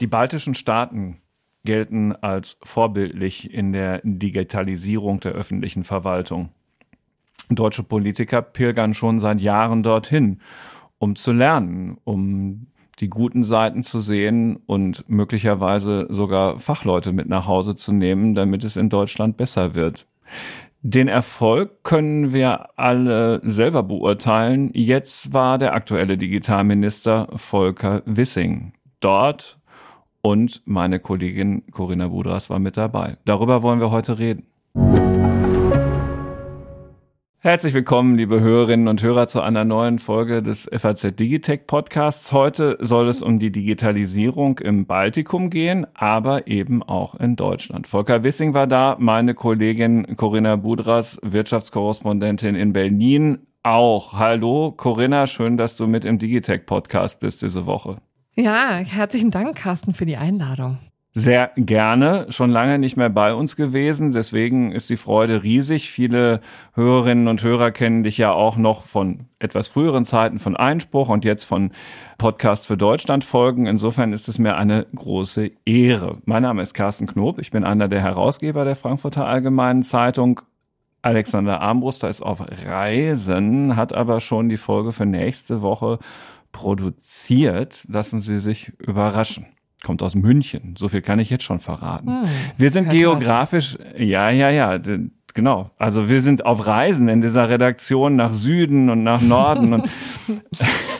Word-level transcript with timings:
Die 0.00 0.06
baltischen 0.06 0.54
Staaten 0.54 1.18
gelten 1.64 2.12
als 2.14 2.56
vorbildlich 2.62 3.52
in 3.52 3.72
der 3.72 4.00
Digitalisierung 4.02 5.20
der 5.20 5.32
öffentlichen 5.32 5.84
Verwaltung. 5.84 6.48
Deutsche 7.50 7.82
Politiker 7.82 8.42
pilgern 8.42 8.94
schon 8.94 9.20
seit 9.20 9.40
Jahren 9.40 9.82
dorthin, 9.82 10.40
um 10.98 11.16
zu 11.16 11.32
lernen, 11.32 11.98
um 12.04 12.68
die 13.00 13.08
guten 13.08 13.44
Seiten 13.44 13.82
zu 13.82 14.00
sehen 14.00 14.56
und 14.66 15.08
möglicherweise 15.08 16.06
sogar 16.10 16.58
Fachleute 16.58 17.12
mit 17.12 17.28
nach 17.28 17.46
Hause 17.46 17.74
zu 17.74 17.92
nehmen, 17.92 18.34
damit 18.34 18.64
es 18.64 18.76
in 18.76 18.88
Deutschland 18.88 19.36
besser 19.36 19.74
wird. 19.74 20.06
Den 20.82 21.08
Erfolg 21.08 21.84
können 21.84 22.32
wir 22.32 22.78
alle 22.78 23.42
selber 23.44 23.82
beurteilen. 23.82 24.70
Jetzt 24.72 25.34
war 25.34 25.58
der 25.58 25.74
aktuelle 25.74 26.16
Digitalminister 26.16 27.28
Volker 27.34 28.02
Wissing 28.06 28.72
dort 29.00 29.58
und 30.22 30.62
meine 30.64 30.98
Kollegin 30.98 31.64
Corinna 31.70 32.08
Budras 32.08 32.48
war 32.48 32.58
mit 32.58 32.78
dabei. 32.78 33.18
Darüber 33.26 33.62
wollen 33.62 33.80
wir 33.80 33.90
heute 33.90 34.18
reden. 34.18 34.46
Herzlich 37.42 37.72
willkommen, 37.72 38.18
liebe 38.18 38.40
Hörerinnen 38.40 38.86
und 38.86 39.02
Hörer, 39.02 39.26
zu 39.26 39.40
einer 39.40 39.64
neuen 39.64 39.98
Folge 39.98 40.42
des 40.42 40.68
FAZ 40.70 41.16
Digitech 41.16 41.66
Podcasts. 41.66 42.32
Heute 42.32 42.76
soll 42.80 43.08
es 43.08 43.22
um 43.22 43.38
die 43.38 43.50
Digitalisierung 43.50 44.58
im 44.58 44.84
Baltikum 44.84 45.48
gehen, 45.48 45.86
aber 45.94 46.48
eben 46.48 46.82
auch 46.82 47.14
in 47.14 47.36
Deutschland. 47.36 47.86
Volker 47.86 48.24
Wissing 48.24 48.52
war 48.52 48.66
da, 48.66 48.96
meine 48.98 49.32
Kollegin 49.32 50.16
Corinna 50.16 50.56
Budras, 50.56 51.18
Wirtschaftskorrespondentin 51.22 52.56
in 52.56 52.74
Berlin, 52.74 53.46
auch. 53.62 54.12
Hallo, 54.12 54.72
Corinna, 54.76 55.26
schön, 55.26 55.56
dass 55.56 55.76
du 55.76 55.86
mit 55.86 56.04
im 56.04 56.18
Digitech 56.18 56.66
Podcast 56.66 57.20
bist 57.20 57.40
diese 57.40 57.64
Woche. 57.64 58.02
Ja, 58.36 58.82
herzlichen 58.84 59.30
Dank, 59.30 59.56
Carsten, 59.56 59.94
für 59.94 60.04
die 60.04 60.18
Einladung 60.18 60.78
sehr 61.12 61.50
gerne, 61.56 62.26
schon 62.28 62.50
lange 62.50 62.78
nicht 62.78 62.96
mehr 62.96 63.08
bei 63.08 63.34
uns 63.34 63.56
gewesen. 63.56 64.12
Deswegen 64.12 64.70
ist 64.70 64.90
die 64.90 64.96
Freude 64.96 65.42
riesig. 65.42 65.90
Viele 65.90 66.40
Hörerinnen 66.74 67.26
und 67.26 67.42
Hörer 67.42 67.72
kennen 67.72 68.04
dich 68.04 68.16
ja 68.16 68.32
auch 68.32 68.56
noch 68.56 68.84
von 68.84 69.26
etwas 69.40 69.66
früheren 69.66 70.04
Zeiten 70.04 70.38
von 70.38 70.56
Einspruch 70.56 71.08
und 71.08 71.24
jetzt 71.24 71.44
von 71.44 71.72
Podcast 72.16 72.68
für 72.68 72.76
Deutschland 72.76 73.24
folgen. 73.24 73.66
Insofern 73.66 74.12
ist 74.12 74.28
es 74.28 74.38
mir 74.38 74.56
eine 74.56 74.86
große 74.94 75.50
Ehre. 75.64 76.18
Mein 76.26 76.44
Name 76.44 76.62
ist 76.62 76.74
Carsten 76.74 77.08
Knob. 77.08 77.40
Ich 77.40 77.50
bin 77.50 77.64
einer 77.64 77.88
der 77.88 78.02
Herausgeber 78.02 78.64
der 78.64 78.76
Frankfurter 78.76 79.26
Allgemeinen 79.26 79.82
Zeitung. 79.82 80.40
Alexander 81.02 81.60
Armbruster 81.60 82.08
ist 82.08 82.22
auf 82.22 82.44
Reisen, 82.66 83.74
hat 83.74 83.92
aber 83.94 84.20
schon 84.20 84.48
die 84.48 84.58
Folge 84.58 84.92
für 84.92 85.06
nächste 85.06 85.60
Woche 85.60 85.98
produziert. 86.52 87.84
Lassen 87.88 88.20
Sie 88.20 88.38
sich 88.38 88.72
überraschen 88.78 89.46
kommt 89.82 90.02
aus 90.02 90.14
München. 90.14 90.74
So 90.78 90.88
viel 90.88 91.02
kann 91.02 91.18
ich 91.18 91.30
jetzt 91.30 91.44
schon 91.44 91.58
verraten. 91.58 92.22
Hm, 92.22 92.28
wir 92.56 92.70
sind 92.70 92.90
geografisch, 92.90 93.78
ja, 93.96 94.30
ja, 94.30 94.50
ja, 94.50 94.78
genau. 95.34 95.70
Also 95.78 96.08
wir 96.08 96.20
sind 96.20 96.44
auf 96.44 96.66
Reisen 96.66 97.08
in 97.08 97.20
dieser 97.20 97.48
Redaktion 97.48 98.16
nach 98.16 98.34
Süden 98.34 98.90
und 98.90 99.02
nach 99.02 99.22
Norden 99.22 99.72
und, 99.72 99.90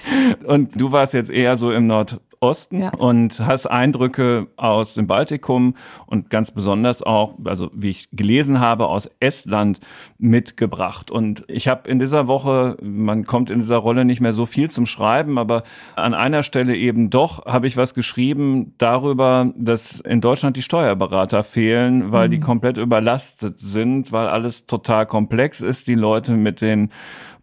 und 0.45 0.81
du 0.81 0.93
warst 0.93 1.15
jetzt 1.15 1.31
eher 1.31 1.57
so 1.57 1.71
im 1.73 1.87
Nord 1.87 2.21
Osten 2.43 2.81
ja. 2.81 2.89
und 2.95 3.39
hast 3.41 3.67
Eindrücke 3.67 4.47
aus 4.57 4.95
dem 4.95 5.07
Baltikum 5.07 5.75
und 6.07 6.31
ganz 6.31 6.51
besonders 6.51 7.03
auch, 7.03 7.35
also 7.45 7.71
wie 7.75 7.91
ich 7.91 8.09
gelesen 8.13 8.61
habe, 8.61 8.87
aus 8.87 9.11
Estland 9.21 9.79
mitgebracht. 10.17 11.11
Und 11.11 11.45
ich 11.49 11.69
habe 11.69 11.91
in 11.91 11.99
dieser 11.99 12.29
Woche, 12.29 12.79
man 12.83 13.25
kommt 13.25 13.51
in 13.51 13.59
dieser 13.59 13.77
Rolle 13.77 14.07
nicht 14.07 14.23
mehr 14.23 14.33
so 14.33 14.47
viel 14.47 14.71
zum 14.71 14.87
Schreiben, 14.87 15.37
aber 15.37 15.65
an 15.97 16.15
einer 16.15 16.43
Stelle 16.43 16.75
eben 16.77 17.11
doch 17.11 17.45
habe 17.45 17.67
ich 17.67 17.77
was 17.77 17.93
geschrieben 17.93 18.75
darüber, 18.79 19.53
dass 19.55 20.01
in 20.01 20.23
Deutschland 20.23 20.57
die 20.57 20.63
Steuerberater 20.63 21.43
fehlen, 21.43 22.11
weil 22.11 22.29
mhm. 22.29 22.33
die 22.33 22.41
komplett 22.41 22.79
überlastet 22.79 23.61
sind, 23.61 24.13
weil 24.13 24.29
alles 24.29 24.65
total 24.65 25.05
komplex 25.05 25.61
ist, 25.61 25.89
die 25.89 25.95
Leute 25.95 26.33
mit 26.33 26.63
den 26.63 26.91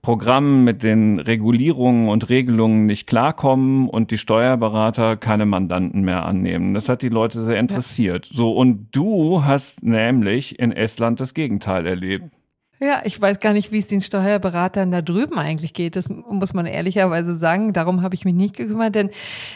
Programmen 0.02 0.64
mit 0.64 0.84
den 0.84 1.20
Regulierungen 1.20 2.10
und 2.10 2.30
Regelungen 2.30 2.86
nicht 2.86 3.08
klarkommen 3.08 3.90
und 3.90 4.12
die 4.12 4.18
Steuerberater 4.18 5.18
keine 5.18 5.46
Mandanten 5.46 6.02
mehr 6.02 6.26
annehmen. 6.26 6.74
Das 6.74 6.90
hat 6.90 7.02
die 7.02 7.10
Leute 7.10 7.42
sehr 7.44 7.60
interessiert. 7.60 8.28
Ja. 8.28 8.36
So, 8.36 8.52
und 8.52 8.90
du 8.92 9.44
hast 9.44 9.84
nämlich 9.84 10.60
in 10.60 10.72
Estland 10.72 11.20
das 11.20 11.34
Gegenteil 11.34 11.86
erlebt. 11.86 12.32
Ja, 12.80 13.02
ich 13.06 13.20
weiß 13.20 13.40
gar 13.40 13.54
nicht, 13.54 13.72
wie 13.72 13.80
es 13.80 13.88
den 13.88 14.02
Steuerberatern 14.02 14.92
da 14.92 15.02
drüben 15.02 15.40
eigentlich 15.40 15.74
geht. 15.74 15.96
Das 15.96 16.10
muss 16.10 16.54
man 16.54 16.68
ehrlicherweise 16.68 17.36
sagen. 17.38 17.74
Darum 17.74 18.04
habe 18.04 18.14
ich 18.14 18.24
mich 18.24 18.36
nicht 18.36 18.56
gekümmert, 18.56 18.94
denn 18.94 19.10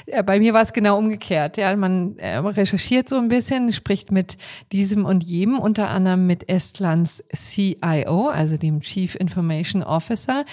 äh, 0.07 0.23
bei 0.23 0.39
mir 0.39 0.55
war 0.55 0.63
es 0.63 0.73
genau 0.73 0.97
umgekehrt. 0.97 1.57
Ja, 1.57 1.75
man 1.75 2.17
äh, 2.17 2.37
recherchiert 2.37 3.07
so 3.07 3.17
ein 3.17 3.27
bisschen, 3.27 3.71
spricht 3.73 4.11
mit 4.11 4.37
diesem 4.71 5.05
und 5.05 5.23
jedem, 5.23 5.59
unter 5.59 5.89
anderem 5.89 6.25
mit 6.25 6.49
Estlands 6.49 7.23
CIO, 7.31 8.29
also 8.29 8.57
dem 8.57 8.81
Chief 8.81 9.13
Information 9.13 9.83
Officer. 9.83 10.43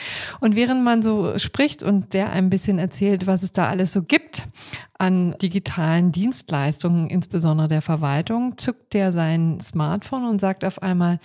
Und 0.41 0.55
während 0.55 0.85
man 0.85 1.03
so 1.03 1.39
spricht 1.39 1.83
und 1.83 2.13
der 2.13 2.33
ein 2.33 2.51
bisschen 2.51 2.79
erzählt, 2.79 3.27
was 3.27 3.43
es 3.43 3.55
da 3.55 3.69
alles 3.69 3.95
so 3.95 4.03
gibt 4.03 4.47
an 4.99 5.37
digitalen 5.41 6.11
Dienstleistungen, 6.11 7.09
insbesondere 7.09 7.69
der 7.69 7.83
Verwaltung, 7.83 8.59
zückt 8.59 8.95
der 8.95 9.13
sein 9.13 9.61
Smartphone 9.61 10.25
und 10.25 10.41
sagt 10.41 10.65
auf 10.65 10.83
einmal, 10.83 11.21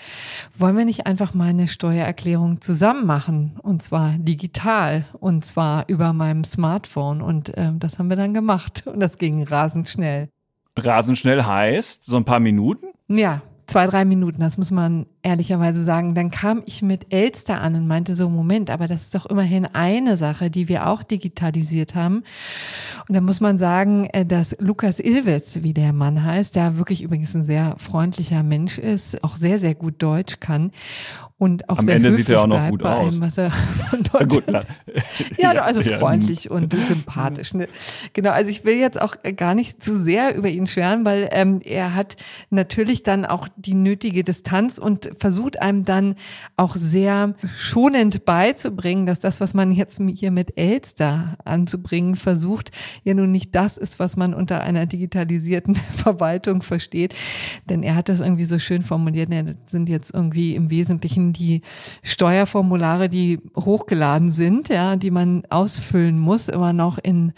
wollen 0.56 0.78
wir 0.78 0.86
nicht 0.86 1.08
einfach 1.08 1.34
mal 1.34 1.50
eine 1.50 1.68
Steuererklärung 1.68 2.62
zusammen 2.62 3.06
machen? 3.08 3.60
Und 3.64 3.82
zwar 3.82 4.14
digital 4.20 5.06
und 5.20 5.44
zwar 5.44 5.86
über 5.90 6.14
meinem 6.14 6.44
Smartphone. 6.44 7.22
Und 7.22 7.58
äh, 7.58 7.72
das 7.74 7.98
haben 7.98 8.10
wir 8.10 8.16
dann 8.16 8.36
gemacht. 8.36 8.84
Und 8.86 9.00
das 9.00 9.18
ging 9.18 9.44
rasend 9.44 9.90
schnell. 9.90 10.30
Rasend 10.78 11.18
schnell 11.18 11.44
heißt 11.44 12.06
so 12.06 12.18
ein 12.18 12.26
paar 12.26 12.40
Minuten? 12.40 12.88
Ja, 13.08 13.42
zwei, 13.74 13.88
drei 13.88 14.06
Minuten, 14.06 14.40
das 14.40 14.60
muss 14.60 14.70
man 14.70 15.08
ehrlicherweise 15.24 15.84
sagen. 15.84 16.14
Dann 16.14 16.30
kam 16.30 16.62
ich 16.68 16.84
mit 16.84 17.12
Elster 17.12 17.60
an 17.60 17.74
und 17.74 17.88
meinte 17.88 18.16
so, 18.16 18.30
Moment, 18.30 18.70
aber 18.70 18.88
das 18.88 19.02
ist 19.02 19.16
doch 19.16 19.26
immerhin 19.26 19.66
eine 19.66 20.16
Sache, 20.16 20.52
die 20.52 20.68
wir 20.68 20.86
auch 20.86 21.02
digitalisiert 21.02 21.96
haben. 21.96 22.24
Und 23.08 23.16
da 23.16 23.22
muss 23.22 23.42
man 23.42 23.58
sagen, 23.58 24.06
äh, 24.14 24.28
dass 24.28 24.56
Lukas 24.60 25.00
Ilves, 25.00 25.64
wie 25.64 25.74
der 25.74 25.92
Mann 25.92 26.24
heißt, 26.24 26.56
der 26.56 26.78
wirklich 26.78 27.02
übrigens 27.02 27.34
ein 27.34 27.44
sehr 27.44 27.76
freundlicher 27.80 28.44
Mensch 28.44 28.78
ist, 28.78 29.24
auch 29.24 29.36
sehr, 29.36 29.58
sehr 29.58 29.74
gut 29.74 29.96
Deutsch 29.98 30.40
kann 30.40 30.72
und 31.38 31.68
auch 31.70 31.80
Am 31.80 31.86
sehr 31.86 31.96
Ende 31.96 32.12
sieht 32.12 32.30
er 32.30 32.44
auch 32.44 32.48
noch 32.48 32.70
gut 32.70 32.84
aus. 32.84 33.14
Allem, 33.14 33.22
was 33.22 33.38
er 33.38 33.52
von 33.90 34.04
Deutsch 34.04 34.36
gut, 34.36 34.44
ja, 35.38 35.52
also 35.52 35.82
freundlich 36.00 36.52
und 36.52 36.74
sympathisch. 36.88 37.54
Ne? 37.54 37.68
Genau, 38.14 38.32
also 38.32 38.50
ich 38.50 38.64
will 38.66 38.78
jetzt 38.78 39.02
auch 39.02 39.16
gar 39.36 39.56
nicht 39.56 39.84
zu 39.84 40.02
sehr 40.02 40.36
über 40.36 40.50
ihn 40.50 40.68
schweren, 40.68 41.06
weil 41.06 41.30
ähm, 41.32 41.60
er 41.64 41.96
hat 41.96 42.16
natürlich 42.50 43.04
dann 43.04 43.26
auch 43.26 43.48
die 43.56 43.74
nötige 43.74 44.24
Distanz 44.24 44.78
und 44.78 45.10
versucht 45.20 45.62
einem 45.62 45.86
dann 45.86 46.16
auch 46.56 46.76
sehr 46.76 47.34
schonend 47.58 48.26
beizubringen, 48.26 49.06
dass 49.06 49.20
das, 49.20 49.42
was 49.42 49.54
man 49.54 49.72
jetzt 49.72 50.00
hier 50.16 50.32
mit 50.32 50.58
Elster 50.58 51.38
anzubringen 51.44 52.16
versucht, 52.16 52.72
ja 53.04 53.14
nun 53.14 53.32
nicht 53.32 53.56
das 53.56 53.78
ist, 53.78 54.00
was 54.00 54.18
man 54.18 54.34
unter 54.34 54.62
einer 54.62 54.86
digitalisierten 54.86 55.76
Verwaltung 55.96 56.62
versteht. 56.62 57.16
Denn 57.70 57.82
er 57.84 57.96
hat 57.96 58.08
das 58.08 58.20
irgendwie 58.20 58.46
so 58.46 58.60
schön 58.60 58.84
formuliert, 58.84 59.34
ja, 59.34 59.44
das 59.44 59.56
sind 59.66 59.90
jetzt 59.90 60.14
irgendwie 60.14 60.56
im 60.56 60.70
Wesentlichen 60.70 61.23
die 61.32 61.62
Steuerformulare, 62.02 63.08
die 63.08 63.40
hochgeladen 63.56 64.30
sind, 64.30 64.68
ja, 64.68 64.98
die 64.98 65.12
man 65.12 65.44
ausfüllen 65.50 66.20
muss, 66.20 66.50
immer 66.50 66.74
noch 66.74 66.98
in 66.98 67.34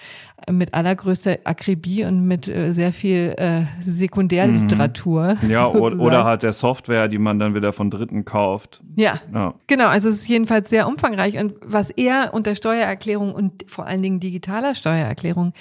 mit 0.51 0.73
allergrößter 0.73 1.39
Akribie 1.43 2.03
und 2.03 2.27
mit 2.27 2.47
äh, 2.47 2.71
sehr 2.73 2.93
viel 2.93 3.33
äh, 3.37 3.63
Sekundärliteratur. 3.81 5.37
Mhm. 5.41 5.49
Ja, 5.49 5.65
sozusagen. 5.65 5.99
oder 5.99 6.23
halt 6.23 6.43
der 6.43 6.53
Software, 6.53 7.07
die 7.07 7.17
man 7.17 7.39
dann 7.39 7.55
wieder 7.55 7.73
von 7.73 7.89
Dritten 7.89 8.25
kauft. 8.25 8.81
Ja, 8.95 9.19
ja, 9.33 9.53
genau. 9.67 9.87
Also 9.87 10.09
es 10.09 10.15
ist 10.15 10.27
jedenfalls 10.27 10.69
sehr 10.69 10.87
umfangreich. 10.87 11.39
Und 11.39 11.53
was 11.65 11.89
er 11.89 12.33
unter 12.33 12.55
Steuererklärung 12.55 13.33
und 13.33 13.65
vor 13.67 13.85
allen 13.85 14.03
Dingen 14.03 14.19
digitaler 14.19 14.75
Steuererklärung 14.75 15.53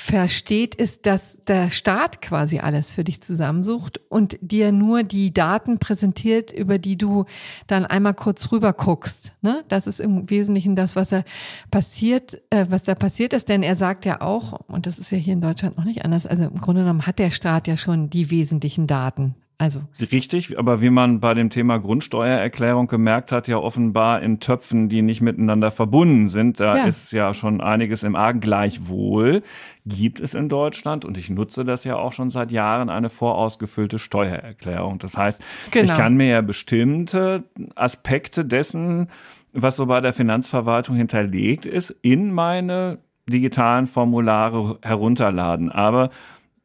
versteht, 0.00 0.74
ist, 0.74 1.04
dass 1.04 1.38
der 1.46 1.70
Staat 1.70 2.22
quasi 2.22 2.58
alles 2.58 2.92
für 2.92 3.04
dich 3.04 3.20
zusammensucht 3.20 4.00
und 4.08 4.38
dir 4.40 4.72
nur 4.72 5.02
die 5.02 5.32
Daten 5.32 5.78
präsentiert, 5.78 6.52
über 6.52 6.78
die 6.78 6.96
du 6.96 7.26
dann 7.66 7.84
einmal 7.84 8.14
kurz 8.14 8.50
rüber 8.50 8.72
guckst. 8.72 9.32
Ne? 9.42 9.62
Das 9.68 9.86
ist 9.86 10.00
im 10.00 10.30
Wesentlichen 10.30 10.74
das, 10.74 10.96
was 10.96 11.12
er 11.12 11.24
passiert, 11.70 12.40
äh, 12.48 12.66
was 12.70 12.84
da 12.84 12.94
passiert 12.94 13.34
ist, 13.34 13.50
denn 13.50 13.62
er 13.62 13.76
sagt 13.76 14.06
ja 14.06 14.22
auch, 14.22 14.60
und 14.68 14.86
das 14.86 14.98
ist 14.98 15.12
ja 15.12 15.18
hier 15.18 15.34
in 15.34 15.42
Deutschland 15.42 15.76
noch 15.76 15.84
nicht 15.84 16.04
anders, 16.04 16.26
also 16.26 16.44
im 16.44 16.60
Grunde 16.60 16.80
genommen 16.80 17.06
hat 17.06 17.18
der 17.18 17.30
Staat 17.30 17.68
ja 17.68 17.76
schon 17.76 18.08
die 18.08 18.30
wesentlichen 18.30 18.86
Daten. 18.86 19.34
Also. 19.60 19.82
Richtig, 20.00 20.58
aber 20.58 20.80
wie 20.80 20.88
man 20.88 21.20
bei 21.20 21.34
dem 21.34 21.50
Thema 21.50 21.76
Grundsteuererklärung 21.76 22.86
gemerkt 22.86 23.30
hat, 23.30 23.46
ja 23.46 23.58
offenbar 23.58 24.22
in 24.22 24.40
Töpfen, 24.40 24.88
die 24.88 25.02
nicht 25.02 25.20
miteinander 25.20 25.70
verbunden 25.70 26.28
sind, 26.28 26.60
da 26.60 26.78
ja. 26.78 26.84
ist 26.84 27.12
ja 27.12 27.34
schon 27.34 27.60
einiges 27.60 28.02
im 28.02 28.16
Argen. 28.16 28.40
Gleichwohl 28.40 29.42
gibt 29.84 30.18
es 30.18 30.32
in 30.32 30.48
Deutschland, 30.48 31.04
und 31.04 31.18
ich 31.18 31.28
nutze 31.28 31.66
das 31.66 31.84
ja 31.84 31.96
auch 31.96 32.14
schon 32.14 32.30
seit 32.30 32.52
Jahren, 32.52 32.88
eine 32.88 33.10
vorausgefüllte 33.10 33.98
Steuererklärung. 33.98 34.98
Das 34.98 35.18
heißt, 35.18 35.42
genau. 35.70 35.92
ich 35.92 35.98
kann 35.98 36.14
mir 36.14 36.28
ja 36.28 36.40
bestimmte 36.40 37.44
Aspekte 37.74 38.46
dessen, 38.46 39.08
was 39.52 39.76
so 39.76 39.84
bei 39.84 40.00
der 40.00 40.14
Finanzverwaltung 40.14 40.96
hinterlegt 40.96 41.66
ist, 41.66 41.90
in 42.00 42.32
meine 42.32 42.96
digitalen 43.28 43.86
Formulare 43.86 44.78
herunterladen. 44.80 45.70
Aber 45.70 46.08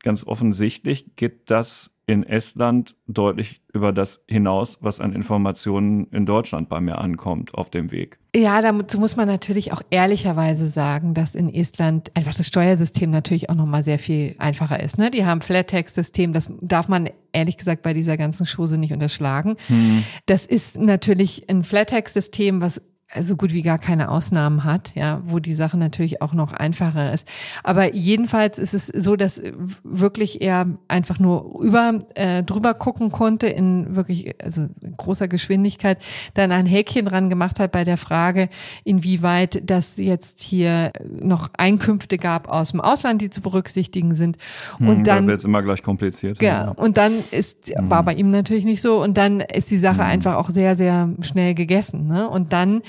ganz 0.02 0.26
offensichtlich 0.26 1.18
geht 1.18 1.50
das 1.50 1.92
in 2.08 2.24
Estland 2.24 2.96
deutlich 3.08 3.62
über 3.74 3.92
das 3.92 4.24
hinaus, 4.28 4.78
was 4.82 5.00
an 5.00 5.14
Informationen 5.14 6.08
in 6.12 6.26
Deutschland 6.26 6.70
bei 6.70 6.80
mir 6.80 7.00
ankommt 7.00 7.54
auf 7.56 7.70
dem 7.70 7.92
Weg. 7.92 8.20
Ja, 8.36 8.62
dazu 8.62 9.00
muss 9.00 9.16
man 9.16 9.28
natürlich 9.28 9.74
auch 9.74 9.82
ehrlicherweise 9.90 10.68
sagen, 10.68 11.14
dass 11.14 11.36
in 11.36 11.54
Estland 11.54 12.12
einfach 12.16 12.36
das 12.36 12.48
Steuersystem 12.48 13.10
natürlich 13.10 13.50
auch 13.50 13.56
nochmal 13.56 13.84
sehr 13.84 13.98
viel 13.98 14.36
einfacher 14.38 14.80
ist. 14.82 14.98
Ne? 14.98 15.10
Die 15.10 15.26
haben 15.26 15.42
Flat-Tax-System, 15.42 16.34
das 16.34 16.52
darf 16.62 16.88
man 16.88 17.10
ehrlich 17.32 17.58
gesagt 17.58 17.82
bei 17.82 17.94
dieser 17.94 18.18
ganzen 18.18 18.46
Chose 18.46 18.78
nicht 18.78 18.94
unterschlagen. 18.94 19.56
Hm. 19.68 20.04
Das 20.26 20.46
ist 20.46 20.78
natürlich 20.80 21.50
ein 21.50 21.64
Flat-Tax-System, 21.64 22.62
was 22.62 22.82
so 23.22 23.36
gut 23.36 23.54
wie 23.54 23.62
gar 23.62 23.80
keine 23.80 24.10
Ausnahmen 24.10 24.64
hat, 24.64 24.94
ja, 24.96 25.22
wo 25.26 25.40
die 25.40 25.54
Sache 25.54 25.78
natürlich 25.78 26.22
auch 26.22 26.34
noch 26.34 26.52
einfacher 26.52 27.14
ist. 27.14 27.28
Aber 27.64 27.94
jedenfalls 27.94 28.60
ist 28.60 28.74
es 28.74 28.88
so, 28.88 29.16
dass 29.16 29.42
wirklich 29.84 30.42
er 30.42 30.68
einfach 30.88 31.20
nur 31.20 31.62
über 31.62 32.06
äh, 32.16 32.44
drüber 32.44 32.74
gucken 32.74 33.12
konnte 33.12 33.48
in 33.48 33.96
wirklich 33.96 34.36
also 34.44 34.68
großer 34.98 35.28
Geschwindigkeit, 35.28 36.00
dann 36.34 36.52
ein 36.52 36.66
Häkchen 36.66 37.06
dran 37.06 37.30
gemacht 37.30 37.60
hat 37.60 37.72
bei 37.72 37.84
der 37.84 37.98
Frage, 37.98 38.50
inwieweit 38.84 39.62
das 39.70 39.98
jetzt 39.98 40.42
hier 40.42 40.92
noch 41.20 41.50
Einkünfte 41.58 42.18
gab 42.18 42.48
aus 42.48 42.72
dem 42.72 42.82
Ausland, 42.82 43.22
die 43.22 43.30
zu 43.30 43.42
berücksichtigen 43.42 44.16
sind. 44.16 44.38
Und 44.80 44.88
hm, 44.88 45.04
dann 45.04 45.28
wird 45.28 45.40
es 45.40 45.46
immer 45.46 45.62
gleich 45.62 45.82
kompliziert. 45.82 46.42
Ja, 46.42 46.70
und 46.70 46.98
dann 46.98 47.14
ist 47.32 47.72
war 47.78 48.00
hm. 48.00 48.06
bei 48.06 48.14
ihm 48.14 48.32
natürlich 48.32 48.66
nicht 48.66 48.82
so 48.82 49.02
und 49.02 49.18
dann 49.18 49.40
ist 49.40 49.72
die 49.72 49.78
Sache 49.78 50.00
hm. 50.00 50.10
einfach 50.10 50.36
auch 50.36 50.50
sehr 50.50 50.76
sehr 50.76 51.10
schnell 51.22 51.54
gegessen, 51.56 52.08
ne? 52.08 52.30
Und 52.30 52.54
dann 52.54 52.82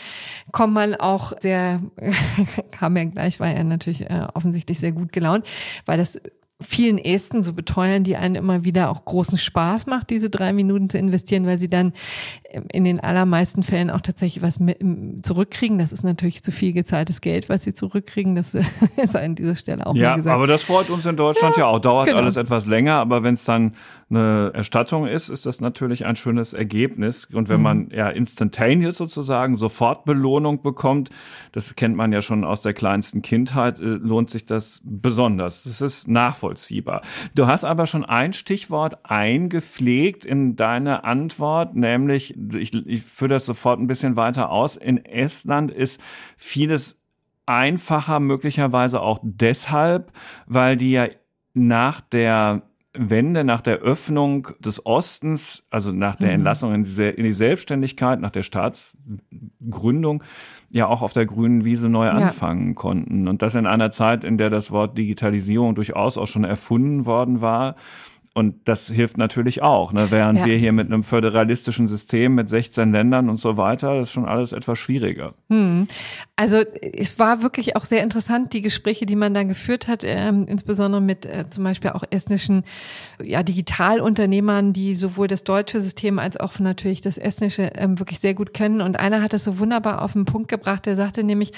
kommt 0.52 0.74
man 0.74 0.94
auch 0.94 1.32
sehr, 1.40 1.82
kam 2.70 2.96
ja 2.96 3.04
gleich, 3.04 3.40
war 3.40 3.50
er 3.50 3.64
natürlich 3.64 4.08
äh, 4.08 4.26
offensichtlich 4.34 4.78
sehr 4.78 4.92
gut 4.92 5.12
gelaunt, 5.12 5.46
weil 5.84 5.98
das 5.98 6.20
vielen 6.60 6.98
Esten 6.98 7.42
so 7.42 7.52
beteuern, 7.52 8.02
die 8.02 8.16
einen 8.16 8.34
immer 8.34 8.64
wieder 8.64 8.90
auch 8.90 9.04
großen 9.04 9.36
Spaß 9.36 9.86
macht, 9.86 10.10
diese 10.10 10.30
drei 10.30 10.52
Minuten 10.52 10.88
zu 10.88 10.98
investieren, 10.98 11.46
weil 11.46 11.58
sie 11.58 11.68
dann 11.68 11.92
in 12.72 12.84
den 12.84 13.00
allermeisten 13.00 13.62
Fällen 13.62 13.90
auch 13.90 14.00
tatsächlich 14.00 14.42
was 14.42 14.60
mit, 14.60 14.78
zurückkriegen. 15.24 15.78
Das 15.78 15.92
ist 15.92 16.04
natürlich 16.04 16.42
zu 16.42 16.52
viel 16.52 16.72
gezahltes 16.72 17.20
Geld, 17.20 17.48
was 17.48 17.64
sie 17.64 17.74
zurückkriegen. 17.74 18.34
Das 18.34 18.54
ist 18.96 19.16
an 19.16 19.34
dieser 19.34 19.56
Stelle 19.56 19.86
auch 19.86 19.94
Ja, 19.94 20.16
aber 20.26 20.46
das 20.46 20.62
freut 20.62 20.90
uns 20.90 21.06
in 21.06 21.16
Deutschland 21.16 21.56
ja, 21.56 21.62
ja 21.62 21.66
auch. 21.68 21.78
Dauert 21.78 22.06
genau. 22.06 22.18
alles 22.18 22.36
etwas 22.36 22.66
länger, 22.66 22.94
aber 22.94 23.22
wenn 23.22 23.34
es 23.34 23.44
dann 23.44 23.74
eine 24.08 24.52
Erstattung 24.54 25.06
ist, 25.06 25.28
ist 25.28 25.46
das 25.46 25.60
natürlich 25.60 26.06
ein 26.06 26.14
schönes 26.14 26.52
Ergebnis. 26.52 27.24
Und 27.24 27.48
wenn 27.48 27.58
mhm. 27.58 27.62
man 27.62 27.88
ja 27.90 28.08
instantaneous 28.08 28.96
sozusagen 28.96 29.56
sofort 29.56 30.04
Belohnung 30.04 30.62
bekommt, 30.62 31.10
das 31.52 31.74
kennt 31.74 31.96
man 31.96 32.12
ja 32.12 32.22
schon 32.22 32.44
aus 32.44 32.60
der 32.60 32.72
kleinsten 32.72 33.22
Kindheit, 33.22 33.80
äh, 33.80 33.82
lohnt 33.82 34.30
sich 34.30 34.44
das 34.44 34.80
besonders. 34.84 35.64
Das 35.64 35.80
ist 35.80 36.08
nachvollziehbar. 36.08 37.02
Du 37.34 37.46
hast 37.46 37.64
aber 37.64 37.86
schon 37.86 38.04
ein 38.04 38.32
Stichwort 38.32 38.98
eingepflegt 39.04 40.24
in 40.24 40.56
deine 40.56 41.04
Antwort, 41.04 41.74
nämlich 41.74 42.34
ich, 42.54 42.74
ich 42.74 43.02
führe 43.02 43.30
das 43.30 43.46
sofort 43.46 43.80
ein 43.80 43.86
bisschen 43.86 44.16
weiter 44.16 44.50
aus. 44.50 44.76
In 44.76 45.04
Estland 45.04 45.70
ist 45.70 46.00
vieles 46.36 47.00
einfacher, 47.46 48.20
möglicherweise 48.20 49.00
auch 49.00 49.20
deshalb, 49.22 50.12
weil 50.46 50.76
die 50.76 50.92
ja 50.92 51.06
nach 51.54 52.00
der 52.00 52.62
Wende, 52.98 53.44
nach 53.44 53.60
der 53.60 53.78
Öffnung 53.78 54.48
des 54.58 54.84
Ostens, 54.86 55.64
also 55.70 55.92
nach 55.92 56.16
der 56.16 56.28
mhm. 56.28 56.36
Entlassung 56.36 56.74
in 56.74 56.84
die, 56.84 57.08
in 57.08 57.24
die 57.24 57.32
Selbstständigkeit, 57.32 58.20
nach 58.20 58.30
der 58.30 58.42
Staatsgründung, 58.42 60.22
ja 60.70 60.86
auch 60.86 61.02
auf 61.02 61.12
der 61.12 61.26
grünen 61.26 61.64
Wiese 61.64 61.88
neu 61.88 62.06
ja. 62.06 62.12
anfangen 62.12 62.74
konnten. 62.74 63.28
Und 63.28 63.42
das 63.42 63.54
in 63.54 63.66
einer 63.66 63.90
Zeit, 63.90 64.24
in 64.24 64.38
der 64.38 64.50
das 64.50 64.70
Wort 64.70 64.96
Digitalisierung 64.98 65.74
durchaus 65.74 66.18
auch 66.18 66.26
schon 66.26 66.44
erfunden 66.44 67.06
worden 67.06 67.40
war 67.40 67.76
und 68.36 68.68
das 68.68 68.88
hilft 68.88 69.16
natürlich 69.16 69.62
auch, 69.62 69.94
ne? 69.94 70.08
während 70.10 70.40
ja. 70.40 70.44
wir 70.44 70.58
hier 70.58 70.72
mit 70.72 70.88
einem 70.88 71.02
föderalistischen 71.02 71.88
System 71.88 72.34
mit 72.34 72.50
16 72.50 72.92
Ländern 72.92 73.30
und 73.30 73.38
so 73.38 73.56
weiter, 73.56 73.94
das 73.94 74.08
ist 74.08 74.12
schon 74.12 74.26
alles 74.26 74.52
etwas 74.52 74.78
schwieriger. 74.78 75.32
Hm. 75.48 75.88
Also 76.36 76.58
es 76.58 77.18
war 77.18 77.40
wirklich 77.40 77.76
auch 77.76 77.86
sehr 77.86 78.02
interessant, 78.02 78.52
die 78.52 78.60
Gespräche, 78.60 79.06
die 79.06 79.16
man 79.16 79.32
dann 79.32 79.48
geführt 79.48 79.88
hat, 79.88 80.02
ähm, 80.04 80.44
insbesondere 80.46 81.00
mit 81.00 81.24
äh, 81.24 81.48
zum 81.48 81.64
Beispiel 81.64 81.92
auch 81.92 82.04
estnischen 82.10 82.64
ja, 83.22 83.42
Digitalunternehmern, 83.42 84.74
die 84.74 84.92
sowohl 84.92 85.28
das 85.28 85.42
deutsche 85.42 85.80
System 85.80 86.18
als 86.18 86.36
auch 86.36 86.58
natürlich 86.58 87.00
das 87.00 87.16
estnische 87.16 87.70
ähm, 87.74 87.98
wirklich 87.98 88.20
sehr 88.20 88.34
gut 88.34 88.52
kennen. 88.52 88.82
Und 88.82 89.00
einer 89.00 89.22
hat 89.22 89.32
das 89.32 89.44
so 89.44 89.58
wunderbar 89.58 90.02
auf 90.02 90.12
den 90.12 90.26
Punkt 90.26 90.48
gebracht, 90.48 90.84
der 90.84 90.94
sagte 90.94 91.24
nämlich, 91.24 91.52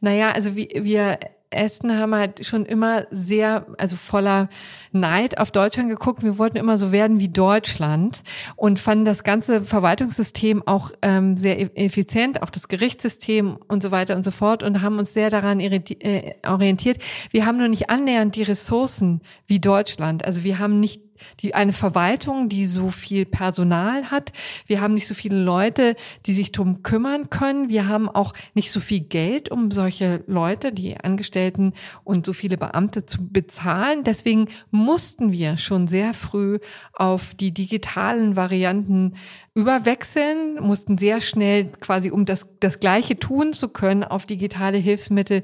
naja, 0.00 0.32
also 0.32 0.56
wie, 0.56 0.68
wir 0.82 1.20
Esten 1.54 1.98
haben 1.98 2.14
halt 2.14 2.44
schon 2.44 2.66
immer 2.66 3.06
sehr, 3.10 3.66
also 3.78 3.96
voller 3.96 4.48
Neid 4.92 5.38
auf 5.38 5.50
Deutschland 5.50 5.88
geguckt. 5.88 6.22
Wir 6.22 6.38
wollten 6.38 6.56
immer 6.56 6.78
so 6.78 6.92
werden 6.92 7.18
wie 7.18 7.28
Deutschland 7.28 8.22
und 8.56 8.78
fanden 8.78 9.04
das 9.04 9.24
ganze 9.24 9.62
Verwaltungssystem 9.62 10.66
auch 10.66 10.90
ähm, 11.02 11.36
sehr 11.36 11.58
e-, 11.58 11.70
effizient, 11.74 12.42
auch 12.42 12.50
das 12.50 12.68
Gerichtssystem 12.68 13.58
und 13.68 13.82
so 13.82 13.90
weiter 13.90 14.16
und 14.16 14.24
so 14.24 14.30
fort 14.30 14.62
und 14.62 14.82
haben 14.82 14.98
uns 14.98 15.14
sehr 15.14 15.30
daran 15.30 15.60
äh, 15.60 16.34
orientiert. 16.46 16.98
Wir 17.30 17.46
haben 17.46 17.58
nur 17.58 17.68
nicht 17.68 17.90
annähernd 17.90 18.36
die 18.36 18.42
Ressourcen 18.42 19.20
wie 19.46 19.60
Deutschland. 19.60 20.24
Also 20.24 20.44
wir 20.44 20.58
haben 20.58 20.80
nicht 20.80 21.03
die 21.40 21.54
eine 21.54 21.72
Verwaltung, 21.72 22.48
die 22.48 22.64
so 22.64 22.90
viel 22.90 23.24
Personal 23.24 24.10
hat. 24.10 24.32
Wir 24.66 24.80
haben 24.80 24.94
nicht 24.94 25.06
so 25.06 25.14
viele 25.14 25.42
Leute, 25.42 25.96
die 26.26 26.34
sich 26.34 26.52
drum 26.52 26.82
kümmern 26.82 27.30
können. 27.30 27.68
Wir 27.68 27.88
haben 27.88 28.08
auch 28.08 28.34
nicht 28.54 28.72
so 28.72 28.80
viel 28.80 29.00
Geld, 29.00 29.50
um 29.50 29.70
solche 29.70 30.22
Leute, 30.26 30.72
die 30.72 30.96
Angestellten 30.96 31.72
und 32.04 32.26
so 32.26 32.32
viele 32.32 32.56
Beamte 32.56 33.06
zu 33.06 33.28
bezahlen. 33.28 34.04
Deswegen 34.04 34.48
mussten 34.70 35.32
wir 35.32 35.56
schon 35.56 35.88
sehr 35.88 36.14
früh 36.14 36.58
auf 36.92 37.34
die 37.34 37.52
digitalen 37.52 38.36
Varianten 38.36 39.14
überwechseln, 39.54 40.60
mussten 40.60 40.98
sehr 40.98 41.20
schnell 41.20 41.66
quasi, 41.80 42.10
um 42.10 42.24
das, 42.24 42.48
das 42.60 42.80
Gleiche 42.80 43.18
tun 43.18 43.52
zu 43.52 43.68
können, 43.68 44.02
auf 44.04 44.26
digitale 44.26 44.78
Hilfsmittel 44.78 45.42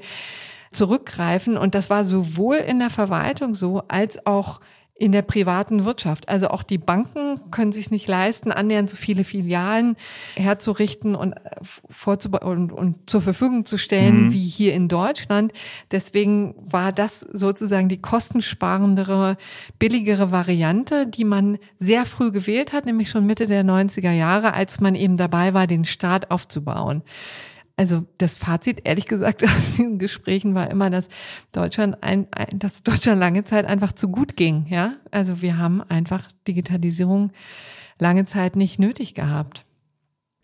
zurückgreifen. 0.71 1.57
Und 1.57 1.75
das 1.75 1.89
war 1.89 2.05
sowohl 2.05 2.57
in 2.57 2.79
der 2.79 2.89
Verwaltung 2.89 3.55
so, 3.55 3.83
als 3.87 4.25
auch 4.25 4.59
in 5.01 5.11
der 5.11 5.23
privaten 5.23 5.83
Wirtschaft. 5.83 6.29
Also 6.29 6.49
auch 6.49 6.61
die 6.61 6.77
Banken 6.77 7.39
können 7.49 7.71
sich 7.71 7.89
nicht 7.89 8.07
leisten, 8.07 8.51
annähernd 8.51 8.87
so 8.87 8.97
viele 8.97 9.23
Filialen 9.23 9.97
herzurichten 10.35 11.15
und, 11.15 11.33
äh, 11.33 12.37
und, 12.45 12.71
und 12.71 13.09
zur 13.09 13.21
Verfügung 13.21 13.65
zu 13.65 13.79
stellen 13.79 14.25
mhm. 14.25 14.33
wie 14.33 14.47
hier 14.47 14.75
in 14.75 14.87
Deutschland. 14.87 15.53
Deswegen 15.89 16.53
war 16.59 16.91
das 16.91 17.21
sozusagen 17.21 17.89
die 17.89 17.99
kostensparendere, 17.99 19.37
billigere 19.79 20.31
Variante, 20.31 21.07
die 21.07 21.25
man 21.25 21.57
sehr 21.79 22.05
früh 22.05 22.31
gewählt 22.31 22.71
hat, 22.71 22.85
nämlich 22.85 23.09
schon 23.09 23.25
Mitte 23.25 23.47
der 23.47 23.65
90er 23.65 24.11
Jahre, 24.11 24.53
als 24.53 24.81
man 24.81 24.93
eben 24.93 25.17
dabei 25.17 25.55
war, 25.55 25.65
den 25.65 25.83
Staat 25.83 26.29
aufzubauen. 26.29 27.01
Also 27.81 28.05
das 28.19 28.37
Fazit, 28.37 28.81
ehrlich 28.83 29.07
gesagt, 29.07 29.43
aus 29.43 29.71
diesen 29.71 29.97
Gesprächen 29.97 30.53
war 30.53 30.69
immer, 30.69 30.91
dass 30.91 31.09
Deutschland 31.51 31.97
ein, 32.01 32.27
ein, 32.29 32.59
dass 32.59 32.83
Deutschland 32.83 33.19
lange 33.19 33.43
Zeit 33.43 33.65
einfach 33.65 33.91
zu 33.91 34.07
gut 34.09 34.37
ging. 34.37 34.67
Ja, 34.69 34.97
also 35.09 35.41
wir 35.41 35.57
haben 35.57 35.81
einfach 35.81 36.29
Digitalisierung 36.47 37.31
lange 37.97 38.25
Zeit 38.25 38.55
nicht 38.55 38.77
nötig 38.77 39.15
gehabt. 39.15 39.65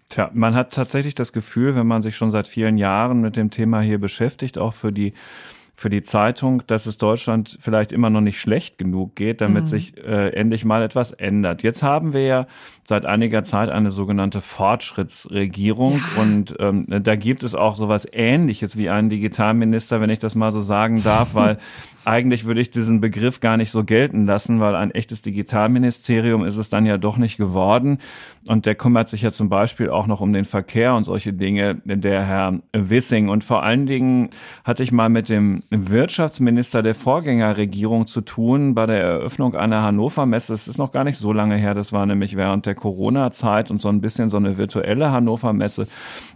Tja, 0.09 0.31
man 0.33 0.55
hat 0.55 0.73
tatsächlich 0.73 1.13
das 1.13 1.31
Gefühl, 1.31 1.75
wenn 1.75 1.85
man 1.85 2.01
sich 2.01 2.15
schon 2.15 2.31
seit 2.31 2.47
vielen 2.47 2.79
Jahren 2.79 3.21
mit 3.21 3.35
dem 3.35 3.51
Thema 3.51 3.81
hier 3.81 3.99
beschäftigt, 3.99 4.57
auch 4.57 4.73
für 4.73 4.91
die 4.91 5.13
für 5.79 5.91
die 5.91 6.01
Zeitung, 6.01 6.63
dass 6.65 6.87
es 6.87 6.97
Deutschland 6.97 7.59
vielleicht 7.61 7.91
immer 7.91 8.09
noch 8.09 8.21
nicht 8.21 8.41
schlecht 8.41 8.79
genug 8.79 9.15
geht, 9.15 9.41
damit 9.41 9.65
mhm. 9.65 9.67
sich 9.67 9.95
äh, 9.95 10.29
endlich 10.29 10.65
mal 10.65 10.81
etwas 10.81 11.11
ändert. 11.11 11.61
Jetzt 11.61 11.83
haben 11.83 12.13
wir 12.13 12.23
ja 12.23 12.47
seit 12.83 13.05
einiger 13.05 13.43
Zeit 13.43 13.69
eine 13.69 13.91
sogenannte 13.91 14.41
Fortschrittsregierung 14.41 16.01
ja. 16.15 16.21
und 16.21 16.55
ähm, 16.59 16.87
da 16.87 17.15
gibt 17.15 17.43
es 17.43 17.53
auch 17.53 17.75
sowas 17.75 18.07
Ähnliches 18.11 18.75
wie 18.75 18.89
einen 18.89 19.11
Digitalminister, 19.11 20.01
wenn 20.01 20.09
ich 20.09 20.17
das 20.17 20.33
mal 20.33 20.51
so 20.51 20.61
sagen 20.61 21.03
darf, 21.03 21.35
weil 21.35 21.59
eigentlich 22.07 22.45
würde 22.45 22.61
ich 22.61 22.71
diesen 22.71 23.01
Begriff 23.01 23.41
gar 23.41 23.57
nicht 23.57 23.69
so 23.69 23.83
gelten 23.83 24.25
lassen, 24.25 24.59
weil 24.61 24.75
ein 24.75 24.91
echtes 24.91 25.21
Digitalministerium 25.21 26.45
ist 26.45 26.55
es 26.55 26.69
dann 26.69 26.85
ja 26.85 26.97
doch 26.97 27.17
nicht 27.17 27.37
geworden. 27.37 27.99
Und 28.45 28.65
der 28.65 28.75
kümmert 28.75 29.09
sich 29.09 29.23
ja 29.23 29.31
zum 29.31 29.49
Beispiel 29.49 29.89
auch 29.89 30.07
noch 30.07 30.21
um 30.21 30.31
den 30.31 30.45
Verkehr 30.45 30.95
und 30.95 31.03
solche 31.03 31.33
Dinge, 31.33 31.81
der 31.83 32.23
Herr 32.23 32.59
Wissing. 32.71 33.27
Und 33.27 33.43
vor 33.43 33.61
allen 33.61 33.85
Dingen 33.85 34.29
hatte 34.63 34.83
ich 34.83 34.93
mal 34.93 35.09
mit 35.09 35.27
dem 35.27 35.63
Wirtschaftsminister 35.69 36.81
der 36.81 36.95
Vorgängerregierung 36.95 38.07
zu 38.07 38.21
tun 38.21 38.73
bei 38.73 38.85
der 38.85 39.01
Eröffnung 39.01 39.53
einer 39.53 39.81
Hannover 39.81 40.25
Messe. 40.25 40.53
Das 40.53 40.67
ist 40.67 40.77
noch 40.77 40.91
gar 40.91 41.03
nicht 41.03 41.17
so 41.17 41.33
lange 41.33 41.57
her. 41.57 41.73
Das 41.73 41.91
war 41.91 42.05
nämlich 42.05 42.37
während 42.37 42.65
der 42.65 42.75
Corona-Zeit 42.75 43.69
und 43.69 43.81
so 43.81 43.89
ein 43.89 43.99
bisschen 43.99 44.29
so 44.29 44.37
eine 44.37 44.57
virtuelle 44.57 45.11
Hannover 45.11 45.51
Messe. 45.51 45.87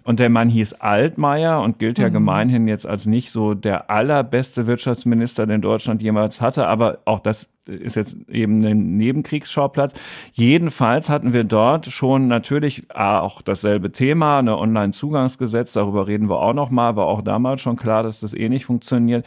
Und 0.04 0.20
der 0.20 0.30
Mann 0.30 0.50
hieß 0.50 0.74
Altmaier 0.74 1.62
und 1.62 1.80
gilt 1.80 1.98
ja 1.98 2.10
mhm. 2.10 2.14
gemeinhin 2.14 2.68
jetzt 2.68 2.86
als 2.86 3.06
nicht 3.06 3.32
so 3.32 3.54
der 3.54 3.90
allerbeste 3.90 4.68
Wirtschaftsminister, 4.68 5.48
den 5.48 5.62
Deutschland 5.62 6.02
jemals 6.02 6.42
hatte. 6.42 6.68
Aber 6.68 7.00
auch 7.06 7.20
das 7.20 7.51
ist 7.68 7.96
jetzt 7.96 8.18
eben 8.30 8.64
ein 8.66 8.98
Nebenkriegsschauplatz. 8.98 9.94
Jedenfalls 10.34 11.10
hatten 11.10 11.34
wir 11.34 11.44
dort 11.44 11.86
schon 11.88 12.28
natürlich 12.28 12.84
auch 12.94 13.42
dasselbe 13.42 13.92
Thema, 13.92 14.40
eine 14.40 14.58
Online-Zugangsgesetz, 14.58 15.74
darüber 15.74 16.08
reden 16.08 16.30
wir 16.30 16.40
auch 16.40 16.54
noch 16.54 16.70
mal, 16.70 16.96
war 16.96 17.06
auch 17.06 17.22
damals 17.22 17.62
schon 17.62 17.76
klar, 17.76 18.04
dass 18.04 18.20
das 18.20 18.34
eh 18.34 18.50
nicht 18.50 18.66
funktioniert. 18.66 19.26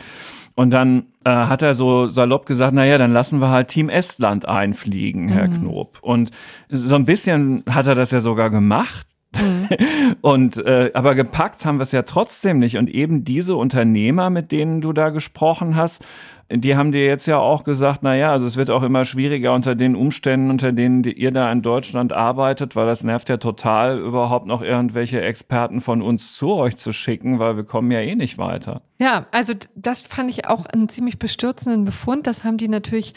Und 0.57 0.71
dann 0.71 1.07
äh, 1.25 1.31
hat 1.31 1.63
er 1.63 1.75
so 1.75 2.09
salopp 2.09 2.47
gesagt, 2.47 2.75
naja, 2.75 2.97
dann 2.97 3.13
lassen 3.13 3.41
wir 3.41 3.51
halt 3.51 3.69
Team 3.69 3.89
Estland 3.89 4.47
einfliegen, 4.47 5.29
Herr 5.29 5.49
mhm. 5.49 5.61
Knob. 5.61 5.99
Und 6.01 6.31
so 6.69 6.95
ein 6.95 7.05
bisschen 7.05 7.65
hat 7.69 7.87
er 7.87 7.97
das 7.97 8.13
ja 8.13 8.21
sogar 8.21 8.51
gemacht. 8.51 9.07
Mhm. 9.35 9.69
und 10.21 10.57
äh, 10.59 10.93
aber 10.95 11.17
gepackt 11.17 11.65
haben 11.65 11.79
wir 11.79 11.83
es 11.83 11.93
ja 11.93 12.03
trotzdem 12.03 12.61
nicht. 12.61 12.77
Und 12.77 12.89
eben 12.89 13.25
diese 13.25 13.57
Unternehmer, 13.57 14.31
mit 14.31 14.53
denen 14.53 14.81
du 14.81 14.93
da 14.93 15.11
gesprochen 15.11 15.75
hast, 15.75 16.05
die 16.51 16.77
haben 16.77 16.93
dir 16.93 17.07
jetzt 17.07 17.27
ja 17.27 17.39
auch 17.39 17.65
gesagt, 17.65 18.01
na 18.03 18.15
ja, 18.15 18.31
also 18.31 18.47
es 18.47 18.57
wird 18.57 18.71
auch 18.71 18.83
immer 18.83 19.05
schwieriger 19.05 19.55
unter 19.55 19.75
den 19.75 19.97
Umständen, 19.97 20.51
unter 20.51 20.73
denen 20.73 21.05
ihr 21.05 21.31
da 21.31 21.51
in 21.51 21.63
Deutschland 21.63 22.13
arbeitet, 22.13 22.77
weil 22.77 22.87
das 22.87 23.03
nervt 23.03 23.29
ja 23.29 23.39
total, 23.39 23.99
überhaupt 23.99 24.47
noch 24.47 24.63
irgendwelche 24.63 25.23
Experten 25.23 25.81
von 25.81 26.03
uns 26.03 26.35
zu 26.35 26.55
euch 26.55 26.77
zu 26.77 26.93
schicken, 26.93 27.39
weil 27.39 27.57
wir 27.57 27.65
kommen 27.65 27.91
ja 27.91 28.01
eh 28.01 28.15
nicht 28.15 28.39
weiter. 28.39 28.83
Ja, 28.99 29.27
also 29.33 29.55
das 29.75 30.03
fand 30.03 30.31
ich 30.31 30.47
auch 30.47 30.67
einen 30.67 30.89
ziemlich 30.89 31.19
bestürzenden 31.19 31.85
Befund. 31.85 32.29
Das 32.29 32.45
haben 32.45 32.59
die 32.59 32.69
natürlich 32.69 33.13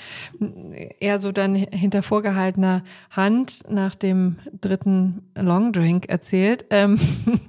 eher 0.99 1.19
so 1.19 1.31
dann 1.31 1.53
hinter 1.53 2.01
vorgehaltener 2.01 2.83
Hand 3.11 3.61
nach 3.69 3.93
dem 3.93 4.37
dritten 4.59 5.21
Longdrink 5.35 6.09
erzählt, 6.09 6.65
ähm, 6.71 6.99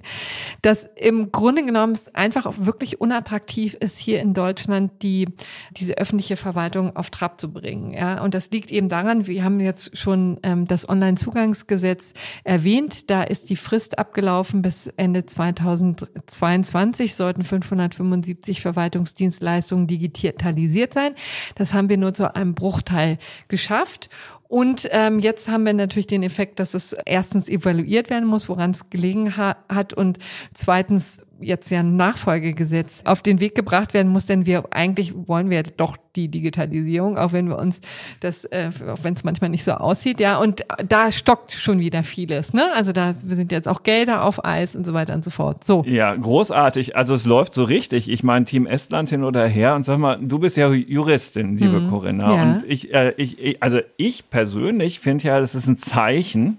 dass 0.63 0.89
im 0.97 1.33
Grunde 1.33 1.65
genommen 1.65 1.95
es 1.95 2.15
einfach 2.15 2.45
auch 2.45 2.55
wirklich 2.59 3.01
unattraktiv 3.01 3.75
ist, 3.75 3.99
hier 3.99 4.21
in 4.21 4.35
Deutschland 4.35 5.03
die 5.03 5.29
diese 5.77 5.99
öffentliche 5.99 6.37
Verwaltung 6.37 6.97
auf 6.97 7.11
Trab 7.11 7.41
zu 7.41 7.53
bringen. 7.53 7.93
Ja, 7.93 8.23
und 8.23 8.35
das 8.35 8.51
liegt 8.51 8.71
eben 8.71 8.89
daran, 8.89 9.27
wir 9.27 9.45
haben 9.45 9.61
jetzt 9.61 9.97
schon 9.97 10.39
ähm, 10.43 10.67
das 10.67 10.89
Onlinezugangsgesetz 10.89 12.15
erwähnt. 12.45 13.11
Da 13.11 13.23
ist 13.23 13.51
die 13.51 13.57
Frist 13.57 13.99
abgelaufen 13.99 14.63
bis 14.63 14.87
Ende 14.97 15.27
2022 15.27 17.15
sollten 17.15 17.45
575 17.45 18.61
Verwaltungsdienstleistungen 18.61 19.87
digitalisiert 19.87 20.95
sein. 20.95 21.15
Das 21.55 21.75
haben 21.75 21.89
wir 21.89 21.97
nur 21.97 22.15
zu 22.15 22.35
einem 22.35 22.55
Bruchteil 22.55 23.19
geschafft. 23.49 24.09
Und 24.49 24.89
ähm, 24.93 25.19
jetzt 25.19 25.49
haben 25.49 25.65
wir 25.65 25.75
natürlich 25.75 26.07
den 26.07 26.23
Effekt, 26.23 26.59
dass 26.59 26.73
es 26.73 26.97
erstens 27.05 27.51
evaluiert 27.51 28.09
werden 28.09 28.27
muss, 28.27 28.49
woran 28.49 28.71
es 28.71 28.89
gelegen 28.89 29.37
ha 29.37 29.57
hat 29.69 29.93
und 29.93 30.19
zweitens 30.55 31.21
jetzt 31.39 31.71
ja 31.71 31.81
ein 31.81 31.97
Nachfolgegesetz 31.97 33.03
auf 33.05 33.21
den 33.21 33.41
Weg 33.41 33.55
gebracht 33.55 33.93
werden 33.93 34.11
muss, 34.11 34.25
denn 34.25 34.47
wir 34.47 34.65
eigentlich 34.71 35.13
wollen 35.15 35.51
wir 35.51 35.63
doch 35.63 35.99
die 36.19 36.29
Digitalisierung, 36.29 37.17
auch 37.17 37.33
wenn 37.33 37.49
wir 37.49 37.59
uns 37.59 37.81
das, 38.21 38.45
äh, 38.47 38.71
auch 38.89 38.99
wenn 39.03 39.15
es 39.15 39.25
manchmal 39.25 39.51
nicht 39.51 39.65
so 39.65 39.73
aussieht, 39.73 40.21
ja, 40.21 40.39
und 40.39 40.65
da 40.87 41.13
stockt 41.13 41.53
schon 41.53 41.79
wieder 41.79 42.03
vieles, 42.03 42.53
ne? 42.53 42.71
Also 42.75 42.93
da 42.93 43.15
sind 43.15 43.53
jetzt 43.53 43.69
auch 43.69 43.83
Gelder 43.83 44.25
auf 44.25 44.45
Eis 44.45 44.75
und 44.75 44.85
so 44.85 44.95
weiter 44.95 45.15
und 45.15 45.25
so 45.25 45.31
fort. 45.31 45.65
So. 45.65 45.85
Ja, 45.87 46.15
großartig. 46.15 46.97
Also 46.97 47.15
es 47.15 47.25
läuft 47.25 47.55
so 47.55 47.65
richtig. 47.65 48.11
Ich 48.11 48.23
meine, 48.23 48.45
Team 48.45 48.67
Estland 48.67 49.09
hin 49.09 49.25
oder 49.25 49.47
her 49.47 49.75
und 49.75 49.85
sag 49.85 49.99
mal, 49.99 50.19
du 50.21 50.39
bist 50.39 50.57
ja 50.57 50.69
Juristin, 50.73 51.57
liebe 51.57 51.81
mhm. 51.81 51.91
Corinna, 51.91 52.35
ja. 52.35 52.43
und 52.43 52.65
ich, 52.67 52.93
äh, 52.93 53.15
ich, 53.17 53.39
ich, 53.39 53.63
also 53.63 53.81
ich 53.97 54.29
persönlich 54.31 55.01
finde 55.01 55.29
ja, 55.29 55.41
das 55.41 55.55
ist 55.55 55.69
ein 55.69 55.77
Zeichen, 55.77 56.59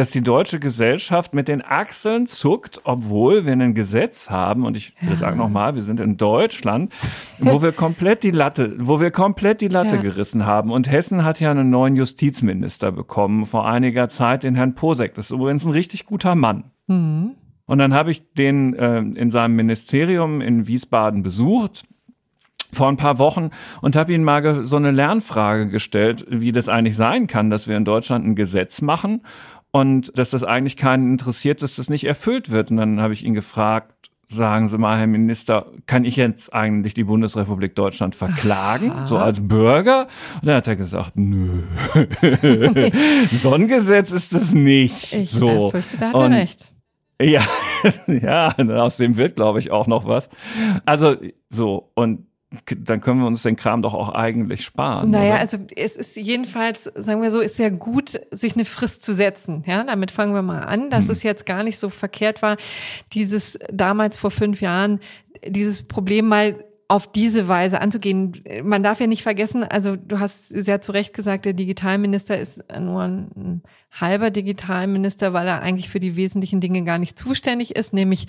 dass 0.00 0.08
die 0.08 0.22
deutsche 0.22 0.60
Gesellschaft 0.60 1.34
mit 1.34 1.46
den 1.46 1.60
Achseln 1.62 2.26
zuckt, 2.26 2.80
obwohl 2.84 3.44
wir 3.44 3.52
ein 3.52 3.74
Gesetz 3.74 4.30
haben, 4.30 4.64
und 4.64 4.74
ich 4.74 4.94
ja. 5.02 5.14
sage 5.14 5.36
nochmal, 5.36 5.74
wir 5.74 5.82
sind 5.82 6.00
in 6.00 6.16
Deutschland, 6.16 6.90
wo 7.38 7.60
wir 7.60 7.72
komplett 7.72 8.22
die 8.22 8.30
Latte, 8.30 8.74
wo 8.78 8.98
wir 8.98 9.10
komplett 9.10 9.60
die 9.60 9.68
Latte 9.68 9.96
ja. 9.96 10.00
gerissen 10.00 10.46
haben. 10.46 10.70
Und 10.70 10.90
Hessen 10.90 11.22
hat 11.22 11.38
ja 11.38 11.50
einen 11.50 11.68
neuen 11.68 11.96
Justizminister 11.96 12.92
bekommen 12.92 13.44
vor 13.44 13.68
einiger 13.68 14.08
Zeit, 14.08 14.42
den 14.42 14.54
Herrn 14.54 14.74
Posek. 14.74 15.12
Das 15.12 15.26
ist 15.26 15.32
übrigens 15.32 15.66
ein 15.66 15.72
richtig 15.72 16.06
guter 16.06 16.34
Mann. 16.34 16.70
Mhm. 16.86 17.32
Und 17.66 17.78
dann 17.78 17.92
habe 17.92 18.10
ich 18.10 18.32
den 18.32 18.72
äh, 18.72 19.00
in 19.00 19.30
seinem 19.30 19.54
Ministerium 19.54 20.40
in 20.40 20.66
Wiesbaden 20.66 21.22
besucht 21.22 21.84
vor 22.72 22.88
ein 22.88 22.96
paar 22.96 23.18
Wochen 23.18 23.50
und 23.82 23.96
habe 23.96 24.14
ihn 24.14 24.24
mal 24.24 24.64
so 24.64 24.76
eine 24.76 24.92
Lernfrage 24.92 25.66
gestellt, 25.66 26.24
wie 26.30 26.52
das 26.52 26.70
eigentlich 26.70 26.96
sein 26.96 27.26
kann, 27.26 27.50
dass 27.50 27.68
wir 27.68 27.76
in 27.76 27.84
Deutschland 27.84 28.24
ein 28.24 28.34
Gesetz 28.34 28.80
machen 28.80 29.22
und 29.72 30.16
dass 30.18 30.30
das 30.30 30.44
eigentlich 30.44 30.76
keinen 30.76 31.12
interessiert, 31.12 31.62
dass 31.62 31.76
das 31.76 31.88
nicht 31.88 32.04
erfüllt 32.04 32.50
wird. 32.50 32.70
Und 32.70 32.78
dann 32.78 33.00
habe 33.00 33.12
ich 33.12 33.24
ihn 33.24 33.34
gefragt, 33.34 34.10
sagen 34.28 34.68
Sie 34.68 34.78
mal, 34.78 34.98
Herr 34.98 35.06
Minister, 35.06 35.72
kann 35.86 36.04
ich 36.04 36.16
jetzt 36.16 36.54
eigentlich 36.54 36.94
die 36.94 37.04
Bundesrepublik 37.04 37.74
Deutschland 37.74 38.14
verklagen, 38.14 38.90
Aha. 38.90 39.06
so 39.06 39.18
als 39.18 39.46
Bürger? 39.46 40.06
Und 40.40 40.48
dann 40.48 40.56
hat 40.56 40.68
er 40.68 40.76
gesagt, 40.76 41.12
nö, 41.16 41.62
so 43.32 43.52
ein 43.54 43.66
Gesetz 43.66 44.12
ist 44.12 44.34
das 44.34 44.54
nicht. 44.54 45.12
Ich 45.12 45.30
so. 45.30 45.70
fürchte, 45.70 45.98
da 45.98 46.08
hat 46.08 46.16
er 46.16 46.30
recht. 46.30 46.72
Ja, 47.20 47.42
ja, 48.06 48.54
aus 48.56 48.96
dem 48.96 49.16
wird, 49.16 49.36
glaube 49.36 49.58
ich, 49.58 49.70
auch 49.70 49.86
noch 49.86 50.06
was. 50.06 50.30
Also 50.86 51.16
so, 51.50 51.90
und 51.94 52.26
dann 52.78 53.00
können 53.00 53.20
wir 53.20 53.28
uns 53.28 53.44
den 53.44 53.54
Kram 53.54 53.80
doch 53.80 53.94
auch 53.94 54.08
eigentlich 54.08 54.64
sparen. 54.64 55.10
Naja, 55.10 55.34
oder? 55.34 55.40
also 55.40 55.58
es 55.76 55.96
ist 55.96 56.16
jedenfalls, 56.16 56.84
sagen 56.96 57.22
wir 57.22 57.30
so, 57.30 57.40
ist 57.40 57.58
ja 57.58 57.68
gut, 57.68 58.20
sich 58.32 58.54
eine 58.54 58.64
Frist 58.64 59.04
zu 59.04 59.14
setzen. 59.14 59.62
Ja, 59.66 59.84
damit 59.84 60.10
fangen 60.10 60.34
wir 60.34 60.42
mal 60.42 60.62
an, 60.62 60.90
dass 60.90 61.04
hm. 61.04 61.12
es 61.12 61.22
jetzt 61.22 61.46
gar 61.46 61.62
nicht 61.62 61.78
so 61.78 61.90
verkehrt 61.90 62.42
war, 62.42 62.56
dieses 63.12 63.58
damals 63.72 64.18
vor 64.18 64.32
fünf 64.32 64.60
Jahren, 64.60 64.98
dieses 65.46 65.84
Problem 65.84 66.26
mal 66.26 66.64
auf 66.90 67.06
diese 67.06 67.46
Weise 67.46 67.80
anzugehen. 67.80 68.42
Man 68.64 68.82
darf 68.82 68.98
ja 68.98 69.06
nicht 69.06 69.22
vergessen, 69.22 69.62
also 69.62 69.94
du 69.94 70.18
hast 70.18 70.48
sehr 70.48 70.82
zu 70.82 70.90
Recht 70.90 71.14
gesagt, 71.14 71.44
der 71.44 71.52
Digitalminister 71.52 72.36
ist 72.36 72.64
nur 72.80 73.02
ein 73.02 73.62
halber 73.92 74.30
Digitalminister, 74.30 75.32
weil 75.32 75.46
er 75.46 75.62
eigentlich 75.62 75.88
für 75.88 76.00
die 76.00 76.16
wesentlichen 76.16 76.60
Dinge 76.60 76.82
gar 76.82 76.98
nicht 76.98 77.16
zuständig 77.16 77.76
ist, 77.76 77.92
nämlich 77.92 78.26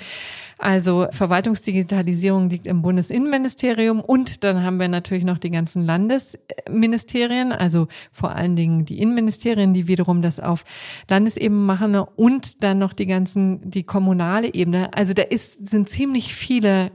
also 0.60 1.08
Verwaltungsdigitalisierung 1.12 2.51
liegt 2.51 2.68
im 2.68 2.84
Bundesinnenministerium 2.84 4.00
und 4.00 4.44
dann 4.44 4.62
haben 4.62 4.80
wir 4.80 4.89
natürlich 4.89 5.24
noch 5.24 5.39
die 5.39 5.50
ganzen 5.50 5.84
Landesministerien, 5.84 7.51
also 7.51 7.88
vor 8.12 8.36
allen 8.36 8.56
Dingen 8.56 8.86
die 8.86 9.01
Innenministerien, 9.01 9.74
die 9.74 9.88
wiederum 9.88 10.22
das 10.22 10.39
auf 10.39 10.65
Landesebene 11.10 11.62
machen 11.62 11.96
und 11.96 12.62
dann 12.62 12.77
noch 12.77 12.94
die 12.94 13.08
ganzen, 13.08 13.72
die 13.72 13.84
kommunale 13.84 14.53
Ebene. 14.53 14.94
Also 14.94 15.15
da 15.15 15.24
ist, 15.24 15.65
sind 15.65 15.89
ziemlich 15.89 16.36
viele 16.36 16.91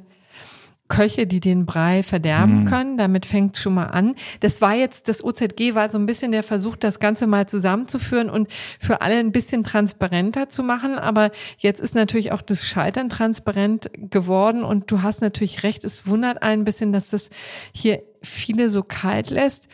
Köche, 0.88 1.26
die 1.26 1.40
den 1.40 1.66
Brei 1.66 2.02
verderben 2.02 2.60
mhm. 2.60 2.64
können. 2.64 2.98
Damit 2.98 3.26
fängt 3.26 3.56
schon 3.56 3.74
mal 3.74 3.86
an. 3.86 4.14
Das 4.40 4.60
war 4.60 4.74
jetzt, 4.74 5.08
das 5.08 5.22
OZG 5.22 5.74
war 5.74 5.88
so 5.88 5.98
ein 5.98 6.06
bisschen 6.06 6.32
der 6.32 6.42
Versuch, 6.42 6.76
das 6.76 6.98
Ganze 6.98 7.26
mal 7.26 7.48
zusammenzuführen 7.48 8.28
und 8.28 8.52
für 8.80 9.00
alle 9.00 9.18
ein 9.18 9.32
bisschen 9.32 9.62
transparenter 9.62 10.48
zu 10.48 10.62
machen. 10.62 10.98
Aber 10.98 11.30
jetzt 11.58 11.80
ist 11.80 11.94
natürlich 11.94 12.32
auch 12.32 12.42
das 12.42 12.66
Scheitern 12.66 13.08
transparent 13.08 13.90
geworden 13.94 14.64
und 14.64 14.90
du 14.90 15.02
hast 15.02 15.20
natürlich 15.20 15.62
recht. 15.62 15.84
Es 15.84 16.06
wundert 16.06 16.42
einen 16.42 16.56
ein 16.56 16.64
bisschen, 16.64 16.92
dass 16.92 17.10
das 17.10 17.30
hier 17.72 18.02
viele 18.22 18.70
so 18.70 18.82
kalt 18.82 19.30
lässt. 19.30 19.68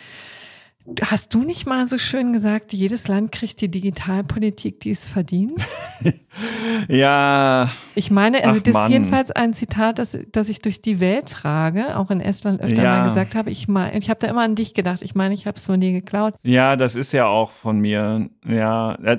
Hast 1.00 1.32
du 1.32 1.44
nicht 1.44 1.64
mal 1.64 1.86
so 1.86 1.96
schön 1.96 2.32
gesagt, 2.32 2.72
jedes 2.72 3.06
Land 3.06 3.30
kriegt 3.30 3.60
die 3.60 3.70
Digitalpolitik, 3.70 4.80
die 4.80 4.90
es 4.90 5.06
verdient? 5.06 5.60
ja. 6.88 7.70
Ich 7.94 8.10
meine, 8.10 8.42
also 8.42 8.58
Ach, 8.58 8.62
das 8.64 8.84
ist 8.84 8.90
jedenfalls 8.90 9.30
ein 9.30 9.52
Zitat, 9.52 10.00
das, 10.00 10.18
das 10.32 10.48
ich 10.48 10.60
durch 10.60 10.80
die 10.80 10.98
Welt 10.98 11.28
trage, 11.28 11.96
auch 11.96 12.10
in 12.10 12.20
Estland 12.20 12.60
öfter 12.60 12.82
ja. 12.82 12.98
mal 12.98 13.04
gesagt 13.04 13.36
habe. 13.36 13.50
Ich 13.50 13.68
meine, 13.68 13.96
ich 13.96 14.10
habe 14.10 14.18
da 14.18 14.26
immer 14.26 14.42
an 14.42 14.56
dich 14.56 14.74
gedacht. 14.74 15.02
Ich 15.02 15.14
meine, 15.14 15.34
ich 15.34 15.46
habe 15.46 15.56
es 15.56 15.66
von 15.66 15.80
dir 15.80 15.92
geklaut. 15.92 16.34
Ja, 16.42 16.74
das 16.74 16.96
ist 16.96 17.12
ja 17.12 17.26
auch 17.26 17.52
von 17.52 17.78
mir. 17.78 18.28
Ja, 18.44 18.94
äh, 19.04 19.18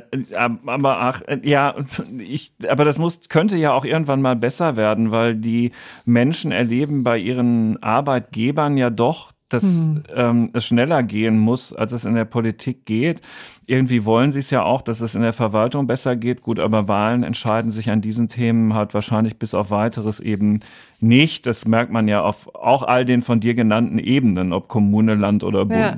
aber 0.66 1.00
ach, 1.00 1.22
äh, 1.22 1.40
ja, 1.44 1.76
ich, 2.18 2.52
aber 2.68 2.84
das 2.84 3.00
muss 3.00 3.30
könnte 3.30 3.56
ja 3.56 3.72
auch 3.72 3.86
irgendwann 3.86 4.22
mal 4.22 4.36
besser 4.36 4.76
werden, 4.76 5.12
weil 5.12 5.36
die 5.36 5.72
Menschen 6.04 6.52
erleben 6.52 7.04
bei 7.04 7.18
ihren 7.18 7.82
Arbeitgebern 7.82 8.76
ja 8.76 8.90
doch 8.90 9.33
dass 9.54 9.64
hm. 9.64 10.04
ähm, 10.16 10.50
es 10.54 10.66
schneller 10.66 11.04
gehen 11.04 11.38
muss, 11.38 11.74
als 11.74 11.92
es 11.92 12.06
in 12.06 12.16
der 12.16 12.26
Politik 12.26 12.86
geht. 12.86 13.22
Irgendwie 13.66 14.06
wollen 14.06 14.32
sie 14.32 14.40
es 14.40 14.50
ja 14.50 14.64
auch, 14.64 14.82
dass 14.82 15.02
es 15.02 15.16
in 15.16 15.22
der 15.22 15.34
Verwaltung 15.34 15.88
besser 15.88 16.16
geht. 16.16 16.42
Gut, 16.42 16.60
aber 16.60 16.88
Wahlen 16.88 17.24
entscheiden 17.24 17.72
sich 17.72 17.90
an 17.90 18.02
diesen 18.02 18.28
Themen 18.28 18.74
halt 18.74 18.94
wahrscheinlich 18.94 19.38
bis 19.38 19.54
auf 19.54 19.72
weiteres 19.72 20.20
eben 20.20 20.60
nicht. 21.04 21.46
Das 21.46 21.66
merkt 21.66 21.92
man 21.92 22.08
ja 22.08 22.24
auf 22.24 22.54
auch 22.56 22.84
all 22.84 23.06
den 23.06 23.22
von 23.22 23.40
dir 23.40 23.54
genannten 23.54 24.00
Ebenen, 24.00 24.54
ob 24.54 24.68
Kommune, 24.68 25.16
Land 25.16 25.44
oder 25.44 25.66
Bund. 25.66 25.80
Ja. 25.80 25.98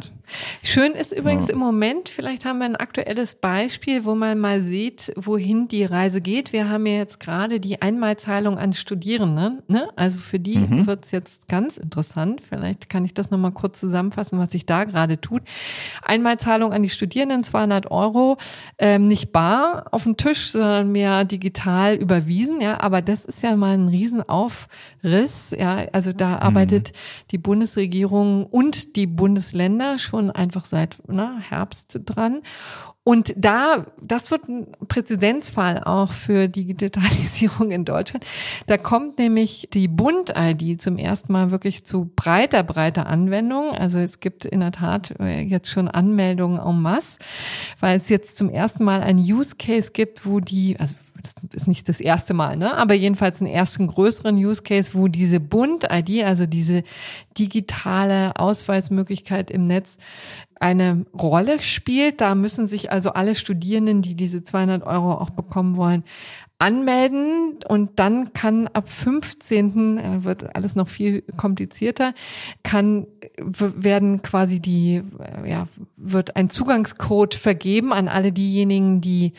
Schön 0.63 0.93
ist 0.93 1.11
übrigens 1.11 1.47
ja. 1.47 1.53
im 1.53 1.59
Moment, 1.59 2.09
vielleicht 2.09 2.45
haben 2.45 2.59
wir 2.59 2.65
ein 2.65 2.75
aktuelles 2.75 3.35
Beispiel, 3.35 4.05
wo 4.05 4.15
man 4.15 4.39
mal 4.39 4.61
sieht, 4.61 5.13
wohin 5.15 5.67
die 5.67 5.85
Reise 5.85 6.21
geht. 6.21 6.51
Wir 6.51 6.69
haben 6.69 6.85
ja 6.85 6.93
jetzt 6.93 7.19
gerade 7.19 7.59
die 7.59 7.81
Einmalzahlung 7.81 8.57
an 8.57 8.73
Studierende. 8.73 9.63
Ne? 9.67 9.89
Also 9.95 10.17
für 10.17 10.39
die 10.39 10.57
mhm. 10.57 10.87
wird 10.87 11.05
es 11.05 11.11
jetzt 11.11 11.47
ganz 11.47 11.77
interessant. 11.77 12.41
Vielleicht 12.47 12.89
kann 12.89 13.05
ich 13.05 13.13
das 13.13 13.29
nochmal 13.29 13.51
kurz 13.51 13.79
zusammenfassen, 13.79 14.39
was 14.39 14.51
sich 14.51 14.65
da 14.65 14.83
gerade 14.83 15.21
tut. 15.21 15.43
Einmalzahlung 16.03 16.73
an 16.73 16.83
die 16.83 16.89
Studierenden, 16.89 17.43
200 17.43 17.91
Euro, 17.91 18.37
ähm, 18.79 19.07
nicht 19.07 19.31
bar 19.31 19.85
auf 19.91 20.03
dem 20.03 20.17
Tisch, 20.17 20.51
sondern 20.51 20.91
mehr 20.91 21.23
digital 21.25 21.95
überwiesen. 21.95 22.61
Ja, 22.61 22.81
aber 22.81 23.01
das 23.01 23.25
ist 23.25 23.43
ja 23.43 23.55
mal 23.55 23.75
ein 23.75 23.89
Riesenauf 23.89 24.67
Riss. 25.05 25.55
Ja, 25.57 25.85
also 25.91 26.11
da 26.11 26.29
mhm. 26.29 26.35
arbeitet 26.35 26.91
die 27.31 27.37
Bundesregierung 27.37 28.45
und 28.45 28.95
die 28.95 29.07
Bundesländer 29.07 29.99
schon 29.99 30.31
einfach 30.31 30.65
seit 30.65 30.97
na, 31.07 31.37
Herbst 31.39 31.99
dran. 32.05 32.41
Und 33.07 33.35
da, 33.37 33.85
das 34.01 34.31
wird 34.31 34.49
ein 34.49 34.65
Präzedenzfall 34.87 35.83
auch 35.83 36.11
für 36.11 36.47
die 36.47 36.65
Digitalisierung 36.65 37.69
in 37.69 37.85
Deutschland. 37.85 38.25
Da 38.65 38.77
kommt 38.77 39.19
nämlich 39.19 39.69
die 39.71 39.87
Bund-ID 39.87 40.81
zum 40.81 40.97
ersten 40.97 41.31
Mal 41.31 41.51
wirklich 41.51 41.85
zu 41.85 42.11
breiter, 42.15 42.63
breiter 42.63 43.05
Anwendung. 43.05 43.73
Also 43.73 43.99
es 43.99 44.21
gibt 44.21 44.43
in 44.43 44.61
der 44.61 44.71
Tat 44.71 45.13
äh, 45.19 45.41
jetzt 45.41 45.69
schon 45.69 45.87
Anmeldungen 45.87 46.57
en 46.57 46.81
masse, 46.81 47.19
weil 47.79 47.95
es 47.95 48.09
jetzt 48.09 48.37
zum 48.37 48.49
ersten 48.49 48.83
Mal 48.83 49.01
ein 49.01 49.19
Use 49.19 49.55
Case 49.55 49.91
gibt, 49.93 50.25
wo 50.25 50.39
die, 50.39 50.79
also 50.79 50.95
das 51.33 51.43
ist 51.53 51.67
nicht 51.67 51.89
das 51.89 51.99
erste 51.99 52.33
Mal, 52.33 52.57
ne? 52.57 52.75
aber 52.75 52.93
jedenfalls 52.93 53.41
einen 53.41 53.51
ersten 53.51 53.87
größeren 53.87 54.35
Use 54.35 54.63
Case, 54.63 54.91
wo 54.93 55.07
diese 55.07 55.39
Bund-ID, 55.39 56.23
also 56.23 56.45
diese 56.45 56.83
digitale 57.37 58.37
Ausweismöglichkeit 58.37 59.51
im 59.51 59.67
Netz, 59.67 59.97
eine 60.59 61.05
Rolle 61.13 61.61
spielt. 61.61 62.21
Da 62.21 62.33
müssen 62.33 62.65
sich 62.65 62.91
also 62.91 63.11
alle 63.11 63.35
Studierenden, 63.35 64.01
die 64.01 64.15
diese 64.15 64.43
200 64.43 64.83
Euro 64.83 65.13
auch 65.13 65.29
bekommen 65.29 65.75
wollen, 65.75 66.03
anmelden 66.57 67.59
und 67.67 67.99
dann 67.99 68.31
kann 68.31 68.67
ab 68.67 68.89
15. 68.89 69.97
Äh, 69.97 70.23
wird 70.23 70.55
alles 70.55 70.75
noch 70.75 70.87
viel 70.87 71.21
komplizierter, 71.35 72.13
kann 72.63 73.07
werden 73.37 74.21
quasi 74.21 74.61
die 74.61 75.03
äh, 75.19 75.49
ja 75.49 75.67
wird 75.97 76.37
ein 76.37 76.49
Zugangscode 76.49 77.35
vergeben 77.35 77.91
an 77.91 78.07
alle 78.07 78.31
diejenigen, 78.31 79.01
die 79.01 79.33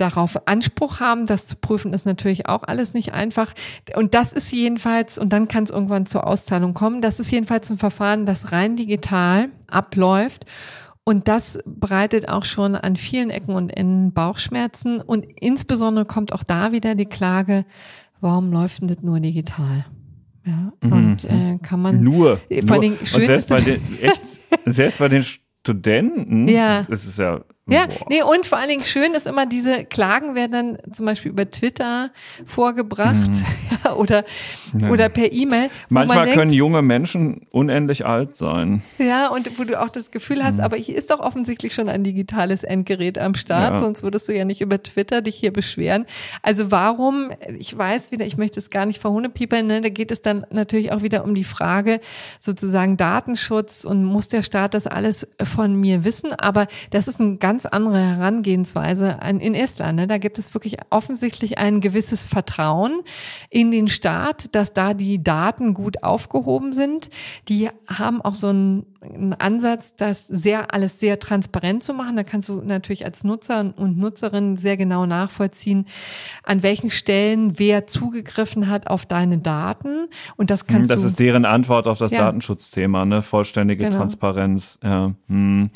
darauf 0.00 0.46
Anspruch 0.46 1.00
haben. 1.00 1.26
Das 1.26 1.46
zu 1.46 1.56
prüfen 1.56 1.92
ist 1.92 2.06
natürlich 2.06 2.46
auch 2.46 2.62
alles 2.62 2.94
nicht 2.94 3.12
einfach. 3.12 3.52
Und 3.94 4.14
das 4.14 4.32
ist 4.32 4.52
jedenfalls, 4.52 5.18
und 5.18 5.32
dann 5.32 5.48
kann 5.48 5.64
es 5.64 5.70
irgendwann 5.70 6.06
zur 6.06 6.26
Auszahlung 6.26 6.74
kommen, 6.74 7.02
das 7.02 7.20
ist 7.20 7.30
jedenfalls 7.30 7.70
ein 7.70 7.78
Verfahren, 7.78 8.26
das 8.26 8.52
rein 8.52 8.76
digital 8.76 9.48
abläuft. 9.66 10.46
Und 11.04 11.28
das 11.28 11.58
bereitet 11.64 12.28
auch 12.28 12.44
schon 12.44 12.76
an 12.76 12.96
vielen 12.96 13.30
Ecken 13.30 13.54
und 13.54 13.70
Enden 13.70 14.12
Bauchschmerzen. 14.12 15.00
Und 15.00 15.26
insbesondere 15.40 16.04
kommt 16.04 16.32
auch 16.32 16.44
da 16.44 16.72
wieder 16.72 16.94
die 16.94 17.06
Klage, 17.06 17.64
warum 18.20 18.52
läuft 18.52 18.80
denn 18.80 18.88
das 18.88 19.02
nur 19.02 19.18
digital? 19.20 19.86
Ja, 20.46 20.72
mhm. 20.80 20.92
und 20.92 21.24
äh, 21.24 21.58
kann 21.62 21.82
man 21.82 22.02
nur, 22.02 22.40
vor 22.66 22.82
nur. 22.82 22.96
schön 23.04 23.20
und 23.20 23.26
selbst 23.26 23.48
bei 23.48 23.60
den 23.60 23.80
echt, 24.00 24.22
selbst 24.66 24.98
bei 24.98 25.08
den 25.08 25.22
Studenten 25.22 26.48
ja. 26.48 26.80
ist 26.80 27.06
es 27.06 27.16
ja 27.16 27.40
ja, 27.70 27.86
Boah. 27.86 28.06
nee, 28.08 28.22
und 28.22 28.46
vor 28.46 28.58
allen 28.58 28.68
Dingen 28.68 28.84
schön 28.84 29.14
ist 29.14 29.26
immer, 29.26 29.46
diese 29.46 29.84
Klagen 29.84 30.34
werden 30.34 30.52
dann 30.52 30.92
zum 30.92 31.06
Beispiel 31.06 31.30
über 31.30 31.48
Twitter 31.50 32.10
vorgebracht 32.46 33.30
mhm. 33.30 33.90
oder, 33.96 34.24
ja. 34.78 34.88
oder 34.90 35.08
per 35.08 35.32
E-Mail. 35.32 35.70
Manchmal 35.88 36.24
denkt, 36.24 36.38
können 36.38 36.50
junge 36.50 36.82
Menschen 36.82 37.46
unendlich 37.52 38.04
alt 38.04 38.36
sein. 38.36 38.82
Ja, 38.98 39.28
und 39.28 39.58
wo 39.58 39.64
du 39.64 39.80
auch 39.80 39.88
das 39.88 40.10
Gefühl 40.10 40.42
hast, 40.42 40.58
mhm. 40.58 40.64
aber 40.64 40.76
hier 40.76 40.96
ist 40.96 41.10
doch 41.10 41.20
offensichtlich 41.20 41.74
schon 41.74 41.88
ein 41.88 42.04
digitales 42.04 42.64
Endgerät 42.64 43.18
am 43.18 43.34
Start, 43.34 43.74
ja. 43.74 43.78
sonst 43.78 44.02
würdest 44.02 44.28
du 44.28 44.36
ja 44.36 44.44
nicht 44.44 44.60
über 44.60 44.82
Twitter 44.82 45.22
dich 45.22 45.36
hier 45.36 45.52
beschweren. 45.52 46.06
Also 46.42 46.70
warum, 46.70 47.30
ich 47.58 47.76
weiß 47.76 48.12
wieder, 48.12 48.26
ich 48.26 48.36
möchte 48.36 48.58
es 48.60 48.70
gar 48.70 48.86
nicht 48.86 49.00
verhunepiepeln, 49.00 49.66
ne, 49.66 49.80
da 49.80 49.88
geht 49.88 50.10
es 50.10 50.22
dann 50.22 50.46
natürlich 50.50 50.92
auch 50.92 51.02
wieder 51.02 51.24
um 51.24 51.34
die 51.34 51.44
Frage 51.44 52.00
sozusagen 52.38 52.96
Datenschutz 52.96 53.84
und 53.84 54.04
muss 54.04 54.28
der 54.28 54.42
Staat 54.42 54.74
das 54.74 54.86
alles 54.86 55.28
von 55.42 55.74
mir 55.74 56.04
wissen, 56.04 56.32
aber 56.32 56.66
das 56.90 57.08
ist 57.08 57.20
ein 57.20 57.38
ganz 57.38 57.59
ganz 57.60 57.66
andere 57.66 57.98
Herangehensweise 57.98 59.18
in 59.22 59.54
Estland. 59.54 59.96
Ne? 59.96 60.06
Da 60.06 60.16
gibt 60.16 60.38
es 60.38 60.54
wirklich 60.54 60.78
offensichtlich 60.88 61.58
ein 61.58 61.82
gewisses 61.82 62.24
Vertrauen 62.24 63.02
in 63.50 63.70
den 63.70 63.88
Staat, 63.88 64.54
dass 64.54 64.72
da 64.72 64.94
die 64.94 65.22
Daten 65.22 65.74
gut 65.74 66.02
aufgehoben 66.02 66.72
sind. 66.72 67.10
Die 67.48 67.68
haben 67.86 68.22
auch 68.22 68.34
so 68.34 68.46
einen, 68.46 68.86
einen 69.00 69.32
Ansatz, 69.32 69.96
das 69.96 70.26
sehr 70.26 70.74
alles 70.74 71.00
sehr 71.00 71.18
transparent 71.18 71.82
zu 71.82 71.94
machen. 71.94 72.16
Da 72.16 72.24
kannst 72.24 72.48
du 72.48 72.60
natürlich 72.60 73.04
als 73.04 73.24
Nutzer 73.24 73.72
und 73.76 73.98
Nutzerin 73.98 74.56
sehr 74.56 74.76
genau 74.76 75.06
nachvollziehen, 75.06 75.86
an 76.42 76.62
welchen 76.62 76.90
Stellen 76.90 77.58
wer 77.58 77.86
zugegriffen 77.86 78.68
hat 78.68 78.88
auf 78.88 79.06
deine 79.06 79.38
Daten. 79.38 80.08
Und 80.36 80.50
das 80.50 80.66
kannst 80.66 80.90
das 80.90 81.00
du. 81.00 81.04
Das 81.04 81.12
ist 81.12 81.20
deren 81.20 81.44
Antwort 81.44 81.86
auf 81.88 81.98
das 81.98 82.10
ja. 82.10 82.18
Datenschutzthema, 82.18 83.04
ne? 83.04 83.22
Vollständige 83.22 83.84
genau. 83.84 83.96
Transparenz. 83.96 84.78
Ja. 84.82 85.12
Hm. 85.28 85.70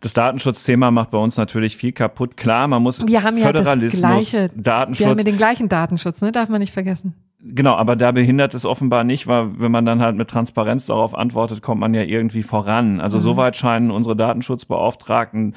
Das 0.00 0.14
Datenschutzthema 0.14 0.90
macht 0.90 1.10
bei 1.10 1.18
uns 1.18 1.36
natürlich 1.36 1.76
viel 1.76 1.92
kaputt. 1.92 2.36
Klar, 2.36 2.68
man 2.68 2.82
muss 2.82 3.06
wir 3.06 3.22
haben 3.22 3.36
ja 3.36 3.46
Föderalismus, 3.46 4.00
das 4.00 4.30
gleiche, 4.30 4.50
Datenschutz. 4.56 5.00
Wir 5.00 5.10
haben 5.10 5.18
ja 5.18 5.24
den 5.24 5.36
gleichen 5.36 5.68
Datenschutz, 5.68 6.20
ne? 6.22 6.32
Darf 6.32 6.48
man 6.48 6.60
nicht 6.60 6.72
vergessen. 6.72 7.14
Genau, 7.44 7.74
aber 7.74 7.96
da 7.96 8.12
behindert 8.12 8.54
es 8.54 8.64
offenbar 8.64 9.02
nicht, 9.02 9.26
weil 9.26 9.60
wenn 9.60 9.72
man 9.72 9.84
dann 9.84 10.00
halt 10.00 10.14
mit 10.16 10.30
Transparenz 10.30 10.86
darauf 10.86 11.12
antwortet, 11.14 11.60
kommt 11.60 11.80
man 11.80 11.92
ja 11.92 12.02
irgendwie 12.02 12.44
voran. 12.44 13.00
Also 13.00 13.18
mhm. 13.18 13.22
soweit 13.22 13.56
scheinen 13.56 13.90
unsere 13.90 14.14
Datenschutzbeauftragten 14.14 15.54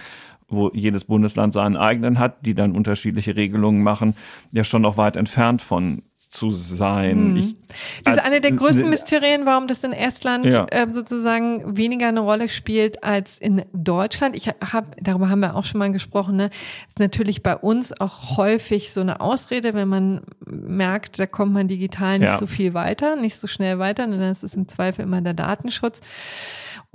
wo 0.48 0.70
jedes 0.74 1.06
Bundesland 1.06 1.54
seinen 1.54 1.76
eigenen 1.76 2.20
hat, 2.20 2.46
die 2.46 2.54
dann 2.54 2.76
unterschiedliche 2.76 3.36
Regelungen 3.36 3.82
machen, 3.82 4.16
ja 4.52 4.64
schon 4.64 4.84
noch 4.84 4.98
weit 4.98 5.16
entfernt 5.16 5.62
von 5.62 6.04
zu 6.30 6.52
sein. 6.52 7.32
Mhm. 7.32 7.38
Ich, 7.38 7.56
das 8.04 8.18
ist 8.18 8.24
eine 8.24 8.42
der 8.42 8.52
größten 8.52 8.90
Mysterien, 8.90 9.46
warum 9.46 9.68
das 9.68 9.84
in 9.84 9.94
Estland 9.94 10.46
ja. 10.46 10.66
äh, 10.70 10.88
sozusagen 10.92 11.78
weniger 11.78 12.08
eine 12.08 12.20
Rolle 12.20 12.50
spielt 12.50 13.04
als 13.04 13.38
in 13.38 13.64
Deutschland. 13.74 14.36
Ich 14.36 14.48
habe, 14.48 14.88
darüber 15.02 15.30
haben 15.30 15.40
wir 15.40 15.56
auch 15.56 15.64
schon 15.64 15.80
mal 15.80 15.92
gesprochen, 15.92 16.36
ne, 16.36 16.50
ist 16.88 17.00
natürlich 17.00 17.44
bei 17.44 17.56
uns 17.56 18.00
auch 18.00 18.38
häufig 18.38 18.92
so 18.92 19.02
eine 19.02 19.22
Ausrede, 19.22 19.74
wenn 19.74 19.88
man 19.88 20.22
merkt, 20.46 21.20
da 21.20 21.26
kommt 21.26 21.54
man 21.54 21.68
digital 21.68 22.20
nicht 22.20 22.30
ja. 22.30 22.38
so 22.38 22.48
viel 22.48 22.74
weiter, 22.74 23.16
nicht 23.16 23.38
so 23.38 23.48
schnell 23.48 23.80
weiter, 23.80 24.08
dann 24.08 24.22
ist 24.22 24.44
es 24.44 24.54
im 24.54 24.68
Zweifel 24.68 25.04
immer 25.04 25.22
der 25.22 25.34
Datenschutz. 25.34 26.02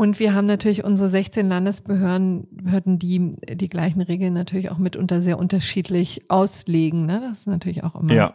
Und 0.01 0.19
wir 0.19 0.33
haben 0.33 0.47
natürlich 0.47 0.83
unsere 0.83 1.11
16 1.11 1.47
Landesbehörden, 1.47 2.49
Behörden, 2.51 2.99
die 2.99 3.37
die 3.53 3.69
gleichen 3.69 4.01
Regeln 4.01 4.33
natürlich 4.33 4.71
auch 4.71 4.79
mitunter 4.79 5.21
sehr 5.21 5.39
unterschiedlich 5.39 6.23
auslegen. 6.29 7.05
Ne? 7.05 7.21
Das 7.29 7.41
ist 7.41 7.47
natürlich 7.47 7.85
auch 7.85 7.97
immer. 7.97 8.15
Ja, 8.15 8.33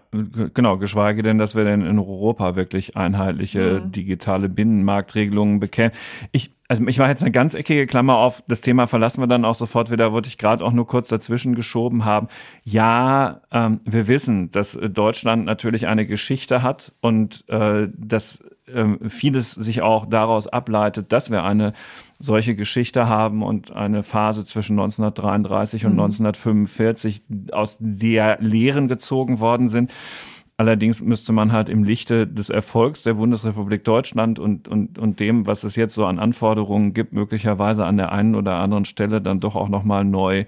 genau. 0.53 0.77
Geschweige 0.77 1.23
denn, 1.23 1.39
dass 1.39 1.55
wir 1.55 1.63
denn 1.63 1.81
in 1.81 1.97
Europa 1.97 2.55
wirklich 2.55 2.95
einheitliche 2.95 3.81
mhm. 3.83 3.91
digitale 3.91 4.47
Binnenmarktregelungen 4.47 5.59
bekämen. 5.59 5.91
Ich, 6.31 6.51
also 6.67 6.85
ich 6.85 6.99
mache 6.99 7.09
jetzt 7.09 7.23
eine 7.23 7.31
ganz 7.31 7.55
eckige 7.55 7.87
Klammer 7.87 8.17
auf, 8.17 8.43
das 8.47 8.61
Thema 8.61 8.85
verlassen 8.85 9.23
wir 9.23 9.27
dann 9.27 9.43
auch 9.43 9.55
sofort 9.55 9.89
wieder, 9.89 10.13
wollte 10.13 10.27
ich 10.27 10.37
gerade 10.37 10.63
auch 10.63 10.71
nur 10.71 10.85
kurz 10.85 11.07
dazwischen 11.07 11.55
geschoben 11.55 12.05
haben. 12.05 12.27
Ja, 12.63 13.41
ähm, 13.51 13.79
wir 13.85 14.07
wissen, 14.07 14.51
dass 14.51 14.77
Deutschland 14.79 15.45
natürlich 15.45 15.87
eine 15.87 16.05
Geschichte 16.05 16.61
hat 16.61 16.93
und 17.01 17.43
äh, 17.49 17.87
dass 17.97 18.43
ähm, 18.73 19.09
vieles 19.09 19.51
sich 19.51 19.81
auch 19.81 20.05
daraus 20.05 20.47
ableitet, 20.47 21.11
dass 21.11 21.29
wir 21.29 21.43
eine 21.43 21.73
solche 22.19 22.55
Geschichte 22.55 23.07
haben 23.07 23.43
und 23.43 23.71
eine 23.71 24.03
Phase 24.03 24.45
zwischen 24.45 24.73
1933 24.73 25.85
und 25.85 25.93
mhm. 25.93 25.99
1945, 25.99 27.23
aus 27.51 27.77
der 27.79 28.37
Lehren 28.41 28.87
gezogen 28.87 29.39
worden 29.39 29.69
sind. 29.69 29.91
Allerdings 30.57 31.01
müsste 31.01 31.33
man 31.33 31.51
halt 31.51 31.67
im 31.67 31.83
Lichte 31.83 32.27
des 32.27 32.49
Erfolgs 32.49 33.03
der 33.03 33.15
Bundesrepublik 33.15 33.83
Deutschland 33.83 34.39
und, 34.39 34.69
und, 34.69 34.97
und 34.97 35.19
dem, 35.19 35.47
was 35.47 35.65
es 35.65 35.75
jetzt 35.75 35.93
so 35.93 36.05
an 36.05 36.17
Anforderungen 36.17 36.93
gibt, 36.93 37.11
möglicherweise 37.11 37.85
an 37.85 37.97
der 37.97 38.13
einen 38.13 38.35
oder 38.35 38.55
anderen 38.55 38.85
Stelle 38.85 39.21
dann 39.21 39.41
doch 39.41 39.57
auch 39.57 39.67
nochmal 39.67 40.05
neu 40.05 40.45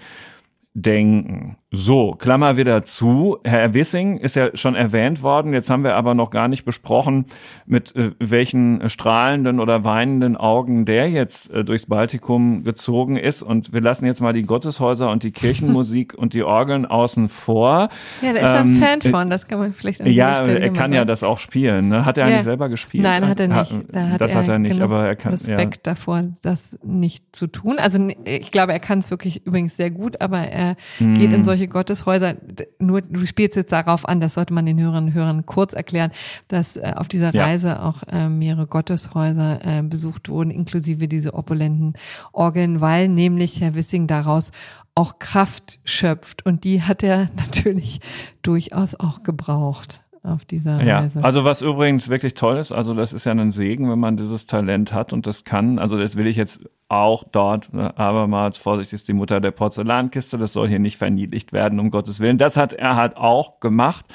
denken. 0.73 1.57
So, 1.69 2.13
Klammer 2.13 2.55
wieder 2.55 2.85
zu. 2.85 3.39
Herr 3.43 3.73
Wissing 3.73 4.15
ist 4.19 4.37
ja 4.37 4.55
schon 4.55 4.73
erwähnt 4.73 5.21
worden. 5.21 5.51
Jetzt 5.51 5.69
haben 5.69 5.83
wir 5.83 5.95
aber 5.95 6.13
noch 6.13 6.29
gar 6.29 6.47
nicht 6.47 6.63
besprochen, 6.63 7.25
mit 7.65 7.93
äh, 7.93 8.11
welchen 8.19 8.87
strahlenden 8.87 9.59
oder 9.59 9.83
weinenden 9.83 10.37
Augen 10.37 10.85
der 10.85 11.09
jetzt 11.09 11.51
äh, 11.51 11.65
durchs 11.65 11.87
Baltikum 11.87 12.63
gezogen 12.63 13.17
ist. 13.17 13.41
Und 13.41 13.73
wir 13.73 13.81
lassen 13.81 14.05
jetzt 14.05 14.21
mal 14.21 14.31
die 14.31 14.43
Gotteshäuser 14.43 15.11
und 15.11 15.23
die 15.23 15.31
Kirchenmusik 15.31 16.13
und 16.17 16.33
die 16.33 16.43
Orgeln 16.43 16.85
außen 16.85 17.27
vor. 17.27 17.89
Ja, 18.21 18.31
da 18.31 18.39
ist 18.39 18.43
er 18.43 18.59
ähm, 18.61 18.67
ein 18.67 18.75
Fan 18.77 19.01
von. 19.01 19.29
Das 19.29 19.45
kann 19.49 19.59
man 19.59 19.73
vielleicht 19.73 19.99
an 19.99 20.07
Ja, 20.07 20.39
er 20.39 20.69
kann 20.69 20.93
ja 20.93 21.03
das 21.03 21.21
auch 21.23 21.37
spielen. 21.37 21.89
Ne? 21.89 22.05
Hat 22.05 22.17
er 22.17 22.27
ja. 22.27 22.31
eigentlich 22.31 22.45
selber 22.45 22.69
gespielt? 22.69 23.03
Nein, 23.03 23.27
hat 23.27 23.41
er 23.41 23.49
nicht. 23.49 23.75
Da 23.91 24.07
hat 24.11 24.21
das 24.21 24.31
er 24.31 24.39
hat 24.39 24.47
er 24.47 24.59
nicht, 24.59 24.79
aber 24.79 25.05
er 25.05 25.17
kann. 25.17 25.33
Respekt 25.33 25.85
ja. 25.85 25.93
davor, 25.93 26.23
das 26.43 26.79
nicht 26.81 27.35
zu 27.35 27.47
tun. 27.47 27.77
Also 27.77 28.07
ich 28.23 28.51
glaube, 28.51 28.71
er 28.71 28.79
kann 28.79 28.99
es 28.99 29.11
wirklich 29.11 29.45
übrigens 29.45 29.75
sehr 29.75 29.91
gut, 29.91 30.21
aber 30.21 30.37
er 30.37 30.77
hm. 30.99 31.15
geht 31.15 31.33
in 31.33 31.43
solche 31.43 31.56
solche 31.57 31.67
Gotteshäuser, 31.67 32.35
nur 32.79 33.01
du 33.01 33.25
spielst 33.25 33.55
jetzt 33.55 33.71
darauf 33.71 34.07
an, 34.07 34.21
das 34.21 34.35
sollte 34.35 34.53
man 34.53 34.65
den 34.65 34.79
Hörerinnen 34.79 35.09
und 35.09 35.13
Hörern 35.13 35.45
kurz 35.45 35.73
erklären, 35.73 36.11
dass 36.47 36.77
äh, 36.77 36.93
auf 36.95 37.07
dieser 37.07 37.33
Reise 37.33 37.69
ja. 37.69 37.83
auch 37.83 38.03
äh, 38.11 38.29
mehrere 38.29 38.67
Gotteshäuser 38.67 39.59
äh, 39.63 39.81
besucht 39.81 40.29
wurden, 40.29 40.51
inklusive 40.51 41.07
diese 41.07 41.33
opulenten 41.33 41.93
Orgeln, 42.31 42.79
weil 42.79 43.07
nämlich 43.07 43.59
Herr 43.59 43.73
Wissing 43.73 44.07
daraus 44.07 44.51
auch 44.93 45.19
Kraft 45.19 45.79
schöpft 45.83 46.45
und 46.45 46.63
die 46.63 46.83
hat 46.83 47.01
er 47.03 47.29
natürlich 47.35 47.99
durchaus 48.43 48.95
auch 48.95 49.23
gebraucht 49.23 50.01
auf 50.21 50.45
dieser 50.45 50.83
ja, 50.83 50.99
Reise. 50.99 51.23
Also 51.23 51.43
was 51.43 51.61
übrigens 51.61 52.09
wirklich 52.09 52.33
toll 52.33 52.57
ist, 52.57 52.71
also 52.71 52.93
das 52.93 53.13
ist 53.13 53.25
ja 53.25 53.31
ein 53.31 53.51
Segen, 53.51 53.89
wenn 53.89 53.99
man 53.99 54.17
dieses 54.17 54.45
Talent 54.45 54.93
hat 54.93 55.13
und 55.13 55.25
das 55.25 55.43
kann. 55.43 55.79
Also 55.79 55.97
das 55.97 56.17
will 56.17 56.27
ich 56.27 56.35
jetzt 56.35 56.61
auch 56.89 57.25
dort, 57.25 57.73
ne, 57.73 57.97
abermals 57.97 58.57
Vorsicht 58.57 58.93
ist 58.93 59.07
die 59.09 59.13
Mutter 59.13 59.41
der 59.41 59.51
Porzellankiste, 59.51 60.37
das 60.37 60.53
soll 60.53 60.69
hier 60.69 60.79
nicht 60.79 60.97
verniedlicht 60.97 61.51
werden, 61.51 61.79
um 61.79 61.91
Gottes 61.91 62.19
Willen. 62.21 62.37
Das 62.37 62.55
hat 62.55 62.71
er 62.71 62.95
halt 62.95 63.17
auch 63.17 63.59
gemacht, 63.59 64.05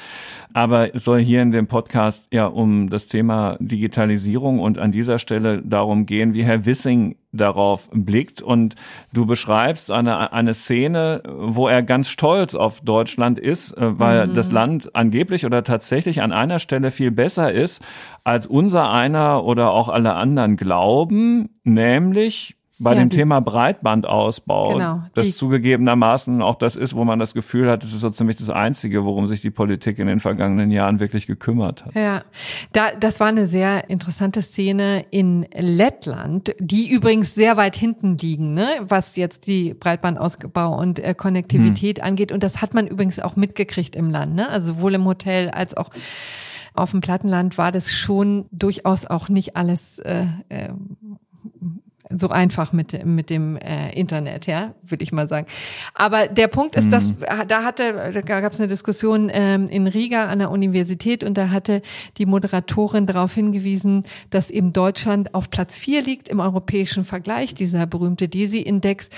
aber 0.54 0.94
es 0.94 1.04
soll 1.04 1.20
hier 1.20 1.42
in 1.42 1.50
dem 1.50 1.66
Podcast 1.66 2.26
ja 2.30 2.46
um 2.46 2.88
das 2.88 3.08
Thema 3.08 3.56
Digitalisierung 3.60 4.58
und 4.58 4.78
an 4.78 4.90
dieser 4.90 5.18
Stelle 5.18 5.60
darum 5.62 6.06
gehen, 6.06 6.32
wie 6.32 6.44
Herr 6.44 6.64
Wissing 6.64 7.16
darauf 7.32 7.88
blickt 7.92 8.42
und 8.42 8.76
du 9.12 9.26
beschreibst 9.26 9.90
eine, 9.90 10.32
eine 10.32 10.54
Szene, 10.54 11.22
wo 11.26 11.66
er 11.66 11.82
ganz 11.82 12.08
stolz 12.08 12.54
auf 12.54 12.82
Deutschland 12.82 13.38
ist, 13.38 13.76
äh, 13.76 13.98
weil 13.98 14.28
mhm. 14.28 14.34
das 14.34 14.52
Land 14.52 14.94
angeblich 14.94 15.46
oder 15.46 15.62
tatsächlich 15.62 16.22
an 16.22 16.32
einer 16.32 16.58
Stelle 16.58 16.90
viel 16.90 17.10
besser 17.10 17.52
ist, 17.52 17.82
als 18.24 18.46
unser 18.46 18.90
einer 18.90 19.44
oder 19.44 19.72
auch 19.72 19.88
alle 19.88 20.14
anderen 20.14 20.56
glauben, 20.56 21.48
nämlich 21.64 22.56
bei 22.82 22.94
ja, 22.94 23.00
dem 23.00 23.10
Thema 23.10 23.40
Breitbandausbau, 23.40 24.74
genau, 24.74 25.02
das 25.14 25.36
zugegebenermaßen 25.36 26.42
auch 26.42 26.56
das 26.56 26.76
ist, 26.76 26.94
wo 26.94 27.04
man 27.04 27.18
das 27.18 27.34
Gefühl 27.34 27.70
hat, 27.70 27.82
das 27.82 27.92
ist 27.92 28.00
so 28.00 28.10
ziemlich 28.10 28.36
das 28.36 28.50
Einzige, 28.50 29.04
worum 29.04 29.28
sich 29.28 29.40
die 29.40 29.50
Politik 29.50 29.98
in 29.98 30.06
den 30.06 30.20
vergangenen 30.20 30.70
Jahren 30.70 31.00
wirklich 31.00 31.26
gekümmert 31.26 31.84
hat. 31.84 31.94
Ja, 31.94 32.24
da, 32.72 32.92
das 32.98 33.20
war 33.20 33.28
eine 33.28 33.46
sehr 33.46 33.88
interessante 33.88 34.42
Szene 34.42 35.04
in 35.10 35.46
Lettland, 35.54 36.54
die 36.58 36.90
übrigens 36.90 37.34
sehr 37.34 37.56
weit 37.56 37.76
hinten 37.76 38.18
liegen, 38.18 38.54
ne, 38.54 38.68
was 38.80 39.16
jetzt 39.16 39.46
die 39.46 39.74
Breitbandausbau 39.74 40.78
und 40.78 40.98
äh, 40.98 41.14
Konnektivität 41.14 41.98
hm. 41.98 42.04
angeht. 42.04 42.32
Und 42.32 42.42
das 42.42 42.62
hat 42.62 42.74
man 42.74 42.86
übrigens 42.86 43.18
auch 43.18 43.36
mitgekriegt 43.36 43.96
im 43.96 44.10
Land, 44.10 44.34
ne? 44.34 44.48
also 44.48 44.74
sowohl 44.74 44.94
im 44.94 45.04
Hotel 45.04 45.50
als 45.50 45.76
auch 45.76 45.90
auf 46.74 46.92
dem 46.92 47.00
Plattenland 47.00 47.58
war 47.58 47.70
das 47.70 47.92
schon 47.92 48.46
durchaus 48.50 49.06
auch 49.06 49.28
nicht 49.28 49.56
alles 49.56 49.98
äh, 49.98 50.26
äh, 50.48 50.70
so 52.18 52.28
einfach 52.28 52.72
mit, 52.72 53.04
mit 53.04 53.30
dem 53.30 53.56
äh, 53.56 53.92
Internet, 53.92 54.46
ja, 54.46 54.74
würde 54.82 55.02
ich 55.02 55.12
mal 55.12 55.28
sagen. 55.28 55.46
Aber 55.94 56.28
der 56.28 56.48
Punkt 56.48 56.76
ist, 56.76 56.86
mhm. 56.86 56.90
dass 56.90 57.14
da 57.48 57.64
hatte, 57.64 58.12
da 58.12 58.40
gab 58.40 58.52
es 58.52 58.60
eine 58.60 58.68
Diskussion 58.68 59.30
ähm, 59.32 59.68
in 59.68 59.86
Riga 59.86 60.26
an 60.26 60.38
der 60.38 60.50
Universität 60.50 61.24
und 61.24 61.36
da 61.36 61.50
hatte 61.50 61.82
die 62.18 62.26
Moderatorin 62.26 63.06
darauf 63.06 63.34
hingewiesen, 63.34 64.04
dass 64.30 64.50
eben 64.50 64.72
Deutschland 64.72 65.34
auf 65.34 65.50
Platz 65.50 65.78
vier 65.78 66.02
liegt 66.02 66.28
im 66.28 66.40
europäischen 66.40 67.04
Vergleich, 67.04 67.54
dieser 67.54 67.86
berühmte 67.86 68.28
DESI-Index, 68.28 69.10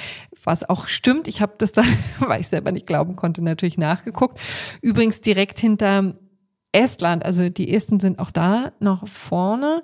was 0.43 0.69
auch 0.69 0.89
stimmt. 0.89 1.29
Ich 1.29 1.41
habe 1.41 1.55
das 1.59 1.73
dann, 1.73 1.87
weil 2.21 2.41
ich 2.41 2.49
selber 2.49 2.73
nicht 2.73 2.87
glauben 2.87 3.17
konnte, 3.17 3.43
natürlich 3.43 3.79
nachgeguckt. 3.79 4.41
Übrigens 4.81 5.21
direkt 5.21 5.59
hinter 5.59 6.15
Estland, 6.75 7.25
also 7.25 7.49
die 7.49 7.73
Esten 7.73 8.01
sind 8.01 8.19
auch 8.19 8.33
da 8.33 8.73
noch 8.81 9.07
vorne 9.07 9.83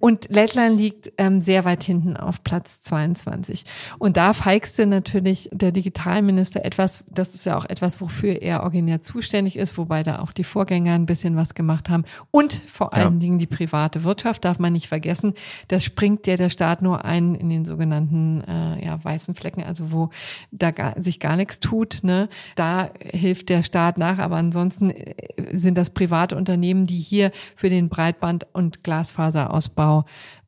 und 0.00 0.26
Lettland 0.28 0.78
liegt 0.78 1.12
ähm, 1.18 1.40
sehr 1.40 1.64
weit 1.64 1.84
hinten 1.84 2.16
auf 2.16 2.42
Platz 2.42 2.80
22. 2.80 3.64
Und 3.98 4.16
da 4.16 4.32
feigste 4.32 4.86
natürlich 4.86 5.48
der 5.52 5.72
Digitalminister 5.72 6.64
etwas, 6.64 7.04
das 7.08 7.34
ist 7.34 7.46
ja 7.46 7.56
auch 7.56 7.64
etwas, 7.64 8.00
wofür 8.00 8.42
er 8.42 8.62
originär 8.62 9.02
zuständig 9.02 9.56
ist, 9.56 9.78
wobei 9.78 10.02
da 10.02 10.20
auch 10.20 10.32
die 10.32 10.44
Vorgänger 10.44 10.94
ein 10.94 11.06
bisschen 11.06 11.36
was 11.36 11.54
gemacht 11.54 11.88
haben 11.88 12.04
und 12.30 12.52
vor 12.52 12.92
allen 12.94 13.14
ja. 13.14 13.18
Dingen 13.20 13.38
die 13.38 13.46
private 13.46 14.04
Wirtschaft 14.04 14.44
darf 14.44 14.58
man 14.58 14.72
nicht 14.72 14.88
vergessen. 14.88 15.34
Das 15.68 15.84
springt 15.84 16.26
ja 16.26 16.36
der 16.36 16.50
Staat 16.50 16.82
nur 16.82 17.04
ein 17.04 17.34
in 17.34 17.50
den 17.50 17.64
sogenannten 17.64 18.42
äh, 18.46 18.84
ja, 18.84 19.02
weißen 19.02 19.34
Flecken, 19.34 19.62
also 19.62 19.92
wo 19.92 20.10
da 20.50 20.70
gar, 20.70 21.00
sich 21.00 21.20
gar 21.20 21.36
nichts 21.36 21.60
tut. 21.60 22.00
Ne? 22.02 22.28
Da 22.56 22.90
hilft 23.00 23.48
der 23.48 23.62
Staat 23.62 23.98
nach, 23.98 24.18
aber 24.18 24.36
ansonsten 24.36 24.90
äh, 24.90 25.14
sind 25.52 25.76
das 25.76 25.90
private 25.90 26.10
private 26.10 26.36
Unternehmen, 26.36 26.86
die 26.86 26.98
hier 26.98 27.30
für 27.56 27.70
den 27.70 27.88
Breitband- 27.88 28.46
und 28.52 28.82
Glasfaserausbau 28.82 29.89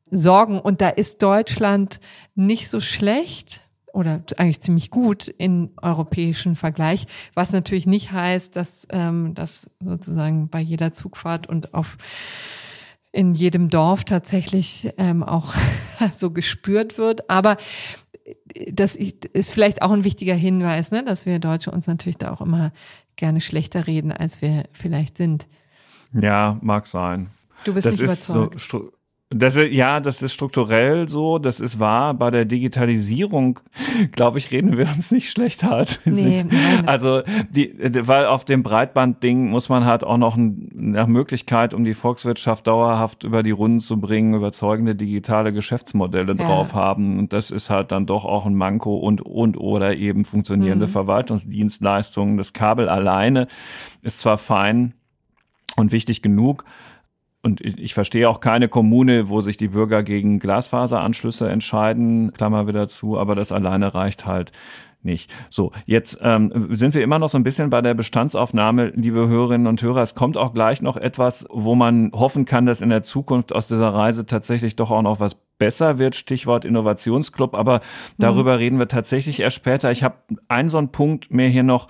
sorgen. 0.09 0.59
Und 0.59 0.81
da 0.81 0.89
ist 0.89 1.21
Deutschland 1.21 1.99
nicht 2.35 2.69
so 2.69 2.79
schlecht 2.79 3.61
oder 3.93 4.23
eigentlich 4.37 4.61
ziemlich 4.61 4.89
gut 4.89 5.27
in 5.27 5.71
europäischen 5.81 6.55
Vergleich, 6.55 7.05
was 7.35 7.51
natürlich 7.51 7.85
nicht 7.85 8.11
heißt, 8.11 8.55
dass 8.55 8.87
ähm, 8.91 9.33
das 9.35 9.69
sozusagen 9.79 10.49
bei 10.49 10.59
jeder 10.59 10.93
Zugfahrt 10.93 11.47
und 11.47 11.73
auf 11.73 11.97
in 13.11 13.35
jedem 13.35 13.69
Dorf 13.69 14.03
tatsächlich 14.03 14.91
ähm, 14.97 15.21
auch 15.21 15.53
so 16.11 16.31
gespürt 16.31 16.97
wird. 16.97 17.29
Aber 17.29 17.57
das 18.71 18.95
ist 18.95 19.51
vielleicht 19.51 19.81
auch 19.81 19.91
ein 19.91 20.03
wichtiger 20.03 20.33
Hinweis, 20.33 20.91
ne, 20.91 21.03
dass 21.03 21.25
wir 21.25 21.37
Deutsche 21.39 21.69
uns 21.69 21.85
natürlich 21.85 22.17
da 22.17 22.31
auch 22.31 22.41
immer 22.41 22.71
gerne 23.15 23.41
schlechter 23.41 23.85
reden, 23.85 24.11
als 24.11 24.41
wir 24.41 24.63
vielleicht 24.71 25.17
sind. 25.17 25.47
Ja, 26.13 26.57
mag 26.61 26.87
sein. 26.87 27.29
Du 27.65 27.73
bist 27.75 27.85
das 27.85 27.99
nicht 27.99 28.03
überzeugt. 28.03 28.59
So, 28.59 28.91
das, 29.33 29.57
ja, 29.57 29.99
das 29.99 30.21
ist 30.21 30.33
strukturell 30.33 31.09
so, 31.09 31.39
das 31.39 31.59
ist 31.59 31.79
wahr. 31.79 32.13
Bei 32.13 32.31
der 32.31 32.45
Digitalisierung, 32.45 33.59
glaube 34.11 34.37
ich, 34.37 34.51
reden 34.51 34.77
wir 34.77 34.87
uns 34.87 35.11
nicht 35.11 35.29
schlecht 35.29 35.63
hart. 35.63 35.99
Nee, 36.05 36.45
also 36.85 37.21
die, 37.49 37.73
weil 37.79 38.27
auf 38.27 38.45
dem 38.45 38.63
Breitbandding 38.63 39.49
muss 39.49 39.69
man 39.69 39.85
halt 39.85 40.03
auch 40.03 40.17
noch 40.17 40.37
eine 40.37 41.07
Möglichkeit, 41.07 41.73
um 41.73 41.83
die 41.83 41.93
Volkswirtschaft 41.93 42.67
dauerhaft 42.67 43.23
über 43.23 43.43
die 43.43 43.51
Runden 43.51 43.79
zu 43.79 43.99
bringen, 43.99 44.33
überzeugende 44.35 44.95
digitale 44.95 45.53
Geschäftsmodelle 45.53 46.35
ja. 46.35 46.45
drauf 46.45 46.73
haben. 46.73 47.19
Und 47.19 47.33
das 47.33 47.51
ist 47.51 47.69
halt 47.69 47.91
dann 47.91 48.05
doch 48.05 48.25
auch 48.25 48.45
ein 48.45 48.55
Manko 48.55 48.97
und 48.97 49.21
und 49.21 49.57
oder 49.57 49.95
eben 49.95 50.25
funktionierende 50.25 50.87
mhm. 50.87 50.91
Verwaltungsdienstleistungen. 50.91 52.37
Das 52.37 52.53
Kabel 52.53 52.89
alleine 52.89 53.47
ist 54.01 54.19
zwar 54.19 54.37
fein, 54.37 54.93
und 55.75 55.91
wichtig 55.91 56.21
genug. 56.21 56.65
Und 57.45 57.59
ich 57.59 57.93
verstehe 57.93 58.29
auch 58.29 58.39
keine 58.39 58.69
Kommune, 58.69 59.27
wo 59.27 59.41
sich 59.41 59.57
die 59.57 59.67
Bürger 59.67 60.01
gegen 60.01 60.39
Glasfaseranschlüsse 60.39 61.49
entscheiden, 61.49 62.31
Klammer 62.31 62.67
wieder 62.67 62.87
zu, 62.87 63.19
aber 63.19 63.35
das 63.35 63.51
alleine 63.51 63.93
reicht 63.93 64.25
halt 64.25 64.53
nicht. 65.03 65.29
So, 65.49 65.71
jetzt 65.85 66.17
ähm, 66.21 66.69
sind 66.71 66.93
wir 66.93 67.03
immer 67.03 67.19
noch 67.19 67.29
so 67.29 67.37
ein 67.37 67.43
bisschen 67.43 67.69
bei 67.69 67.81
der 67.81 67.93
Bestandsaufnahme, 67.93 68.93
liebe 68.95 69.27
Hörerinnen 69.27 69.67
und 69.67 69.81
Hörer. 69.81 70.01
Es 70.01 70.15
kommt 70.15 70.37
auch 70.37 70.53
gleich 70.53 70.81
noch 70.81 70.97
etwas, 70.97 71.45
wo 71.49 71.75
man 71.75 72.11
hoffen 72.13 72.45
kann, 72.45 72.65
dass 72.65 72.81
in 72.81 72.89
der 72.89 73.03
Zukunft 73.03 73.53
aus 73.53 73.67
dieser 73.67 73.93
Reise 73.93 74.25
tatsächlich 74.25 74.75
doch 74.75 74.91
auch 74.91 75.01
noch 75.01 75.19
was 75.19 75.35
besser 75.57 75.99
wird. 75.99 76.15
Stichwort 76.15 76.65
Innovationsclub. 76.65 77.55
Aber 77.55 77.81
darüber 78.17 78.53
mhm. 78.53 78.57
reden 78.57 78.79
wir 78.79 78.87
tatsächlich 78.87 79.39
erst 79.39 79.57
später. 79.57 79.91
Ich 79.91 80.03
habe 80.03 80.15
einen 80.47 80.69
so 80.69 80.77
einen 80.77 80.91
Punkt 80.91 81.31
mir 81.31 81.47
hier 81.47 81.63
noch 81.63 81.87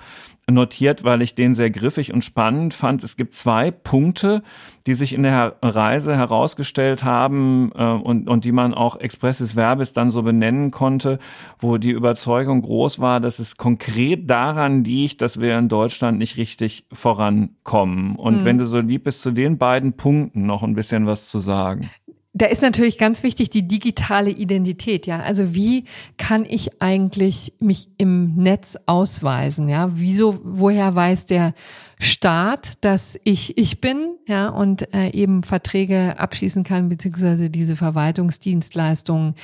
notiert, 0.52 1.04
weil 1.04 1.22
ich 1.22 1.36
den 1.36 1.54
sehr 1.54 1.70
griffig 1.70 2.14
und 2.14 2.24
spannend 2.24 2.74
fand. 2.74 3.04
Es 3.04 3.16
gibt 3.16 3.34
zwei 3.34 3.72
Punkte, 3.72 4.44
die 4.86 4.94
sich 4.94 5.14
in 5.14 5.24
der 5.24 5.56
Reise 5.62 6.18
herausgestellt 6.18 7.04
haben 7.04 7.72
äh, 7.76 7.84
und, 7.84 8.28
und 8.28 8.44
die 8.44 8.52
man 8.52 8.74
auch 8.74 8.98
expresses 8.98 9.56
Verbis 9.56 9.94
dann 9.94 10.12
so 10.12 10.24
benennen 10.24 10.72
konnte, 10.72 11.20
wo 11.60 11.78
die 11.78 11.92
Überzeugung 11.92 12.62
groß 12.62 13.00
war, 13.00 13.22
dass 13.22 13.40
es 13.40 13.56
konkret 13.56 14.30
daran 14.30 14.84
liegt, 14.84 15.22
dass 15.22 15.40
wir 15.40 15.58
in 15.58 15.70
Deutschland 15.70 16.18
nicht 16.18 16.36
richtig 16.36 16.86
vorankommen. 16.92 18.16
Und 18.18 18.42
mhm. 18.42 18.46
wenn 18.46 18.58
du 18.58 18.68
so 18.68 18.80
lieb 18.80 19.06
bist, 19.06 19.22
zu 19.22 19.32
den 19.32 19.58
beiden 19.58 19.94
Punkten 19.94 20.46
noch 20.46 20.64
ein 20.64 20.76
bisschen 20.76 21.06
was 21.06 21.30
zu 21.30 21.40
sagen. 21.40 21.90
Da 22.36 22.48
ist 22.48 22.64
natürlich 22.64 22.98
ganz 22.98 23.22
wichtig 23.22 23.52
die 23.52 23.68
digitale 23.68 24.32
Identität, 24.32 25.06
ja. 25.06 25.20
Also 25.20 25.54
wie 25.54 25.84
kann 26.18 26.46
ich 26.46 26.82
eigentlich 26.82 27.54
mich 27.60 27.90
im 28.00 28.34
Netz 28.36 28.76
ausweisen, 28.88 29.70
ja? 29.70 29.92
Wieso, 29.94 30.40
woher 30.44 30.96
weiß 30.96 31.28
der 31.28 31.54
Staat, 32.00 32.74
dass 32.82 33.20
ich 33.24 33.56
ich 33.60 33.82
bin, 33.82 34.16
ja, 34.28 34.50
und 34.50 34.92
äh, 34.96 35.12
eben 35.12 35.44
Verträge 35.44 36.18
abschließen 36.18 36.64
kann, 36.64 36.90
beziehungsweise 36.90 37.52
diese 37.52 37.76
Verwaltungsdienstleistungen 37.76 39.36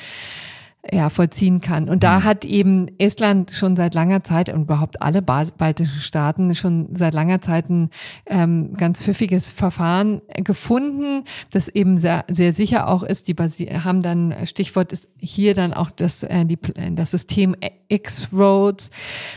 ja, 0.89 1.09
vollziehen 1.09 1.59
kann. 1.59 1.89
Und 1.89 2.03
da 2.03 2.19
mhm. 2.19 2.23
hat 2.23 2.45
eben 2.45 2.87
Estland 2.99 3.51
schon 3.51 3.75
seit 3.75 3.93
langer 3.93 4.23
Zeit 4.23 4.49
und 4.49 4.61
überhaupt 4.61 5.01
alle 5.01 5.21
baltischen 5.21 5.99
Staaten 5.99 6.55
schon 6.55 6.95
seit 6.95 7.13
langer 7.13 7.41
Zeit 7.41 7.69
ein 7.69 7.89
ähm, 8.25 8.73
ganz 8.77 9.03
pfiffiges 9.03 9.51
Verfahren 9.51 10.21
gefunden, 10.35 11.25
das 11.51 11.67
eben 11.67 11.97
sehr, 11.97 12.23
sehr 12.29 12.53
sicher 12.53 12.87
auch 12.87 13.03
ist. 13.03 13.27
Die 13.27 13.33
Basi 13.33 13.65
haben 13.65 14.01
dann, 14.01 14.33
Stichwort 14.45 14.93
ist 14.93 15.09
hier 15.17 15.53
dann 15.53 15.73
auch 15.73 15.89
das, 15.91 16.23
äh, 16.23 16.45
die, 16.45 16.57
das 16.91 17.11
System 17.11 17.55
X-Roads, 17.89 18.89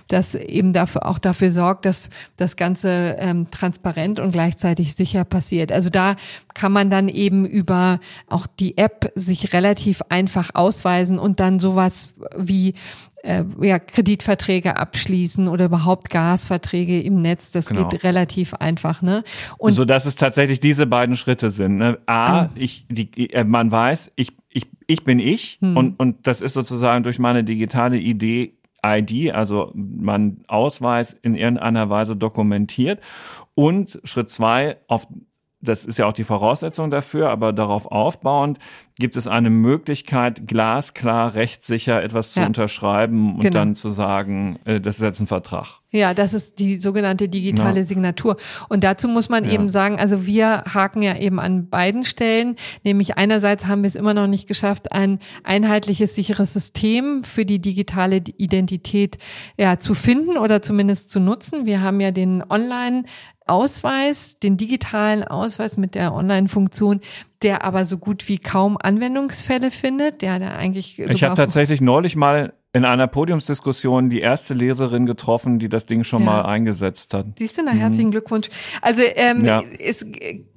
das 0.08 0.36
eben 0.36 0.72
dafür 0.72 1.06
auch 1.06 1.18
dafür 1.18 1.50
sorgt, 1.50 1.86
dass 1.86 2.08
das 2.36 2.56
Ganze 2.56 3.16
ähm, 3.18 3.50
transparent 3.50 4.20
und 4.20 4.30
gleichzeitig 4.30 4.94
sicher 4.94 5.24
passiert. 5.24 5.72
Also 5.72 5.90
da 5.90 6.16
kann 6.54 6.70
man 6.70 6.88
dann 6.90 7.08
eben 7.08 7.44
über 7.44 7.98
auch 8.28 8.46
die 8.46 8.78
App 8.78 9.10
sich 9.16 9.52
relativ 9.52 10.02
einfach 10.08 10.50
ausweisen 10.54 11.18
und 11.18 11.31
dann 11.40 11.58
sowas 11.58 12.10
wie 12.36 12.74
äh, 13.22 13.44
ja, 13.60 13.78
Kreditverträge 13.78 14.76
abschließen 14.76 15.48
oder 15.48 15.66
überhaupt 15.66 16.10
Gasverträge 16.10 17.00
im 17.00 17.22
Netz. 17.22 17.50
Das 17.50 17.66
genau. 17.66 17.88
geht 17.88 18.04
relativ 18.04 18.54
einfach, 18.54 19.02
ne? 19.02 19.24
Und 19.58 19.72
so 19.72 19.84
dass 19.84 20.06
es 20.06 20.16
tatsächlich 20.16 20.60
diese 20.60 20.86
beiden 20.86 21.16
Schritte 21.16 21.50
sind. 21.50 21.76
Ne? 21.76 21.98
A, 22.06 22.48
ich, 22.54 22.86
die, 22.88 23.30
äh, 23.32 23.44
man 23.44 23.70
weiß, 23.70 24.12
ich, 24.16 24.36
ich, 24.48 24.66
ich 24.86 25.04
bin 25.04 25.18
ich 25.18 25.58
hm. 25.60 25.76
und, 25.76 26.00
und 26.00 26.26
das 26.26 26.40
ist 26.40 26.54
sozusagen 26.54 27.04
durch 27.04 27.18
meine 27.18 27.44
digitale 27.44 27.98
Idee 27.98 28.54
ID, 28.84 29.32
also 29.32 29.70
mein 29.74 30.42
Ausweis 30.48 31.12
in 31.22 31.36
irgendeiner 31.36 31.88
Weise 31.88 32.16
dokumentiert. 32.16 33.00
Und 33.54 34.00
Schritt 34.04 34.30
zwei, 34.30 34.78
auf 34.88 35.06
das 35.62 35.84
ist 35.84 35.98
ja 35.98 36.06
auch 36.06 36.12
die 36.12 36.24
Voraussetzung 36.24 36.90
dafür, 36.90 37.30
aber 37.30 37.52
darauf 37.52 37.86
aufbauend 37.86 38.58
gibt 38.98 39.16
es 39.16 39.26
eine 39.26 39.48
Möglichkeit, 39.48 40.46
glasklar, 40.46 41.34
rechtssicher 41.34 42.02
etwas 42.02 42.32
zu 42.32 42.40
ja. 42.40 42.46
unterschreiben 42.46 43.36
und 43.36 43.40
genau. 43.40 43.54
dann 43.54 43.74
zu 43.76 43.90
sagen, 43.90 44.58
äh, 44.64 44.80
das 44.80 44.96
ist 44.96 45.02
jetzt 45.02 45.20
ein 45.20 45.26
Vertrag. 45.26 45.80
Ja, 45.90 46.14
das 46.14 46.34
ist 46.34 46.58
die 46.58 46.78
sogenannte 46.78 47.28
digitale 47.28 47.80
ja. 47.80 47.86
Signatur. 47.86 48.36
Und 48.68 48.82
dazu 48.82 49.08
muss 49.08 49.28
man 49.28 49.44
ja. 49.44 49.52
eben 49.52 49.68
sagen, 49.68 49.98
also 49.98 50.26
wir 50.26 50.64
haken 50.72 51.02
ja 51.02 51.16
eben 51.16 51.38
an 51.38 51.68
beiden 51.68 52.04
Stellen, 52.04 52.56
nämlich 52.82 53.16
einerseits 53.16 53.66
haben 53.66 53.82
wir 53.82 53.88
es 53.88 53.96
immer 53.96 54.14
noch 54.14 54.26
nicht 54.26 54.48
geschafft, 54.48 54.92
ein 54.92 55.20
einheitliches, 55.44 56.14
sicheres 56.14 56.52
System 56.52 57.24
für 57.24 57.46
die 57.46 57.60
digitale 57.60 58.16
Identität 58.16 59.18
ja, 59.56 59.78
zu 59.78 59.94
finden 59.94 60.38
oder 60.38 60.60
zumindest 60.60 61.10
zu 61.10 61.20
nutzen. 61.20 61.66
Wir 61.66 61.80
haben 61.80 62.00
ja 62.00 62.10
den 62.10 62.42
Online 62.48 63.04
Ausweis, 63.46 64.38
den 64.38 64.56
digitalen 64.56 65.24
Ausweis 65.24 65.76
mit 65.76 65.94
der 65.94 66.14
Online-Funktion, 66.14 67.00
der 67.42 67.64
aber 67.64 67.84
so 67.84 67.98
gut 67.98 68.28
wie 68.28 68.38
kaum 68.38 68.76
Anwendungsfälle 68.80 69.70
findet, 69.70 70.22
der 70.22 70.38
da 70.38 70.48
eigentlich. 70.50 70.98
Ich 70.98 71.24
habe 71.24 71.34
tatsächlich 71.34 71.80
neulich 71.80 72.16
mal 72.16 72.52
in 72.72 72.84
einer 72.84 73.06
Podiumsdiskussion 73.06 74.08
die 74.08 74.20
erste 74.20 74.54
Leserin 74.54 75.04
getroffen, 75.04 75.58
die 75.58 75.68
das 75.68 75.84
Ding 75.84 76.04
schon 76.04 76.20
ja. 76.20 76.26
mal 76.26 76.42
eingesetzt 76.42 77.12
hat. 77.12 77.26
Siehst 77.38 77.58
du, 77.58 77.62
na 77.64 77.72
herzlichen 77.72 78.08
mhm. 78.08 78.12
Glückwunsch. 78.12 78.48
Also 78.80 79.02
ähm, 79.02 79.44
ja. 79.44 79.62
es 79.78 80.06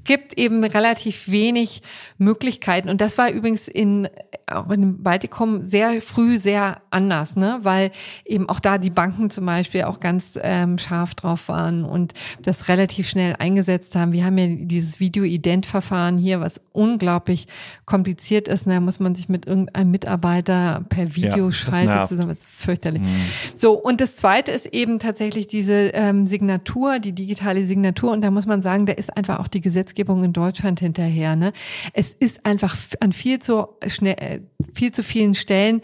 gibt 0.05 0.37
eben 0.37 0.63
relativ 0.63 1.29
wenig 1.29 1.81
Möglichkeiten 2.17 2.89
und 2.89 3.01
das 3.01 3.17
war 3.17 3.29
übrigens 3.29 3.67
in 3.67 4.07
auch 4.47 4.69
in 4.69 4.81
dem 4.81 5.03
Baltikum 5.03 5.63
sehr 5.63 6.01
früh 6.01 6.37
sehr 6.37 6.81
anders, 6.91 7.35
ne, 7.35 7.59
weil 7.63 7.91
eben 8.25 8.47
auch 8.47 8.59
da 8.59 8.77
die 8.77 8.89
Banken 8.89 9.29
zum 9.29 9.45
Beispiel 9.45 9.83
auch 9.83 9.99
ganz 9.99 10.39
ähm, 10.41 10.77
scharf 10.77 11.15
drauf 11.15 11.49
waren 11.49 11.83
und 11.83 12.13
das 12.41 12.67
relativ 12.67 13.09
schnell 13.09 13.35
eingesetzt 13.39 13.95
haben. 13.95 14.11
Wir 14.11 14.25
haben 14.25 14.37
ja 14.37 14.47
dieses 14.49 14.99
Video-Ident-Verfahren 14.99 16.17
hier, 16.17 16.41
was 16.41 16.61
unglaublich 16.73 17.47
kompliziert 17.85 18.47
ist. 18.47 18.67
Da 18.67 18.79
muss 18.79 18.99
man 18.99 19.15
sich 19.15 19.29
mit 19.29 19.47
irgendeinem 19.47 19.91
Mitarbeiter 19.91 20.85
per 20.89 21.15
Video 21.15 21.47
ja, 21.47 21.51
schalten 21.51 22.05
zusammen. 22.05 22.29
Das 22.29 22.39
ist 22.39 22.47
fürchterlich. 22.47 23.01
Mhm. 23.01 23.15
So, 23.57 23.73
und 23.73 23.99
das 24.01 24.15
zweite 24.15 24.51
ist 24.51 24.67
eben 24.67 24.99
tatsächlich 24.99 25.47
diese 25.47 25.73
ähm, 25.93 26.25
Signatur, 26.27 26.99
die 26.99 27.13
digitale 27.13 27.65
Signatur. 27.65 28.11
Und 28.11 28.21
da 28.21 28.31
muss 28.31 28.45
man 28.45 28.61
sagen, 28.61 28.85
da 28.85 28.93
ist 28.93 29.15
einfach 29.15 29.39
auch 29.39 29.47
die 29.47 29.61
Gesetzgebung 29.61 29.94
in 30.23 30.33
Deutschland 30.33 30.79
hinterher. 30.79 31.35
Ne? 31.35 31.53
Es 31.93 32.13
ist 32.13 32.45
einfach 32.45 32.75
an 32.99 33.11
viel 33.11 33.39
zu 33.39 33.67
schnell, 33.87 34.15
äh, 34.19 34.39
viel 34.73 34.91
zu 34.91 35.03
vielen 35.03 35.35
Stellen 35.35 35.81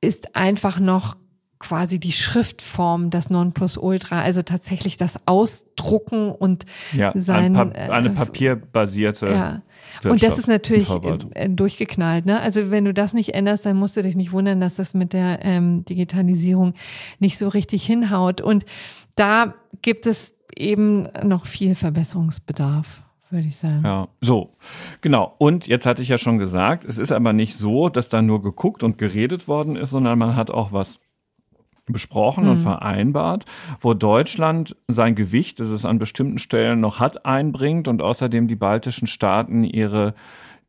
ist 0.00 0.34
einfach 0.34 0.80
noch 0.80 1.16
quasi 1.62 2.00
die 2.00 2.12
Schriftform 2.12 3.10
das 3.10 3.30
Nonplusultra, 3.30 4.20
also 4.20 4.42
tatsächlich 4.42 4.96
das 4.96 5.20
Ausdrucken 5.26 6.32
und 6.32 6.66
ja, 6.92 7.12
sein 7.14 7.56
ein 7.56 7.72
pa 7.72 7.92
eine 7.92 8.08
äh, 8.08 8.12
papierbasierte 8.12 9.26
ja. 9.26 9.62
Und 10.04 10.22
das 10.22 10.38
ist 10.38 10.48
natürlich 10.48 10.88
äh, 11.34 11.48
durchgeknallt. 11.48 12.26
Ne? 12.26 12.40
Also 12.40 12.70
wenn 12.70 12.84
du 12.84 12.94
das 12.94 13.14
nicht 13.14 13.34
änderst, 13.34 13.66
dann 13.66 13.76
musst 13.76 13.96
du 13.96 14.02
dich 14.02 14.16
nicht 14.16 14.32
wundern, 14.32 14.60
dass 14.60 14.74
das 14.74 14.94
mit 14.94 15.12
der 15.12 15.40
ähm, 15.42 15.84
Digitalisierung 15.84 16.74
nicht 17.18 17.38
so 17.38 17.48
richtig 17.48 17.84
hinhaut. 17.84 18.40
Und 18.40 18.64
da 19.14 19.54
gibt 19.82 20.06
es 20.06 20.34
eben 20.56 21.08
noch 21.22 21.46
viel 21.46 21.74
Verbesserungsbedarf 21.74 23.02
würde 23.32 23.48
ich 23.48 23.56
sagen. 23.56 23.82
Ja, 23.84 24.08
so, 24.20 24.54
genau. 25.00 25.34
Und 25.38 25.66
jetzt 25.66 25.86
hatte 25.86 26.02
ich 26.02 26.08
ja 26.08 26.18
schon 26.18 26.38
gesagt, 26.38 26.84
es 26.84 26.98
ist 26.98 27.12
aber 27.12 27.32
nicht 27.32 27.56
so, 27.56 27.88
dass 27.88 28.08
da 28.08 28.22
nur 28.22 28.42
geguckt 28.42 28.82
und 28.82 28.98
geredet 28.98 29.48
worden 29.48 29.76
ist, 29.76 29.90
sondern 29.90 30.18
man 30.18 30.36
hat 30.36 30.50
auch 30.50 30.72
was 30.72 31.00
besprochen 31.86 32.44
mhm. 32.44 32.50
und 32.50 32.58
vereinbart, 32.58 33.44
wo 33.80 33.94
Deutschland 33.94 34.76
sein 34.88 35.14
Gewicht, 35.14 35.58
das 35.60 35.68
es 35.68 35.84
an 35.84 35.98
bestimmten 35.98 36.38
Stellen 36.38 36.80
noch 36.80 37.00
hat, 37.00 37.26
einbringt 37.26 37.88
und 37.88 38.02
außerdem 38.02 38.46
die 38.46 38.56
baltischen 38.56 39.08
Staaten 39.08 39.64
ihre 39.64 40.14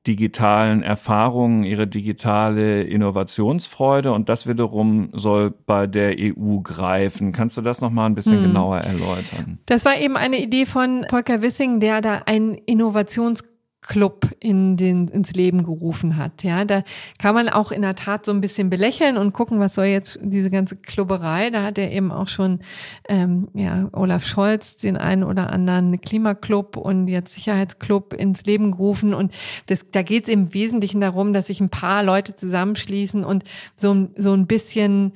digitalen 0.08 0.84
Erfahrungen, 0.84 1.64
ihre 1.64 1.88
digitale 1.88 2.84
Innovationsfreude 2.84 4.12
und 4.12 4.28
das 4.28 4.48
wiederum 4.48 5.10
soll 5.14 5.52
bei 5.52 5.88
der 5.88 6.16
EU 6.18 6.60
greifen. 6.60 7.32
Kannst 7.32 7.58
du 7.58 7.62
das 7.62 7.80
noch 7.80 7.90
mal 7.90 8.06
ein 8.06 8.16
bisschen 8.16 8.38
hm. 8.38 8.48
genauer 8.48 8.80
erläutern? 8.80 9.60
Das 9.66 9.86
war 9.86 9.98
eben 9.98 10.18
eine 10.18 10.42
Idee 10.42 10.66
von 10.66 11.06
Volker 11.10 11.42
Wissing, 11.42 11.80
der 11.80 12.02
da 12.02 12.22
ein 12.26 12.56
Innovations 12.66 13.44
Club 13.84 14.30
in 14.40 14.78
den, 14.78 15.08
ins 15.08 15.34
Leben 15.34 15.64
gerufen 15.64 16.18
hat. 16.18 16.44
Ja, 16.44 16.66
da 16.66 16.84
kann 17.20 17.36
man 17.36 17.50
auch 17.50 17.72
in 17.72 17.82
der 17.82 17.96
Tat 17.96 18.26
so 18.26 18.32
ein 18.32 18.42
bisschen 18.42 18.70
belächeln 18.70 19.18
und 19.18 19.34
gucken, 19.34 19.60
was 19.60 19.76
soll 19.76 19.86
jetzt 19.86 20.18
diese 20.22 20.50
ganze 20.50 20.78
Klubberei. 20.78 21.50
Da 21.50 21.64
hat 21.64 21.78
er 21.78 21.92
eben 21.92 22.12
auch 22.12 22.28
schon 22.28 22.60
ähm, 23.08 23.50
ja, 23.54 23.90
Olaf 23.92 24.26
Scholz 24.26 24.78
den 24.78 24.98
einen 24.98 25.24
oder 25.24 25.52
anderen 25.52 26.00
Klimaclub 26.02 26.78
und 26.78 27.08
jetzt 27.08 27.36
Sicherheitsclub 27.36 28.14
ins 28.14 28.46
Leben 28.46 28.72
gerufen. 28.72 29.14
Und 29.14 29.34
das, 29.68 29.92
da 29.92 30.02
geht 30.02 30.24
es 30.24 30.30
im 30.30 30.54
Wesentlichen 30.54 31.02
darum, 31.02 31.34
dass 31.34 31.48
sich 31.48 31.60
ein 31.60 31.70
paar 31.70 32.04
Leute 32.04 32.36
zusammenschließen 32.36 33.24
und 33.24 33.44
so, 33.76 34.10
so 34.16 34.34
ein 34.34 34.48
bisschen 34.48 35.14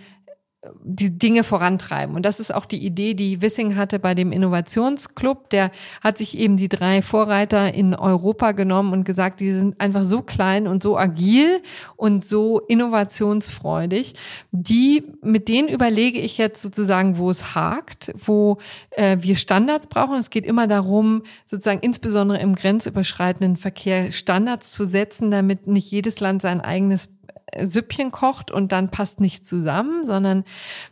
die 0.84 1.18
Dinge 1.18 1.44
vorantreiben. 1.44 2.16
Und 2.16 2.24
das 2.24 2.40
ist 2.40 2.54
auch 2.54 2.66
die 2.66 2.86
Idee, 2.86 3.14
die 3.14 3.42
Wissing 3.42 3.76
hatte 3.76 4.00
bei 4.00 4.16
dem 4.16 4.32
Innovationsclub. 4.32 5.50
Der 5.50 5.72
hat 6.02 6.18
sich 6.18 6.38
eben 6.38 6.58
die 6.58 6.70
drei 6.70 7.02
Vorreiter 7.02 7.74
in 7.74 7.96
Europa 7.96 8.52
genommen 8.52 8.94
und 8.94 9.04
gesagt, 9.04 9.40
die 9.40 9.52
sind 9.52 9.80
einfach 9.80 10.04
so 10.04 10.22
klein 10.22 10.68
und 10.68 10.84
so 10.84 10.98
agil 10.98 11.62
und 11.96 12.26
so 12.26 12.60
innovationsfreudig. 12.60 14.14
Die, 14.52 15.04
mit 15.22 15.48
denen 15.48 15.68
überlege 15.68 16.20
ich 16.20 16.38
jetzt 16.38 16.62
sozusagen, 16.62 17.18
wo 17.18 17.30
es 17.30 17.56
hakt, 17.56 18.14
wo 18.18 18.58
äh, 18.92 19.18
wir 19.22 19.36
Standards 19.36 19.88
brauchen. 19.88 20.18
Es 20.18 20.30
geht 20.30 20.46
immer 20.46 20.68
darum, 20.68 21.24
sozusagen 21.46 21.80
insbesondere 21.82 22.40
im 22.40 22.56
grenzüberschreitenden 22.56 23.58
Verkehr 23.58 24.12
Standards 24.12 24.72
zu 24.72 24.86
setzen, 24.86 25.32
damit 25.32 25.68
nicht 25.68 25.92
jedes 25.92 26.20
Land 26.20 26.42
sein 26.42 26.62
eigenes 26.62 27.10
Süppchen 27.56 28.12
kocht 28.12 28.52
und 28.52 28.72
dann 28.72 28.92
passt 28.92 29.22
nicht 29.22 29.48
zusammen, 29.48 30.04
sondern 30.04 30.44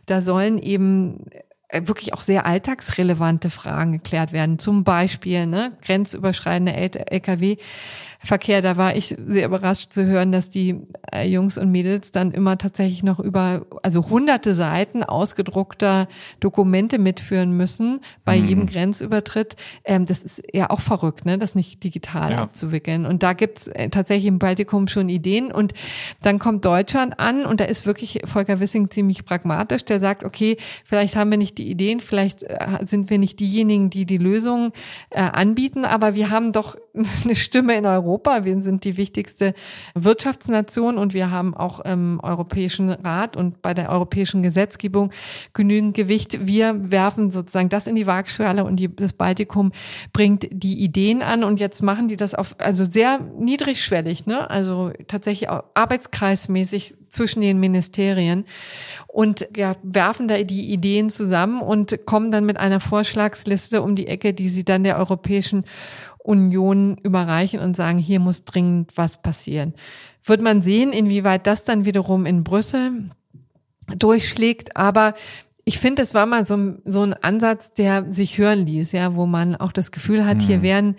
da 0.06 0.22
sollen 0.22 0.58
eben 0.58 1.24
wirklich 1.72 2.14
auch 2.14 2.22
sehr 2.22 2.46
alltagsrelevante 2.46 3.50
Fragen 3.50 3.92
geklärt 3.92 4.32
werden. 4.32 4.58
Zum 4.58 4.84
Beispiel 4.84 5.46
ne, 5.46 5.72
grenzüberschreitende 5.82 6.74
LKW 6.74 7.56
Verkehr, 8.26 8.62
da 8.62 8.76
war 8.76 8.96
ich 8.96 9.14
sehr 9.26 9.46
überrascht 9.46 9.92
zu 9.92 10.04
hören, 10.04 10.32
dass 10.32 10.50
die 10.50 10.80
äh, 11.12 11.28
Jungs 11.28 11.58
und 11.58 11.70
Mädels 11.70 12.12
dann 12.12 12.32
immer 12.32 12.58
tatsächlich 12.58 13.02
noch 13.02 13.20
über, 13.20 13.66
also 13.82 14.08
hunderte 14.08 14.54
Seiten 14.54 15.04
ausgedruckter 15.04 16.08
Dokumente 16.40 16.98
mitführen 16.98 17.52
müssen 17.52 18.00
bei 18.24 18.40
mhm. 18.40 18.48
jedem 18.48 18.66
Grenzübertritt. 18.66 19.56
Ähm, 19.84 20.06
das 20.06 20.20
ist 20.20 20.42
ja 20.52 20.70
auch 20.70 20.80
verrückt, 20.80 21.26
ne, 21.26 21.38
das 21.38 21.54
nicht 21.54 21.84
digital 21.84 22.32
ja. 22.32 22.42
abzuwickeln. 22.42 23.06
Und 23.06 23.22
da 23.22 23.32
gibt's 23.32 23.68
äh, 23.68 23.90
tatsächlich 23.90 24.26
im 24.26 24.38
Baltikum 24.38 24.88
schon 24.88 25.08
Ideen. 25.08 25.52
Und 25.52 25.72
dann 26.22 26.38
kommt 26.38 26.64
Deutschland 26.64 27.20
an 27.20 27.46
und 27.46 27.60
da 27.60 27.64
ist 27.64 27.86
wirklich 27.86 28.20
Volker 28.24 28.60
Wissing 28.60 28.90
ziemlich 28.90 29.24
pragmatisch. 29.24 29.84
Der 29.84 30.00
sagt, 30.00 30.24
okay, 30.24 30.56
vielleicht 30.84 31.16
haben 31.16 31.30
wir 31.30 31.38
nicht 31.38 31.55
die 31.58 31.70
Ideen, 31.70 32.00
vielleicht 32.00 32.42
äh, 32.42 32.56
sind 32.84 33.10
wir 33.10 33.18
nicht 33.18 33.40
diejenigen, 33.40 33.90
die 33.90 34.06
die 34.06 34.18
Lösung 34.18 34.72
äh, 35.10 35.20
anbieten, 35.20 35.84
aber 35.84 36.14
wir 36.14 36.30
haben 36.30 36.52
doch 36.52 36.76
eine 37.24 37.34
Stimme 37.34 37.76
in 37.76 37.86
Europa 37.86 38.06
Europa. 38.06 38.44
Wir 38.44 38.62
sind 38.62 38.84
die 38.84 38.96
wichtigste 38.96 39.54
Wirtschaftsnation 39.94 40.98
und 40.98 41.14
wir 41.14 41.30
haben 41.30 41.54
auch 41.54 41.80
im 41.80 42.20
Europäischen 42.22 42.90
Rat 42.90 43.36
und 43.36 43.62
bei 43.62 43.74
der 43.74 43.90
europäischen 43.90 44.42
Gesetzgebung 44.42 45.10
genügend 45.52 45.94
Gewicht. 45.94 46.46
Wir 46.46 46.90
werfen 46.90 47.30
sozusagen 47.30 47.68
das 47.68 47.86
in 47.86 47.96
die 47.96 48.06
Waagschale 48.06 48.64
und 48.64 48.76
die, 48.76 48.94
das 48.94 49.12
Baltikum 49.12 49.72
bringt 50.12 50.46
die 50.50 50.78
Ideen 50.78 51.22
an 51.22 51.44
und 51.44 51.60
jetzt 51.60 51.82
machen 51.82 52.08
die 52.08 52.16
das 52.16 52.34
auf, 52.34 52.54
also 52.58 52.84
sehr 52.84 53.20
niedrigschwellig, 53.38 54.26
ne? 54.26 54.48
Also 54.48 54.92
tatsächlich 55.08 55.48
auch 55.48 55.64
arbeitskreismäßig 55.74 56.94
zwischen 57.16 57.40
den 57.40 57.58
Ministerien 57.58 58.44
und 59.06 59.48
ja, 59.56 59.76
werfen 59.82 60.28
da 60.28 60.42
die 60.42 60.72
Ideen 60.72 61.10
zusammen 61.10 61.60
und 61.60 62.06
kommen 62.06 62.30
dann 62.30 62.44
mit 62.44 62.58
einer 62.58 62.80
Vorschlagsliste 62.80 63.82
um 63.82 63.96
die 63.96 64.06
Ecke, 64.06 64.34
die 64.34 64.48
sie 64.48 64.64
dann 64.64 64.84
der 64.84 64.98
Europäischen 64.98 65.64
Union 66.18 66.98
überreichen 67.02 67.60
und 67.60 67.74
sagen, 67.74 67.98
hier 67.98 68.20
muss 68.20 68.44
dringend 68.44 68.96
was 68.96 69.22
passieren. 69.22 69.74
Wird 70.24 70.42
man 70.42 70.60
sehen, 70.60 70.92
inwieweit 70.92 71.46
das 71.46 71.64
dann 71.64 71.84
wiederum 71.84 72.26
in 72.26 72.44
Brüssel 72.44 73.10
durchschlägt, 73.96 74.76
aber 74.76 75.14
ich 75.68 75.80
finde, 75.80 76.02
es 76.02 76.14
war 76.14 76.26
mal 76.26 76.46
so, 76.46 76.74
so 76.84 77.02
ein 77.02 77.12
Ansatz, 77.12 77.72
der 77.74 78.12
sich 78.12 78.38
hören 78.38 78.66
ließ, 78.66 78.92
ja, 78.92 79.16
wo 79.16 79.26
man 79.26 79.56
auch 79.56 79.72
das 79.72 79.90
Gefühl 79.90 80.24
hat, 80.24 80.40
hier 80.40 80.58
mhm. 80.58 80.62
werden 80.62 80.96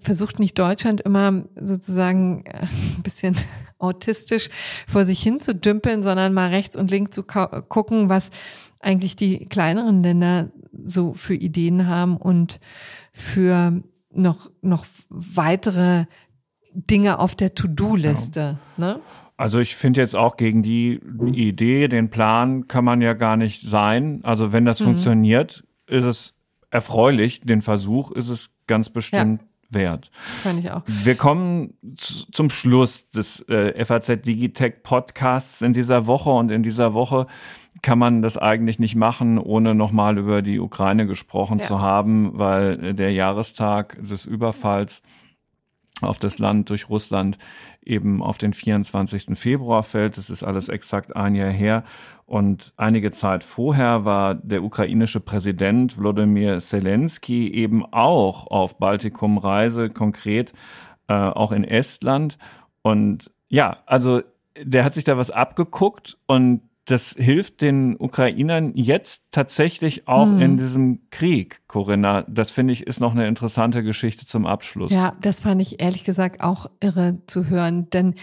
versucht 0.00 0.40
nicht 0.40 0.58
Deutschland 0.58 1.00
immer 1.02 1.44
sozusagen 1.54 2.44
äh, 2.46 2.62
ein 2.62 3.02
bisschen 3.04 3.36
autistisch 3.82 4.48
vor 4.88 5.04
sich 5.04 5.22
hin 5.22 5.40
zu 5.40 5.54
dümpeln, 5.54 6.02
sondern 6.02 6.32
mal 6.32 6.50
rechts 6.50 6.76
und 6.76 6.90
links 6.90 7.14
zu 7.14 7.24
gucken, 7.24 8.08
was 8.08 8.30
eigentlich 8.80 9.16
die 9.16 9.46
kleineren 9.46 10.02
Länder 10.02 10.50
so 10.84 11.14
für 11.14 11.34
Ideen 11.34 11.86
haben 11.86 12.16
und 12.16 12.60
für 13.12 13.82
noch, 14.10 14.50
noch 14.60 14.86
weitere 15.08 16.06
Dinge 16.74 17.18
auf 17.18 17.34
der 17.34 17.54
To-Do-Liste. 17.54 18.58
Ja. 18.78 18.94
Ne? 18.94 19.00
Also 19.36 19.60
ich 19.60 19.76
finde 19.76 20.00
jetzt 20.00 20.14
auch 20.14 20.36
gegen 20.36 20.62
die 20.62 21.00
Idee, 21.32 21.88
den 21.88 22.10
Plan 22.10 22.68
kann 22.68 22.84
man 22.84 23.00
ja 23.00 23.12
gar 23.14 23.36
nicht 23.36 23.60
sein. 23.62 24.20
Also 24.22 24.52
wenn 24.52 24.64
das 24.64 24.80
mhm. 24.80 24.84
funktioniert, 24.84 25.64
ist 25.86 26.04
es 26.04 26.38
erfreulich. 26.70 27.40
Den 27.40 27.62
Versuch 27.62 28.10
ist 28.12 28.28
es 28.28 28.50
ganz 28.66 28.90
bestimmt 28.90 29.42
ja 29.42 29.48
wert. 29.74 30.10
Kann 30.42 30.58
ich 30.58 30.70
auch. 30.70 30.82
Wir 30.86 31.14
kommen 31.14 31.74
zum 31.96 32.50
Schluss 32.50 33.10
des 33.10 33.40
äh, 33.48 33.84
FAZ 33.84 34.22
Digitech 34.22 34.82
Podcasts 34.82 35.62
in 35.62 35.72
dieser 35.72 36.06
Woche 36.06 36.30
und 36.30 36.50
in 36.50 36.62
dieser 36.62 36.94
Woche 36.94 37.26
kann 37.80 37.98
man 37.98 38.22
das 38.22 38.36
eigentlich 38.36 38.78
nicht 38.78 38.94
machen, 38.94 39.38
ohne 39.38 39.74
nochmal 39.74 40.18
über 40.18 40.42
die 40.42 40.60
Ukraine 40.60 41.06
gesprochen 41.06 41.58
ja. 41.58 41.64
zu 41.64 41.80
haben, 41.80 42.38
weil 42.38 42.94
der 42.94 43.12
Jahrestag 43.12 43.96
des 44.00 44.26
Überfalls 44.26 45.02
auf 46.04 46.18
das 46.18 46.38
Land 46.38 46.70
durch 46.70 46.88
Russland 46.88 47.38
eben 47.84 48.22
auf 48.22 48.38
den 48.38 48.52
24. 48.52 49.38
Februar 49.38 49.82
fällt. 49.82 50.16
Das 50.16 50.30
ist 50.30 50.42
alles 50.42 50.68
exakt 50.68 51.16
ein 51.16 51.34
Jahr 51.34 51.50
her. 51.50 51.84
Und 52.26 52.72
einige 52.76 53.10
Zeit 53.10 53.44
vorher 53.44 54.04
war 54.04 54.34
der 54.34 54.62
ukrainische 54.62 55.20
Präsident 55.20 55.98
Wladimir 55.98 56.58
Zelensky 56.60 57.52
eben 57.52 57.84
auch 57.92 58.46
auf 58.46 58.78
Baltikum-Reise, 58.78 59.90
konkret 59.90 60.52
äh, 61.08 61.14
auch 61.14 61.52
in 61.52 61.64
Estland. 61.64 62.38
Und 62.82 63.30
ja, 63.48 63.78
also 63.86 64.22
der 64.60 64.84
hat 64.84 64.94
sich 64.94 65.04
da 65.04 65.16
was 65.16 65.30
abgeguckt 65.30 66.18
und 66.26 66.62
das 66.92 67.16
hilft 67.18 67.62
den 67.62 67.96
Ukrainern 67.98 68.72
jetzt 68.74 69.24
tatsächlich 69.30 70.06
auch 70.06 70.26
hm. 70.26 70.42
in 70.42 70.56
diesem 70.58 71.00
Krieg, 71.08 71.62
Corinna. 71.66 72.26
Das 72.28 72.50
finde 72.50 72.74
ich 72.74 72.86
ist 72.86 73.00
noch 73.00 73.12
eine 73.12 73.26
interessante 73.26 73.82
Geschichte 73.82 74.26
zum 74.26 74.44
Abschluss. 74.44 74.92
Ja, 74.92 75.16
das 75.22 75.40
fand 75.40 75.62
ich 75.62 75.80
ehrlich 75.80 76.04
gesagt 76.04 76.42
auch 76.42 76.66
irre 76.80 77.16
zu 77.26 77.46
hören, 77.48 77.88
denn 77.88 78.14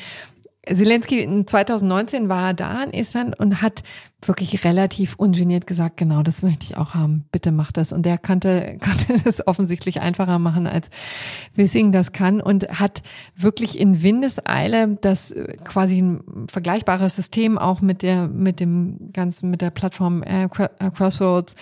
Zelensky 0.73 1.19
in 1.19 1.47
2019 1.47 2.29
war 2.29 2.53
da 2.53 2.83
in 2.83 2.93
Estland 2.93 3.39
und 3.39 3.61
hat 3.61 3.83
wirklich 4.25 4.65
relativ 4.65 5.15
ungeniert 5.15 5.65
gesagt, 5.65 5.95
genau, 5.95 6.23
das 6.23 6.41
möchte 6.41 6.65
ich 6.65 6.75
auch 6.75 6.93
haben, 6.93 7.25
bitte 7.31 7.53
mach 7.53 7.71
das. 7.71 7.93
Und 7.93 8.05
der 8.05 8.17
kannte, 8.17 8.77
kannte 8.81 9.13
es 9.25 9.45
offensichtlich 9.47 10.01
einfacher 10.01 10.39
machen, 10.39 10.67
als 10.67 10.89
Wissing 11.55 11.91
das 11.91 12.11
kann 12.11 12.41
und 12.41 12.67
hat 12.79 13.01
wirklich 13.35 13.79
in 13.79 14.03
Windeseile 14.03 14.97
das 15.01 15.31
äh, 15.31 15.55
quasi 15.63 16.01
ein 16.01 16.47
vergleichbares 16.49 17.15
System 17.15 17.57
auch 17.57 17.81
mit 17.81 18.01
der, 18.01 18.27
mit 18.27 18.59
dem 18.59 19.11
ganzen, 19.13 19.49
mit 19.49 19.61
der 19.61 19.69
Plattform 19.69 20.21
äh, 20.23 20.45
äh, 20.45 20.91
Crossroads 20.91 21.55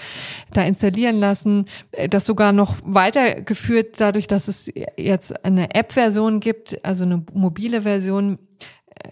da 0.51 0.63
installieren 0.63 1.17
lassen, 1.17 1.65
das 2.09 2.25
sogar 2.25 2.53
noch 2.53 2.77
weitergeführt 2.83 3.99
dadurch, 3.99 4.27
dass 4.27 4.47
es 4.47 4.71
jetzt 4.97 5.45
eine 5.45 5.75
App-Version 5.75 6.39
gibt, 6.39 6.83
also 6.83 7.03
eine 7.03 7.23
mobile 7.33 7.83
Version, 7.83 8.39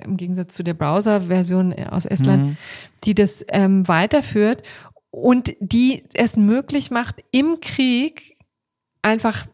im 0.03 0.17
Gegensatz 0.17 0.55
zu 0.55 0.63
der 0.63 0.73
Browser-Version 0.73 1.73
aus 1.89 2.05
Estland, 2.05 2.43
mhm. 2.43 2.57
die 3.03 3.15
das 3.15 3.45
ähm, 3.49 3.87
weiterführt 3.87 4.63
und 5.11 5.55
die 5.59 6.03
es 6.13 6.37
möglich 6.37 6.91
macht, 6.91 7.23
im 7.31 7.59
Krieg 7.61 8.35
einfach 9.01 9.45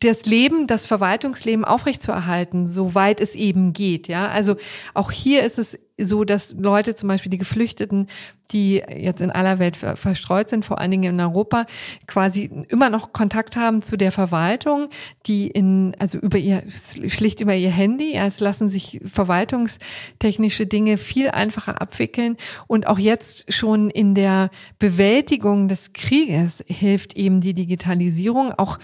das 0.00 0.26
Leben, 0.26 0.66
das 0.66 0.84
Verwaltungsleben 0.84 1.64
aufrechtzuerhalten, 1.64 2.66
soweit 2.66 3.20
es 3.20 3.34
eben 3.34 3.72
geht. 3.72 4.08
Ja, 4.08 4.28
also 4.28 4.56
auch 4.94 5.10
hier 5.10 5.42
ist 5.42 5.58
es 5.58 5.78
so, 5.98 6.24
dass 6.24 6.54
Leute, 6.58 6.94
zum 6.94 7.08
Beispiel 7.08 7.30
die 7.30 7.38
Geflüchteten, 7.38 8.06
die 8.52 8.82
jetzt 8.88 9.20
in 9.20 9.30
aller 9.30 9.58
Welt 9.58 9.76
verstreut 9.76 10.48
sind, 10.48 10.64
vor 10.64 10.78
allen 10.78 10.90
Dingen 10.90 11.14
in 11.14 11.20
Europa, 11.20 11.66
quasi 12.06 12.50
immer 12.68 12.90
noch 12.90 13.12
Kontakt 13.12 13.56
haben 13.56 13.82
zu 13.82 13.96
der 13.96 14.12
Verwaltung, 14.12 14.88
die 15.26 15.48
in, 15.48 15.96
also 15.98 16.18
über 16.18 16.38
ihr, 16.38 16.62
schlicht 17.08 17.40
über 17.40 17.54
ihr 17.54 17.70
Handy, 17.70 18.14
ja, 18.14 18.26
es 18.26 18.40
lassen 18.40 18.68
sich 18.68 19.00
verwaltungstechnische 19.04 20.66
Dinge 20.66 20.98
viel 20.98 21.30
einfacher 21.30 21.80
abwickeln 21.80 22.36
und 22.66 22.86
auch 22.86 22.98
jetzt 22.98 23.52
schon 23.52 23.90
in 23.90 24.14
der 24.14 24.50
Bewältigung 24.78 25.68
des 25.68 25.92
Krieges 25.92 26.62
hilft 26.68 27.16
eben 27.16 27.40
die 27.40 27.54
Digitalisierung. 27.54 28.52
Auch 28.56 28.78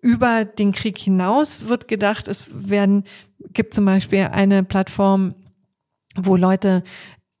über 0.00 0.44
den 0.44 0.72
Krieg 0.72 0.98
hinaus 0.98 1.68
wird 1.68 1.88
gedacht, 1.88 2.26
es 2.26 2.44
werden, 2.52 3.04
gibt 3.52 3.74
zum 3.74 3.84
Beispiel 3.84 4.28
eine 4.32 4.64
Plattform, 4.64 5.34
wo 6.16 6.36
Leute 6.36 6.82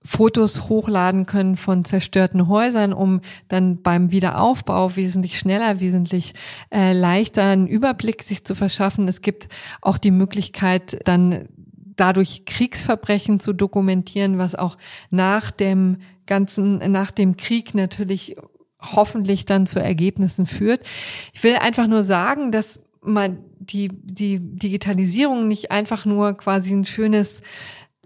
Fotos 0.06 0.68
hochladen 0.68 1.24
können 1.24 1.56
von 1.56 1.84
zerstörten 1.84 2.46
Häusern, 2.46 2.92
um 2.92 3.22
dann 3.48 3.80
beim 3.82 4.10
Wiederaufbau 4.10 4.96
wesentlich 4.96 5.38
schneller, 5.38 5.80
wesentlich 5.80 6.34
äh, 6.70 6.92
leichter 6.92 7.44
einen 7.44 7.66
Überblick 7.66 8.22
sich 8.22 8.44
zu 8.44 8.54
verschaffen. 8.54 9.08
Es 9.08 9.22
gibt 9.22 9.48
auch 9.80 9.96
die 9.96 10.10
Möglichkeit, 10.10 11.00
dann 11.04 11.48
dadurch 11.96 12.44
Kriegsverbrechen 12.44 13.40
zu 13.40 13.54
dokumentieren, 13.54 14.36
was 14.36 14.54
auch 14.54 14.76
nach 15.10 15.50
dem 15.50 15.98
ganzen, 16.26 16.78
nach 16.92 17.10
dem 17.10 17.36
Krieg 17.36 17.74
natürlich 17.74 18.36
hoffentlich 18.80 19.46
dann 19.46 19.66
zu 19.66 19.80
Ergebnissen 19.80 20.46
führt. 20.46 20.84
Ich 21.32 21.42
will 21.42 21.56
einfach 21.56 21.86
nur 21.86 22.02
sagen, 22.02 22.52
dass 22.52 22.80
man 23.00 23.38
die, 23.58 23.88
die 23.88 24.38
Digitalisierung 24.40 25.48
nicht 25.48 25.70
einfach 25.70 26.04
nur 26.04 26.34
quasi 26.36 26.74
ein 26.74 26.84
schönes 26.84 27.42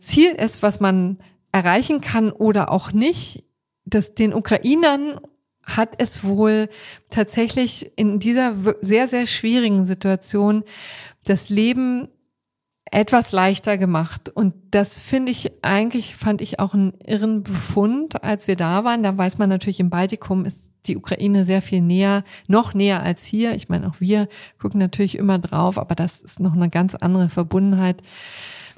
Ziel 0.09 0.31
ist, 0.31 0.63
was 0.63 0.81
man 0.81 1.19
erreichen 1.53 2.01
kann 2.01 2.33
oder 2.33 2.73
auch 2.73 2.93
nicht, 2.93 3.45
dass 3.85 4.15
den 4.15 4.35
Ukrainern 4.35 5.21
hat 5.63 5.91
es 5.99 6.25
wohl 6.25 6.69
tatsächlich 7.11 7.93
in 7.97 8.19
dieser 8.19 8.55
sehr, 8.81 9.07
sehr 9.07 9.27
schwierigen 9.27 9.85
Situation 9.85 10.65
das 11.25 11.51
Leben 11.51 12.09
etwas 12.91 13.33
leichter 13.33 13.77
gemacht. 13.77 14.31
Und 14.31 14.55
das 14.71 14.99
finde 14.99 15.31
ich 15.31 15.53
eigentlich, 15.63 16.17
fand 16.17 16.41
ich 16.41 16.59
auch 16.59 16.73
einen 16.73 16.95
irren 17.05 17.43
Befund, 17.43 18.23
als 18.25 18.49
wir 18.49 18.57
da 18.57 18.83
waren. 18.85 19.03
Da 19.03 19.17
weiß 19.17 19.37
man 19.37 19.51
natürlich, 19.51 19.81
im 19.81 19.91
Baltikum 19.91 20.47
ist 20.47 20.71
die 20.87 20.97
Ukraine 20.97 21.45
sehr 21.45 21.61
viel 21.61 21.83
näher, 21.83 22.25
noch 22.47 22.73
näher 22.73 23.03
als 23.03 23.25
hier. 23.25 23.55
Ich 23.55 23.69
meine, 23.69 23.89
auch 23.89 24.01
wir 24.01 24.27
gucken 24.59 24.81
natürlich 24.81 25.19
immer 25.19 25.39
drauf, 25.39 25.77
aber 25.77 25.95
das 25.95 26.21
ist 26.21 26.41
noch 26.41 26.55
eine 26.55 26.71
ganz 26.71 26.95
andere 26.95 27.29
Verbundenheit 27.29 28.03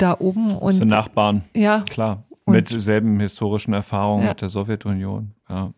da 0.02 0.16
oben. 0.18 0.56
Und, 0.56 0.72
sind 0.74 0.88
Nachbarn. 0.88 1.44
Ja. 1.54 1.84
Klar. 1.88 2.24
mit 2.46 2.68
selben 2.68 3.20
historischen 3.20 3.72
Erfahrungen 3.72 4.24
ja. 4.24 4.30
mit 4.30 4.40
der 4.40 4.48
Sowjetunion. 4.48 5.34
Ja. 5.48 5.72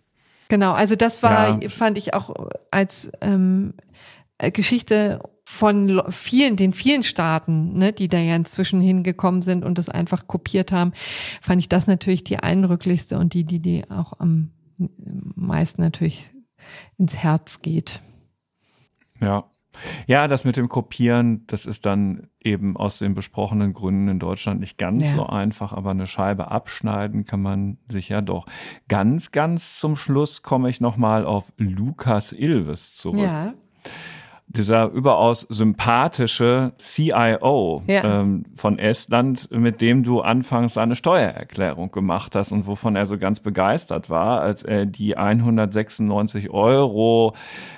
Genau, 0.49 0.73
also 0.73 0.97
das 0.97 1.23
war, 1.23 1.63
ja. 1.63 1.69
fand 1.69 1.97
ich 1.99 2.15
auch 2.15 2.35
als 2.71 3.11
ähm, 3.21 3.75
äh, 4.39 4.51
Geschichte 4.51 5.21
von 5.45 6.03
vielen, 6.11 6.57
den 6.57 6.73
vielen 6.73 7.03
Staaten, 7.03 7.77
ne, 7.77 7.93
die 7.93 8.09
da 8.09 8.19
ja 8.19 8.37
inzwischen 8.37 8.81
hingekommen 8.81 9.43
sind 9.43 9.65
und 9.65 9.77
das 9.77 9.89
einfach 9.89 10.27
kopiert 10.27 10.73
haben, 10.73 10.93
fand 11.41 11.61
ich 11.61 11.69
das 11.69 11.87
natürlich 11.87 12.25
die 12.25 12.39
eindrücklichste 12.39 13.19
und 13.19 13.35
die, 13.35 13.45
die, 13.45 13.61
die 13.61 13.91
auch 13.91 14.19
am 14.19 14.51
meisten 15.35 15.83
natürlich 15.83 16.31
ins 16.97 17.17
Herz 17.17 17.61
geht. 17.61 18.01
Ja, 19.21 19.45
ja, 20.07 20.29
das 20.29 20.45
mit 20.45 20.57
dem 20.57 20.69
Kopieren, 20.69 21.45
das 21.47 21.67
ist 21.67 21.87
dann 21.87 22.29
eben 22.41 22.77
aus 22.77 22.99
den 22.99 23.15
besprochenen 23.15 23.73
Gründen 23.73 24.09
in 24.09 24.19
Deutschland 24.19 24.61
nicht 24.61 24.79
ganz 24.79 25.05
ja. 25.05 25.09
so 25.09 25.27
einfach, 25.27 25.73
aber 25.73 25.91
eine 25.91 26.07
Scheibe 26.07 26.51
abschneiden 26.51 27.25
kann 27.25 27.43
man 27.43 27.79
sich 27.89 28.09
ja 28.09 28.21
doch. 28.21 28.47
Ganz, 28.89 29.31
ganz 29.31 29.79
zum 29.79 29.97
Schluss 29.97 30.43
komme 30.43 30.69
ich 30.69 30.81
nochmal 30.81 31.25
auf 31.25 31.53
Lukas 31.57 32.33
Ilves 32.33 32.95
zurück. 32.95 33.21
Ja. 33.21 33.55
Dieser 34.49 34.91
überaus 34.91 35.47
sympathische 35.49 36.73
CIO 36.77 37.85
ja. 37.87 38.21
ähm, 38.21 38.45
von 38.55 38.79
Estland, 38.79 39.51
mit 39.51 39.81
dem 39.81 40.03
du 40.03 40.21
anfangs 40.21 40.77
eine 40.77 40.95
Steuererklärung 40.95 41.91
gemacht 41.91 42.35
hast 42.37 42.53
und 42.53 42.67
wovon 42.67 42.95
er 42.95 43.07
so 43.07 43.17
ganz 43.17 43.41
begeistert 43.41 44.11
war, 44.11 44.43
als 44.43 44.63
er 44.63 44.85
die 44.85 45.17
196 45.17 46.51
Euro 46.51 47.35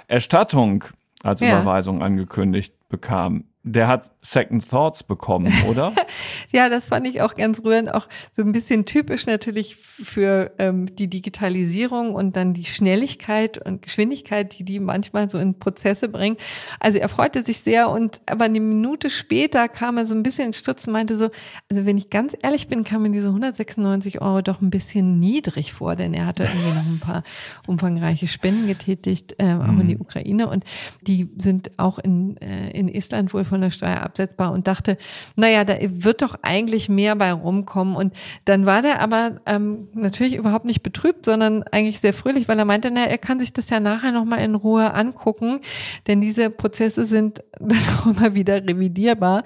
Erstattung 0.09 0.85
als 1.25 1.41
ja. 1.41 1.61
Überweisung 1.61 2.03
angekündigt 2.03 2.75
bekam 2.89 3.45
der 3.66 3.88
hat 3.88 4.11
Second 4.20 4.68
Thoughts 4.68 5.03
bekommen, 5.03 5.53
oder? 5.66 5.92
ja, 6.53 6.68
das 6.68 6.88
fand 6.88 7.07
ich 7.07 7.22
auch 7.22 7.35
ganz 7.35 7.64
rührend, 7.64 7.92
auch 7.92 8.09
so 8.33 8.42
ein 8.42 8.53
bisschen 8.53 8.85
typisch 8.85 9.24
natürlich 9.27 9.77
für 9.77 10.53
ähm, 10.59 10.94
die 10.94 11.09
Digitalisierung 11.09 12.14
und 12.14 12.37
dann 12.37 12.53
die 12.53 12.66
Schnelligkeit 12.66 13.57
und 13.57 13.81
Geschwindigkeit, 13.81 14.59
die 14.59 14.64
die 14.64 14.81
manchmal 14.81 15.31
so 15.31 15.38
in 15.38 15.59
Prozesse 15.59 16.11
bringt. 16.11 16.40
Also 16.79 16.98
er 16.98 17.09
freute 17.09 17.42
sich 17.42 17.61
sehr 17.61 17.88
und 17.88 18.20
aber 18.27 18.44
eine 18.44 18.61
Minute 18.61 19.09
später 19.09 19.68
kam 19.68 19.96
er 19.96 20.07
so 20.07 20.14
ein 20.14 20.22
bisschen 20.22 20.48
ins 20.48 20.59
Stützen, 20.59 20.92
meinte 20.92 21.16
so, 21.16 21.31
also 21.70 21.87
wenn 21.87 21.96
ich 21.96 22.11
ganz 22.11 22.37
ehrlich 22.42 22.68
bin, 22.68 22.85
kam 22.85 23.03
mir 23.03 23.11
diese 23.11 23.29
196 23.29 24.20
Euro 24.20 24.42
doch 24.42 24.61
ein 24.61 24.70
bisschen 24.70 25.18
niedrig 25.18 25.72
vor, 25.72 25.96
denn 25.96 26.12
er 26.12 26.27
hatte 26.27 26.42
irgendwie 26.42 26.74
noch 26.74 26.87
ein 26.87 27.00
paar 27.00 27.22
umfangreiche 27.66 28.29
Spenden 28.29 28.66
getätigt, 28.66 29.37
äh, 29.38 29.55
auch 29.55 29.68
mhm. 29.68 29.81
in 29.81 29.88
die 29.88 29.98
Ukraine 29.98 30.50
und 30.50 30.64
die 31.00 31.31
sind 31.38 31.79
auch 31.79 31.98
in, 31.98 32.37
äh, 32.38 32.70
in 32.72 32.90
Estland 32.90 33.33
wohl 33.33 33.44
von 33.44 33.54
von 33.55 33.61
der 33.61 33.71
Steuer 33.71 34.01
absetzbar 34.03 34.51
und 34.51 34.67
dachte, 34.67 34.99
naja, 35.37 35.62
da 35.62 35.77
wird 35.81 36.23
doch 36.23 36.35
eigentlich 36.43 36.88
mehr 36.88 37.14
bei 37.14 37.33
rumkommen. 37.33 37.95
Und 37.95 38.12
dann 38.47 38.67
war 38.67 38.83
der 38.83 39.01
aber 39.01 39.40
ähm, 39.47 39.87
natürlich 39.95 40.35
überhaupt 40.35 40.64
nicht 40.64 40.83
betrübt, 40.83 41.25
sondern 41.25 41.62
eigentlich 41.71 42.01
sehr 42.01 42.12
fröhlich, 42.12 42.49
weil 42.49 42.59
er 42.59 42.64
meinte, 42.64 42.90
na, 42.90 43.05
er 43.05 43.17
kann 43.17 43.38
sich 43.38 43.53
das 43.53 43.71
ja 43.71 43.79
nachher 43.79 44.11
nochmal 44.11 44.40
in 44.40 44.57
Ruhe 44.57 44.92
angucken, 44.92 45.61
denn 46.09 46.21
diese 46.21 46.50
Prozesse 46.50 47.05
sind 47.05 47.44
dann 47.61 47.79
auch 47.96 48.07
immer 48.07 48.35
wieder 48.35 48.57
revidierbar 48.57 49.44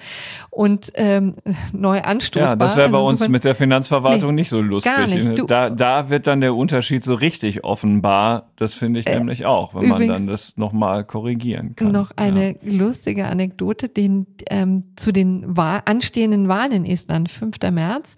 und 0.49 0.91
ähm, 0.95 1.35
neu 1.71 2.01
anstoßbar. 2.01 2.49
Ja, 2.49 2.55
das 2.55 2.75
wäre 2.75 2.89
bei 2.89 2.97
also 2.97 3.09
uns 3.09 3.29
mit 3.29 3.43
der 3.43 3.53
Finanzverwaltung 3.53 4.33
nee, 4.33 4.41
nicht 4.41 4.49
so 4.49 4.59
lustig. 4.59 4.91
Gar 4.95 5.05
nicht. 5.05 5.37
Du, 5.37 5.45
da, 5.45 5.69
da 5.69 6.09
wird 6.09 6.25
dann 6.25 6.41
der 6.41 6.55
Unterschied 6.55 7.03
so 7.03 7.13
richtig 7.13 7.63
offenbar. 7.63 8.49
Das 8.55 8.73
finde 8.73 9.01
ich 9.01 9.07
äh, 9.07 9.19
nämlich 9.19 9.45
auch, 9.45 9.75
wenn 9.75 9.87
man 9.87 10.07
dann 10.07 10.25
das 10.25 10.57
nochmal 10.57 11.03
korrigieren 11.03 11.75
kann. 11.75 11.91
Noch 11.91 12.09
eine 12.15 12.53
ja. 12.53 12.55
lustige 12.63 13.27
Anekdote, 13.27 13.89
den 13.99 14.27
ähm, 14.49 14.85
zu 14.95 15.11
den 15.11 15.57
Wahl, 15.57 15.81
anstehenden 15.85 16.47
Wahlen 16.47 16.71
in 16.71 16.85
Estland, 16.85 17.29
5. 17.29 17.57
März, 17.71 18.15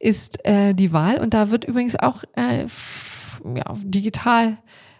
ist 0.00 0.44
äh, 0.44 0.74
die 0.74 0.92
Wahl 0.92 1.18
und 1.20 1.32
da 1.32 1.50
wird 1.50 1.64
übrigens 1.64 1.96
auch 1.96 2.24
äh, 2.34 2.66
ja, 3.54 3.74
digital 3.84 4.58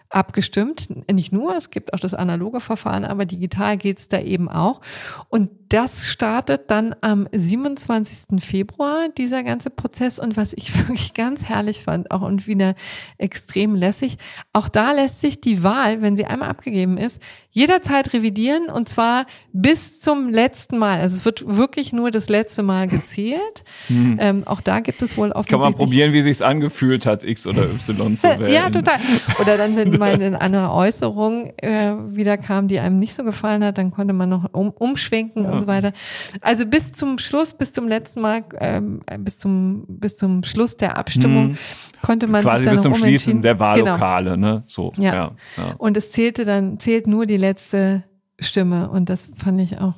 abgestimmt. 0.09 0.87
Nicht 1.11 1.33
nur, 1.33 1.55
es 1.57 1.71
gibt 1.71 1.93
auch 1.93 1.99
das 1.99 2.13
analoge 2.13 2.61
Verfahren, 2.61 3.03
aber 3.03 3.25
digital 3.25 3.77
geht's 3.77 4.07
da 4.07 4.19
eben 4.19 4.47
auch. 4.47 4.81
Und 5.27 5.49
das 5.73 6.05
startet 6.05 6.69
dann 6.69 6.95
am 7.01 7.27
27. 7.31 8.43
Februar, 8.43 9.09
dieser 9.17 9.41
ganze 9.41 9.71
Prozess. 9.71 10.19
Und 10.19 10.37
was 10.37 10.53
ich 10.53 10.77
wirklich 10.87 11.15
ganz 11.15 11.45
herrlich 11.45 11.81
fand, 11.81 12.11
auch 12.11 12.21
und 12.21 12.45
wieder 12.45 12.75
extrem 13.17 13.73
lässig, 13.73 14.17
auch 14.53 14.69
da 14.69 14.91
lässt 14.91 15.19
sich 15.19 15.41
die 15.41 15.63
Wahl, 15.63 16.03
wenn 16.03 16.15
sie 16.15 16.25
einmal 16.25 16.49
abgegeben 16.49 16.97
ist, 16.97 17.19
jederzeit 17.49 18.13
revidieren 18.13 18.67
und 18.67 18.87
zwar 18.87 19.25
bis 19.51 19.99
zum 19.99 20.29
letzten 20.29 20.77
Mal. 20.77 20.99
Also 20.99 21.15
es 21.15 21.25
wird 21.25 21.43
wirklich 21.47 21.91
nur 21.91 22.11
das 22.11 22.29
letzte 22.29 22.61
Mal 22.61 22.87
gezählt. 22.87 23.41
Hm. 23.87 24.17
Ähm, 24.19 24.43
auch 24.45 24.61
da 24.61 24.79
gibt 24.79 25.01
es 25.01 25.17
wohl 25.17 25.31
offensichtlich... 25.31 25.61
Kann 25.61 25.71
man 25.71 25.73
probieren, 25.73 26.13
wie 26.13 26.21
sich's 26.21 26.41
angefühlt 26.41 27.05
hat, 27.05 27.23
X 27.23 27.45
oder 27.45 27.63
Y 27.63 28.15
zu 28.15 28.27
wählen. 28.39 28.49
ja, 28.49 28.69
total. 28.69 28.97
Oder 29.41 29.57
dann, 29.57 29.75
wenn 29.75 29.97
mal 29.97 30.21
eine 30.35 30.71
Äußerung 30.71 31.51
äh, 31.57 31.93
wieder 32.07 32.37
kam, 32.37 32.69
die 32.69 32.79
einem 32.79 32.99
nicht 32.99 33.13
so 33.13 33.23
gefallen 33.23 33.63
hat, 33.63 33.77
dann 33.77 33.91
konnte 33.91 34.13
man 34.13 34.29
noch 34.29 34.53
um, 34.53 34.69
umschwenken 34.69 35.43
ja 35.43 35.62
so 35.63 35.67
weiter. 35.67 35.93
Also 36.41 36.65
bis 36.65 36.93
zum 36.93 37.17
Schluss, 37.17 37.53
bis 37.53 37.73
zum 37.73 37.87
letzten 37.87 38.21
Mal, 38.21 38.43
ähm, 38.59 39.01
bis 39.19 39.39
zum 39.39 39.85
bis 39.87 40.15
zum 40.15 40.43
Schluss 40.43 40.77
der 40.77 40.97
Abstimmung 40.97 41.49
mhm. 41.49 41.57
konnte 42.01 42.27
man 42.27 42.41
quasi 42.41 42.59
sich 42.59 42.65
dann 42.65 42.75
bis 42.75 42.83
zum 42.83 42.95
Schließen 42.95 43.41
der 43.41 43.55
genau. 43.55 43.65
Wahllokale, 43.65 44.31
genau. 44.31 44.47
ne? 44.55 44.63
So. 44.67 44.93
Ja. 44.97 45.13
Ja, 45.13 45.31
ja. 45.57 45.75
Und 45.77 45.97
es 45.97 46.11
zählte 46.11 46.45
dann 46.45 46.79
zählt 46.79 47.07
nur 47.07 47.25
die 47.25 47.37
letzte 47.37 48.03
Stimme 48.39 48.89
und 48.89 49.09
das 49.09 49.29
fand 49.35 49.61
ich 49.61 49.79
auch 49.79 49.95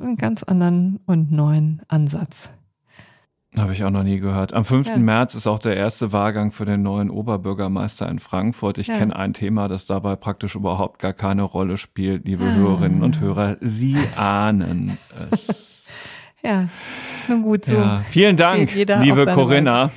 einen 0.00 0.16
ganz 0.16 0.42
anderen 0.42 1.00
und 1.06 1.32
neuen 1.32 1.82
Ansatz. 1.88 2.50
Habe 3.56 3.72
ich 3.72 3.82
auch 3.82 3.90
noch 3.90 4.02
nie 4.02 4.18
gehört. 4.18 4.52
Am 4.52 4.64
5. 4.64 4.88
Ja. 4.88 4.96
März 4.98 5.34
ist 5.34 5.46
auch 5.46 5.58
der 5.58 5.74
erste 5.74 6.12
Wahlgang 6.12 6.52
für 6.52 6.66
den 6.66 6.82
neuen 6.82 7.08
Oberbürgermeister 7.08 8.08
in 8.08 8.18
Frankfurt. 8.18 8.76
Ich 8.76 8.88
ja. 8.88 8.98
kenne 8.98 9.16
ein 9.16 9.32
Thema, 9.32 9.68
das 9.68 9.86
dabei 9.86 10.16
praktisch 10.16 10.54
überhaupt 10.54 10.98
gar 10.98 11.14
keine 11.14 11.42
Rolle 11.42 11.78
spielt. 11.78 12.26
Liebe 12.26 12.44
ah. 12.44 12.54
Hörerinnen 12.54 13.02
und 13.02 13.20
Hörer, 13.20 13.56
Sie 13.60 13.96
ahnen 14.16 14.98
es. 15.30 15.64
Ja, 16.40 16.68
nun 17.26 17.42
gut 17.42 17.64
so. 17.64 17.74
Ja. 17.74 18.04
Vielen 18.10 18.36
Dank, 18.36 18.72
liebe 18.72 19.26
Corinna. 19.26 19.90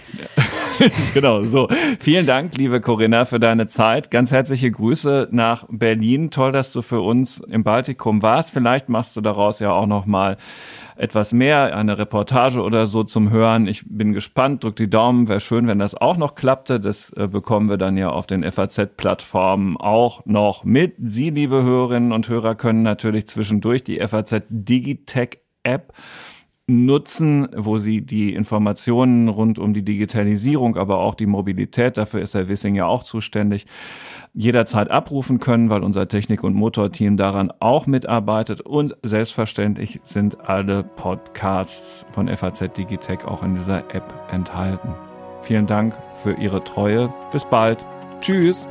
genau, 1.14 1.44
so. 1.44 1.70
Vielen 2.00 2.26
Dank, 2.26 2.58
liebe 2.58 2.82
Corinna, 2.82 3.26
für 3.26 3.40
deine 3.40 3.68
Zeit. 3.68 4.10
Ganz 4.10 4.32
herzliche 4.32 4.72
Grüße 4.72 5.28
nach 5.32 5.66
Berlin. 5.70 6.32
Toll, 6.32 6.52
dass 6.52 6.74
du 6.74 6.82
für 6.82 7.02
uns 7.02 7.40
im 7.40 7.64
Baltikum 7.64 8.24
warst. 8.24 8.52
Vielleicht 8.52 8.90
machst 8.90 9.16
du 9.16 9.22
daraus 9.22 9.60
ja 9.60 9.72
auch 9.72 9.86
noch 9.86 10.08
mal 10.08 10.38
etwas 11.02 11.34
mehr, 11.34 11.76
eine 11.76 11.98
Reportage 11.98 12.62
oder 12.62 12.86
so 12.86 13.04
zum 13.04 13.32
Hören. 13.32 13.68
Ich 13.68 13.84
bin 13.88 14.14
gespannt, 14.14 14.64
drück 14.64 14.76
die 14.76 14.90
Daumen. 14.90 15.28
Wäre 15.28 15.40
schön, 15.40 15.66
wenn 15.66 15.80
das 15.80 15.96
auch 15.96 16.16
noch 16.16 16.36
klappte. 16.36 16.80
Das 16.80 17.10
äh, 17.14 17.28
bekommen 17.28 17.70
wir 17.70 17.78
dann 17.78 17.98
ja 17.98 18.12
auf 18.12 18.28
den 18.28 18.44
FAZ-Plattformen 18.44 19.78
auch 19.78 20.24
noch 20.26 20.64
mit. 20.64 20.94
Sie, 21.00 21.32
liebe 21.32 21.64
Hörerinnen 21.64 22.12
und 22.12 22.30
Hörer, 22.30 22.54
können 22.54 22.84
natürlich 22.84 23.28
zwischendurch 23.28 23.84
die 23.84 24.00
FAZ 24.00 24.44
Digitech 24.50 25.40
App 25.64 25.94
nutzen, 26.72 27.48
wo 27.56 27.78
sie 27.78 28.02
die 28.02 28.34
Informationen 28.34 29.30
rund 29.30 29.60
um 29.60 29.74
die 29.74 29.84
Digitalisierung, 29.84 30.78
aber 30.78 31.00
auch 31.00 31.16
die 31.16 31.26
Mobilität, 31.26 31.98
dafür 31.98 32.22
ist 32.22 32.34
Herr 32.34 32.48
Wissing 32.48 32.76
ja 32.76 32.86
auch 32.86 33.04
zuständig, 33.04 33.66
jederzeit 34.34 34.90
abrufen 34.90 35.40
können, 35.40 35.70
weil 35.70 35.84
unser 35.84 36.08
Technik- 36.08 36.44
und 36.44 36.56
Motorteam 36.56 37.18
daran 37.18 37.52
auch 37.60 37.86
mitarbeitet. 37.88 38.62
Und 38.62 38.96
selbstverständlich 39.04 40.00
sind 40.04 40.40
alle 40.42 40.84
Podcasts 40.84 42.06
von 42.14 42.28
FAZ 42.28 42.74
Digitech 42.78 43.26
auch 43.26 43.44
in 43.44 43.56
dieser 43.56 43.94
App 43.94 44.14
enthalten. 44.32 44.90
Vielen 45.42 45.68
Dank 45.68 45.98
für 46.16 46.34
Ihre 46.34 46.64
Treue. 46.64 47.14
Bis 47.32 47.46
bald. 47.46 47.86
Tschüss. 48.22 48.68